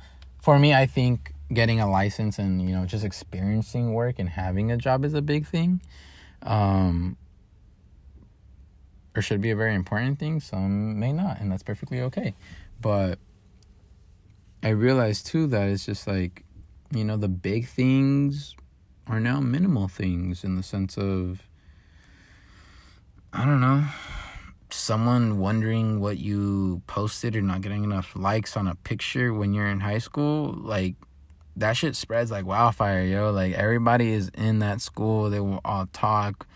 for 0.41 0.59
me 0.59 0.73
i 0.73 0.85
think 0.85 1.33
getting 1.53 1.79
a 1.79 1.89
license 1.89 2.39
and 2.39 2.61
you 2.61 2.75
know 2.75 2.85
just 2.85 3.05
experiencing 3.05 3.93
work 3.93 4.19
and 4.19 4.29
having 4.29 4.71
a 4.71 4.77
job 4.77 5.05
is 5.05 5.13
a 5.13 5.21
big 5.21 5.45
thing. 5.47 5.81
Um 6.43 7.17
or 9.15 9.21
should 9.21 9.41
be 9.41 9.51
a 9.51 9.55
very 9.55 9.75
important 9.75 10.19
thing. 10.19 10.39
Some 10.39 10.99
may 10.99 11.11
not, 11.11 11.39
and 11.39 11.51
that's 11.51 11.63
perfectly 11.63 12.01
okay. 12.01 12.35
But 12.81 13.19
I 14.63 14.69
realized 14.69 15.25
too 15.27 15.47
that 15.47 15.69
it's 15.69 15.85
just 15.85 16.07
like, 16.07 16.43
you 16.91 17.03
know, 17.03 17.17
the 17.17 17.27
big 17.27 17.67
things 17.67 18.55
are 19.07 19.19
now 19.19 19.39
minimal 19.39 19.87
things 19.87 20.43
in 20.43 20.55
the 20.55 20.63
sense 20.63 20.97
of, 20.97 21.41
I 23.33 23.45
don't 23.45 23.61
know, 23.61 23.85
someone 24.69 25.39
wondering 25.39 25.99
what 25.99 26.17
you 26.17 26.81
posted 26.87 27.35
or 27.35 27.41
not 27.41 27.61
getting 27.61 27.83
enough 27.83 28.15
likes 28.15 28.55
on 28.55 28.67
a 28.67 28.75
picture 28.75 29.33
when 29.33 29.53
you're 29.53 29.67
in 29.67 29.79
high 29.79 29.97
school. 29.97 30.53
Like, 30.53 30.95
that 31.55 31.73
shit 31.73 31.95
spreads 31.95 32.31
like 32.31 32.45
wildfire, 32.45 33.03
yo. 33.03 33.31
Like, 33.31 33.53
everybody 33.53 34.13
is 34.13 34.29
in 34.35 34.59
that 34.59 34.81
school, 34.81 35.29
they 35.29 35.39
will 35.39 35.61
all 35.65 35.87
talk 35.87 36.47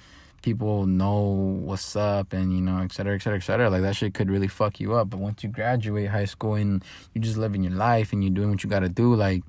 people 0.43 0.85
know 0.85 1.21
what's 1.63 1.95
up 1.95 2.33
and 2.33 2.53
you 2.53 2.61
know 2.61 2.77
et 2.83 2.91
cetera 2.91 3.15
et 3.15 3.21
cetera 3.23 3.37
et 3.37 3.41
cetera. 3.41 3.69
Like 3.71 3.81
that 3.81 3.95
shit 3.95 4.13
could 4.13 4.29
really 4.29 4.47
fuck 4.47 4.79
you 4.79 4.93
up. 4.93 5.09
But 5.09 5.19
once 5.19 5.43
you 5.43 5.49
graduate 5.49 6.09
high 6.09 6.25
school 6.25 6.53
and 6.53 6.83
you're 7.13 7.23
just 7.23 7.37
living 7.37 7.63
your 7.63 7.73
life 7.73 8.13
and 8.13 8.23
you're 8.23 8.33
doing 8.33 8.51
what 8.51 8.63
you 8.63 8.69
gotta 8.69 8.89
do 8.89 9.15
like 9.15 9.41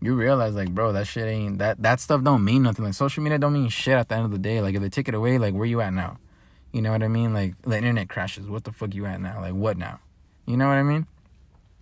you 0.00 0.14
realize 0.14 0.54
like 0.54 0.70
bro 0.70 0.92
that 0.92 1.06
shit 1.06 1.26
ain't 1.26 1.58
that 1.58 1.82
that 1.82 2.00
stuff 2.00 2.22
don't 2.22 2.42
mean 2.42 2.62
nothing. 2.62 2.86
Like 2.86 2.94
social 2.94 3.22
media 3.22 3.38
don't 3.38 3.52
mean 3.52 3.68
shit 3.68 3.94
at 3.94 4.08
the 4.08 4.14
end 4.14 4.24
of 4.24 4.30
the 4.30 4.38
day. 4.38 4.62
Like 4.62 4.74
if 4.74 4.80
they 4.80 4.88
take 4.88 5.08
it 5.08 5.14
away 5.14 5.36
like 5.36 5.52
where 5.52 5.66
you 5.66 5.82
at 5.82 5.92
now? 5.92 6.18
You 6.72 6.82
know 6.82 6.92
what 6.92 7.02
i 7.02 7.08
mean? 7.08 7.34
Like 7.34 7.60
the 7.62 7.76
internet 7.76 8.08
crashes. 8.08 8.48
What 8.48 8.64
the 8.64 8.72
fuck 8.72 8.94
you 8.94 9.04
at 9.06 9.20
now? 9.20 9.40
Like 9.40 9.54
what 9.54 9.76
now? 9.76 10.00
You 10.46 10.56
know 10.56 10.68
what 10.68 10.76
i 10.76 10.82
mean? 10.82 11.06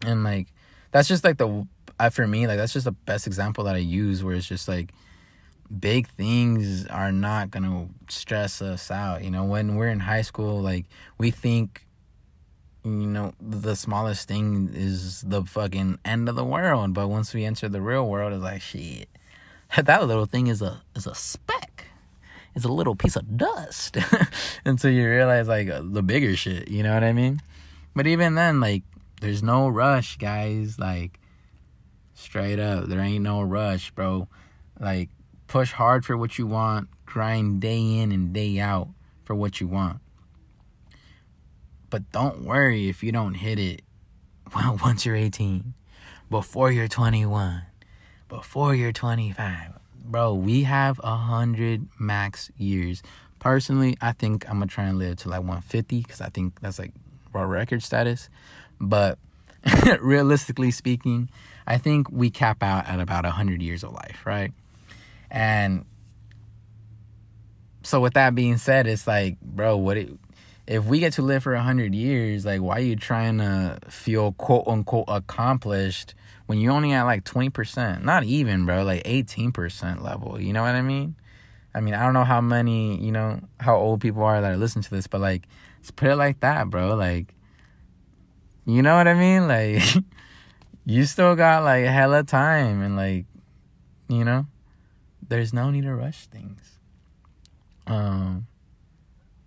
And 0.05 0.24
like 0.24 0.49
that's 0.91 1.09
just 1.09 1.22
like 1.22 1.38
the 1.38 1.66
for 2.11 2.26
me 2.26 2.47
like 2.47 2.57
that's 2.57 2.72
just 2.72 2.84
the 2.84 2.93
best 2.93 3.26
example 3.26 3.64
that 3.64 3.76
i 3.76 3.78
use 3.78 4.24
where 4.24 4.34
it's 4.34 4.49
just 4.49 4.66
like 4.66 4.93
big 5.81 6.09
things 6.09 6.87
are 6.87 7.12
not 7.12 7.51
gonna 7.51 7.89
stress 8.09 8.62
us 8.62 8.91
out. 8.91 9.25
You 9.25 9.31
know, 9.31 9.45
when 9.45 9.77
we're 9.77 9.89
in 9.89 10.01
high 10.01 10.22
school, 10.22 10.61
like 10.61 10.87
we 11.18 11.31
think, 11.31 11.87
you 12.85 12.91
know, 12.91 13.33
the 13.41 13.75
smallest 13.77 14.29
thing 14.29 14.70
is 14.72 15.22
the 15.22 15.45
fucking 15.45 15.99
end 16.05 16.29
of 16.29 16.37
the 16.37 16.45
world. 16.45 16.95
But 16.95 17.09
once 17.09 17.35
we 17.35 17.45
enter 17.45 17.68
the 17.68 17.81
real 17.81 18.09
world, 18.09 18.33
it's 18.33 18.43
like 18.43 18.62
shit. 18.62 19.09
that 19.83 20.07
little 20.07 20.27
thing 20.27 20.47
is 20.47 20.62
a 20.62 20.83
is 20.95 21.07
a 21.07 21.14
speck. 21.14 21.87
It's 22.55 22.64
a 22.64 22.68
little 22.68 22.95
piece 22.95 23.16
of 23.16 23.37
dust 23.37 23.97
until 24.64 24.93
you 24.93 25.09
realize 25.09 25.49
like 25.49 25.68
uh, 25.68 25.83
the 25.83 26.03
bigger 26.03 26.37
shit. 26.37 26.68
You 26.68 26.83
know 26.85 26.95
what 26.95 27.03
I 27.03 27.12
mean? 27.12 27.43
But 27.97 28.07
even 28.07 28.35
then, 28.35 28.61
like, 28.61 28.83
there's 29.20 29.43
no 29.43 29.68
rush, 29.68 30.16
guys. 30.18 30.79
Like, 30.79 31.18
straight 32.14 32.59
up, 32.59 32.87
there 32.87 33.01
ain't 33.01 33.22
no 33.22 33.43
rush, 33.43 33.91
bro. 33.93 34.29
Like, 34.81 35.11
push 35.47 35.72
hard 35.72 36.05
for 36.05 36.16
what 36.16 36.38
you 36.38 36.47
want, 36.47 36.88
grind 37.07 37.61
day 37.61 37.99
in 37.99 38.12
and 38.12 38.32
day 38.32 38.59
out 38.59 38.88
for 39.24 39.34
what 39.34 39.61
you 39.61 39.66
want. 39.68 40.01
But 41.90 42.11
don't 42.12 42.42
worry 42.42 42.88
if 42.88 43.03
you 43.03 43.12
don't 43.12 43.34
hit 43.34 43.59
it 43.59 43.82
well 44.55 44.78
once 44.82 45.07
you're 45.07 45.16
18, 45.16 45.74
before 46.30 46.70
you're 46.70 46.88
21, 46.88 47.62
before 48.28 48.74
you're 48.74 48.92
25. 48.92 49.72
Bro, 50.07 50.34
we 50.34 50.64
have 50.64 51.01
a 51.03 51.16
hundred 51.16 51.88
max 51.99 52.51
years. 52.59 53.03
Personally, 53.38 53.97
I 54.01 54.12
think 54.12 54.49
I'm 54.49 54.59
gonna 54.59 54.66
try 54.66 54.84
and 54.84 54.99
live 54.99 55.16
to 55.18 55.28
like 55.28 55.40
150 55.40 56.03
because 56.03 56.20
I 56.20 56.28
think 56.28 56.61
that's 56.61 56.78
like 56.78 56.92
world 57.32 57.51
record 57.51 57.82
status. 57.82 58.28
But 58.80 59.18
realistically 60.01 60.70
speaking, 60.70 61.30
I 61.66 61.78
think 61.78 62.11
we 62.11 62.30
cap 62.30 62.62
out 62.62 62.86
at 62.86 63.01
about 63.01 63.24
100 63.24 63.62
years 63.62 63.82
of 63.82 63.92
life, 63.92 64.26
right? 64.26 64.53
And 65.35 65.85
so 67.82 68.01
with 68.01 68.14
that 68.14 68.37
being 68.37 68.57
said, 68.57 68.87
it's 68.87 69.09
like, 69.09 69.41
bro, 69.41 69.76
what 69.76 69.97
it, 69.97 70.11
if 70.68 70.85
we 70.85 71.01
get 71.01 71.14
to 71.14 71.22
live 71.22 71.43
for 71.43 71.53
100 71.55 71.93
years, 71.93 72.47
like 72.47 72.61
why 72.61 72.76
are 72.76 72.80
you 72.80 72.95
trying 72.95 73.39
to 73.39 73.78
feel 73.89 74.32
quote 74.32 74.68
unquote 74.68 75.07
accomplished 75.09 76.14
when 76.47 76.61
you're 76.61 76.72
only 76.72 76.93
at 76.93 77.03
like 77.03 77.24
20%? 77.24 78.05
Not 78.05 78.22
even, 78.22 78.64
bro, 78.64 78.85
like 78.85 79.03
18% 79.03 80.03
level. 80.03 80.41
You 80.41 80.53
know 80.53 80.62
what 80.62 80.76
I 80.76 80.82
mean? 80.82 81.16
I 81.74 81.80
mean, 81.80 81.95
I 81.95 82.05
don't 82.05 82.14
know 82.14 82.24
how 82.24 82.41
many, 82.41 82.97
you 83.05 83.11
know, 83.11 83.41
how 83.59 83.76
old 83.76 84.01
people 84.01 84.22
are 84.22 84.41
that 84.41 84.53
are 84.53 84.57
listening 84.57 84.85
to 84.85 84.91
this, 84.91 85.09
but 85.09 85.20
like 85.20 85.49
let's 85.78 85.91
put 85.91 86.11
it 86.11 86.16
like 86.16 86.39
that, 86.41 86.70
bro. 86.70 86.95
Like 86.95 87.35
you 88.66 88.82
know 88.82 88.97
what 88.97 89.09
I 89.09 89.14
mean? 89.14 89.49
Like 89.49 89.82
you 90.87 91.05
still 91.07 91.35
got 91.35 91.64
like 91.64 91.87
hella 91.87 92.22
time 92.22 92.82
and 92.82 92.95
like 92.95 93.26
you 94.09 94.24
know, 94.24 94.47
there's 95.29 95.53
no 95.53 95.70
need 95.70 95.83
to 95.83 95.95
rush 95.95 96.27
things. 96.27 96.79
Um 97.87 98.47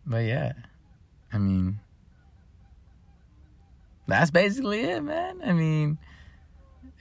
but 0.06 0.26
yeah. 0.26 0.54
I 1.32 1.38
mean 1.38 1.80
that's 4.08 4.32
basically 4.32 4.82
it, 4.82 5.04
man. 5.04 5.42
I 5.44 5.54
mean 5.54 5.98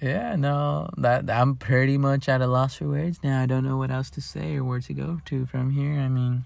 yeah, 0.01 0.37
no, 0.37 0.91
that 0.99 1.31
I'm 1.31 1.57
pretty 1.57 1.97
much 1.97 2.29
at 2.29 2.43
a 2.43 2.47
loss 2.47 2.77
for 2.77 2.89
words 2.89 3.21
now. 3.25 3.43
I 3.43 3.47
don't 3.47 3.65
know 3.65 3.79
what 3.79 3.91
else 3.91 4.11
to 4.11 4.21
say 4.21 4.57
or 4.57 4.65
where 4.65 4.81
to 4.81 4.93
go 4.93 5.21
to 5.25 5.47
from 5.47 5.71
here. 5.71 5.99
I 5.99 6.09
mean, 6.09 6.45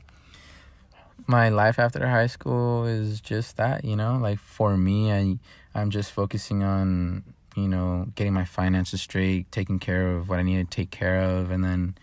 my 1.26 1.48
life 1.48 1.78
after 1.78 2.06
high 2.06 2.28
school 2.28 2.84
is 2.84 3.20
just 3.20 3.56
that, 3.56 3.84
you 3.84 3.96
know. 3.96 4.18
Like 4.20 4.38
for 4.38 4.76
me, 4.76 5.12
I 5.12 5.38
I'm 5.74 5.90
just 5.90 6.12
focusing 6.12 6.62
on 6.62 7.24
you 7.56 7.66
know 7.66 8.06
getting 8.14 8.32
my 8.32 8.44
finances 8.44 9.00
straight, 9.00 9.50
taking 9.50 9.80
care 9.80 10.16
of 10.16 10.28
what 10.28 10.38
I 10.38 10.42
need 10.42 10.58
to 10.70 10.76
take 10.76 10.92
care 10.92 11.20
of, 11.20 11.50
and 11.50 11.64
then 11.64 11.96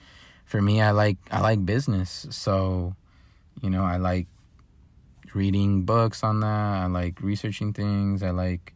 for 0.48 0.62
me, 0.62 0.82
I 0.82 0.90
like 0.92 1.18
I 1.30 1.42
like 1.42 1.64
business, 1.64 2.26
so 2.32 2.96
you 3.62 3.70
know 3.70 3.84
I 3.84 3.98
like 3.98 4.26
reading 5.36 5.84
books 5.84 6.24
on 6.24 6.40
that. 6.40 6.48
I 6.48 6.88
like 6.88 7.22
researching 7.22 7.72
things. 7.74 8.24
I 8.24 8.32
like 8.32 8.74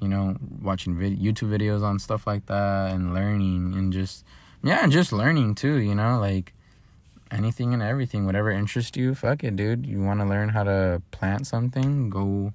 you 0.00 0.08
know, 0.08 0.36
watching 0.60 0.98
vid- 0.98 1.20
YouTube 1.20 1.48
videos 1.48 1.82
on 1.82 1.98
stuff 1.98 2.26
like 2.26 2.46
that 2.46 2.92
and 2.92 3.14
learning 3.14 3.74
and 3.74 3.92
just, 3.92 4.24
yeah, 4.62 4.82
and 4.82 4.92
just 4.92 5.12
learning 5.12 5.54
too, 5.54 5.76
you 5.76 5.94
know, 5.94 6.18
like 6.18 6.52
anything 7.30 7.72
and 7.72 7.82
everything, 7.82 8.26
whatever 8.26 8.50
interests 8.50 8.96
you, 8.96 9.14
fuck 9.14 9.42
it, 9.42 9.56
dude. 9.56 9.86
You 9.86 10.02
want 10.02 10.20
to 10.20 10.26
learn 10.26 10.50
how 10.50 10.64
to 10.64 11.02
plant 11.10 11.46
something, 11.46 12.10
go 12.10 12.52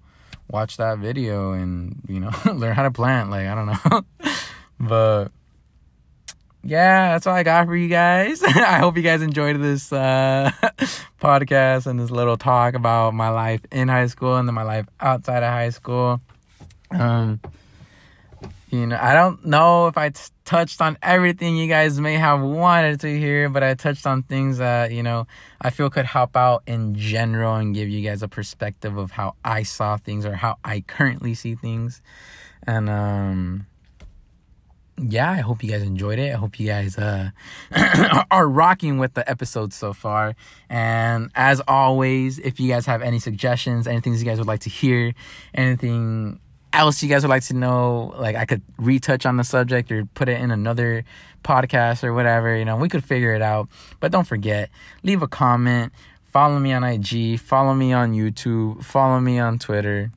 watch 0.50 0.78
that 0.78 1.00
video 1.00 1.54
and, 1.54 2.02
you 2.08 2.20
know, 2.20 2.32
learn 2.54 2.76
how 2.76 2.84
to 2.84 2.92
plant. 2.92 3.30
Like, 3.32 3.48
I 3.48 3.56
don't 3.56 3.66
know. 3.68 4.32
but 4.80 5.30
yeah, 6.64 7.14
that's 7.14 7.26
all 7.26 7.34
I 7.34 7.44
got 7.44 7.66
for 7.66 7.76
you 7.76 7.88
guys. 7.88 8.44
I 8.44 8.80
hope 8.80 8.96
you 8.98 9.04
guys 9.04 9.22
enjoyed 9.22 9.60
this 9.60 9.92
uh, 9.92 10.52
podcast 11.22 11.88
and 11.88 12.00
this 12.00 12.12
little 12.12 12.38
talk 12.38 12.76
about 12.76 13.14
my 13.14 13.30
life 13.30 13.62
in 13.72 13.88
high 13.88 14.08
school 14.08 14.38
and 14.38 14.48
then 14.48 14.54
my 14.54 14.64
life 14.64 14.86
outside 15.00 15.44
of 15.44 15.50
high 15.50 15.72
school. 15.72 16.22
Um, 16.92 17.40
you 18.70 18.88
know, 18.88 18.98
I 19.02 19.14
don't 19.14 19.46
know 19.46 19.88
if 19.88 19.98
I 19.98 20.10
t- 20.10 20.22
touched 20.46 20.82
on 20.82 20.98
everything 21.02 21.58
you 21.58 21.68
guys 21.68 22.00
may 22.00 22.14
have 22.14 22.42
wanted 22.42 23.02
to 23.02 23.20
hear, 23.20 23.50
but 23.50 23.64
I 23.64 23.74
touched 23.74 24.06
on 24.06 24.24
things 24.24 24.60
that, 24.60 24.92
you 24.92 25.04
know, 25.04 25.28
I 25.60 25.72
feel 25.72 25.90
could 25.90 26.06
help 26.06 26.38
out 26.38 26.64
in 26.68 26.96
general 26.96 27.56
and 27.56 27.74
give 27.76 27.90
you 27.90 28.08
guys 28.08 28.24
a 28.24 28.28
perspective 28.28 28.98
of 28.98 29.12
how 29.12 29.36
I 29.44 29.64
saw 29.64 29.98
things 29.98 30.26
or 30.26 30.36
how 30.36 30.58
I 30.64 30.82
currently 30.82 31.34
see 31.34 31.56
things. 31.56 32.02
And, 32.66 32.90
um, 32.90 33.66
yeah, 34.98 35.32
I 35.32 35.38
hope 35.38 35.64
you 35.64 35.70
guys 35.70 35.82
enjoyed 35.82 36.20
it. 36.20 36.34
I 36.34 36.38
hope 36.38 36.60
you 36.60 36.68
guys 36.68 36.98
uh, 36.98 37.32
are 38.32 38.48
rocking 38.48 39.00
with 39.00 39.14
the 39.14 39.28
episode 39.30 39.74
so 39.74 39.94
far. 39.94 40.36
And 40.70 41.32
as 41.36 41.62
always, 41.68 42.40
if 42.40 42.60
you 42.60 42.70
guys 42.70 42.86
have 42.86 43.02
any 43.02 43.20
suggestions, 43.20 43.88
anything 43.88 44.14
you 44.14 44.24
guys 44.24 44.38
would 44.38 44.48
like 44.48 44.62
to 44.62 44.70
hear, 44.70 45.14
anything 45.54 46.40
else 46.74 47.02
you 47.02 47.10
guys 47.10 47.24
would 47.24 47.30
like 47.30 47.44
to 47.46 47.54
know, 47.54 48.14
like 48.18 48.36
I 48.36 48.46
could 48.46 48.62
retouch 48.78 49.26
on 49.26 49.38
the 49.38 49.44
subject 49.44 49.92
or 49.92 50.06
put 50.06 50.30
it 50.30 50.40
in 50.40 50.52
another 50.52 51.04
podcast 51.44 52.04
or 52.04 52.14
whatever, 52.14 52.56
you 52.56 52.66
know, 52.66 52.76
we 52.76 52.90
could 52.90 53.04
figure 53.04 53.34
it 53.34 53.42
out. 53.42 53.70
But 54.00 54.12
don't 54.12 54.28
forget, 54.28 54.70
leave 55.04 55.22
a 55.22 55.28
comment, 55.28 55.92
follow 56.26 56.60
me 56.60 56.74
on 56.74 56.84
IG, 56.84 57.40
follow 57.40 57.74
me 57.74 57.94
on 57.94 58.14
YouTube, 58.14 58.84
follow 58.84 59.20
me 59.20 59.40
on 59.40 59.60
Twitter 59.60 60.12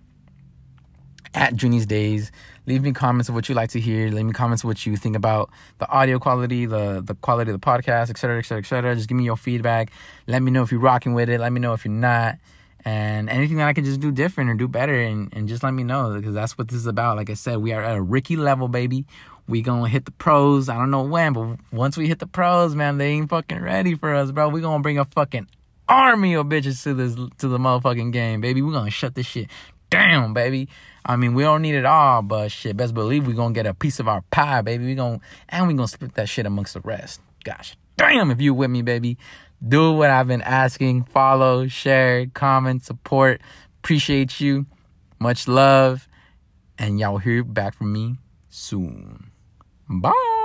at 1.35 1.57
Junie's 1.57 1.87
Days. 1.87 2.31
Leave 2.67 2.83
me 2.83 2.93
comments 2.93 3.29
of 3.29 3.35
what 3.35 3.49
you 3.49 3.55
like 3.55 3.71
to 3.71 3.81
hear. 3.81 4.09
Leave 4.11 4.25
me 4.25 4.33
comments 4.33 4.65
of 4.65 4.69
what 4.69 4.87
you 4.87 4.97
think 4.97 5.17
about 5.17 5.51
the 5.79 5.89
audio 5.89 6.19
quality, 6.19 6.67
the 6.67 7.03
the 7.05 7.15
quality 7.17 7.51
of 7.51 7.61
the 7.61 7.65
podcast, 7.65 8.11
etc., 8.11 8.39
etc., 8.39 8.59
etc. 8.61 8.95
Just 8.95 9.09
give 9.09 9.17
me 9.17 9.25
your 9.25 9.37
feedback. 9.37 9.91
Let 10.27 10.43
me 10.43 10.51
know 10.51 10.63
if 10.63 10.73
you're 10.73 10.81
rocking 10.81 11.15
with 11.15 11.29
it. 11.29 11.41
Let 11.41 11.53
me 11.53 11.61
know 11.61 11.75
if 11.75 11.85
you're 11.85 11.93
not 11.93 12.39
and 12.85 13.31
anything 13.31 13.57
that 13.57 13.67
I 13.67 13.73
can 13.73 13.85
just 13.85 14.01
do 14.01 14.13
different 14.13 14.51
or 14.51 14.55
do 14.55 14.69
better 14.69 15.01
and, 15.01 15.33
and 15.33 15.49
just 15.49 15.63
let 15.63 15.73
me 15.73 15.85
know 15.85 16.15
because 16.15 16.35
that's 16.35 16.59
what 16.59 16.69
this 16.69 16.77
is 16.77 16.87
about. 16.87 17.17
Like 17.17 17.31
I 17.31 17.35
said, 17.35 17.59
we 17.59 17.73
are 17.73 17.83
at 17.83 17.97
a 17.97 18.03
Ricky 18.03 18.37
level, 18.37 18.69
baby. 18.69 19.07
We 19.49 19.63
gonna 19.63 19.89
hit 19.89 20.05
the 20.05 20.11
pros. 20.11 20.69
I 20.69 20.77
don't 20.77 20.91
know 20.91 21.03
when, 21.03 21.33
but 21.33 21.59
once 21.73 21.97
we 21.97 22.09
hit 22.09 22.19
the 22.19 22.27
pros, 22.27 22.75
man, 22.75 22.99
they 22.99 23.09
ain't 23.09 23.31
fucking 23.31 23.61
ready 23.61 23.95
for 23.95 24.15
us, 24.15 24.31
bro. 24.31 24.49
We 24.49 24.61
gonna 24.61 24.83
bring 24.83 24.99
a 24.99 25.05
fucking 25.05 25.49
army 25.89 26.35
of 26.35 26.47
bitches 26.47 26.83
to 26.85 26.95
this 26.95 27.15
to 27.15 27.49
the 27.49 27.59
motherfucking 27.59 28.13
game, 28.13 28.41
baby. 28.41 28.63
We 28.63 28.73
gonna 28.73 28.91
shut 28.91 29.15
this 29.15 29.27
shit 29.27 29.49
down, 29.91 30.33
baby. 30.33 30.69
I 31.07 31.17
mean, 31.17 31.35
we 31.35 31.43
don't 31.43 31.63
need 31.63 31.75
it 31.75 31.85
all, 31.85 32.23
but 32.23 32.51
shit, 32.51 32.77
best 32.77 32.95
believe 32.95 33.27
we 33.27 33.35
gonna 33.35 33.55
get 33.55 33.67
a 33.67 33.75
piece 33.75 34.01
of 34.01 34.09
our 34.09 34.23
pie, 34.31 34.63
baby. 34.63 34.87
We 34.87 34.95
gonna 34.95 35.21
and 35.49 35.69
we 35.69 35.75
gonna 35.75 35.89
split 35.89 36.15
that 36.15 36.29
shit 36.29 36.47
amongst 36.47 36.75
the 36.75 36.81
rest. 36.81 37.21
Gosh 37.45 37.77
damn, 37.97 38.33
if 38.33 38.41
you 38.41 38.53
with 38.53 38.71
me, 38.71 38.83
baby 38.83 39.17
do 39.67 39.93
what 39.93 40.11
I've 40.11 40.29
been 40.29 40.43
asking. 40.43 41.05
Follow, 41.05 41.67
share, 41.69 42.27
comment, 42.27 42.85
support. 42.85 43.41
Appreciate 43.79 44.41
you. 44.41 44.67
Much 45.19 45.49
love. 45.49 46.09
And 46.79 46.99
y'all 46.99 47.19
hear 47.19 47.45
back 47.45 47.75
from 47.75 47.93
me 47.93 48.17
soon. 48.49 49.31
Bye. 49.89 50.44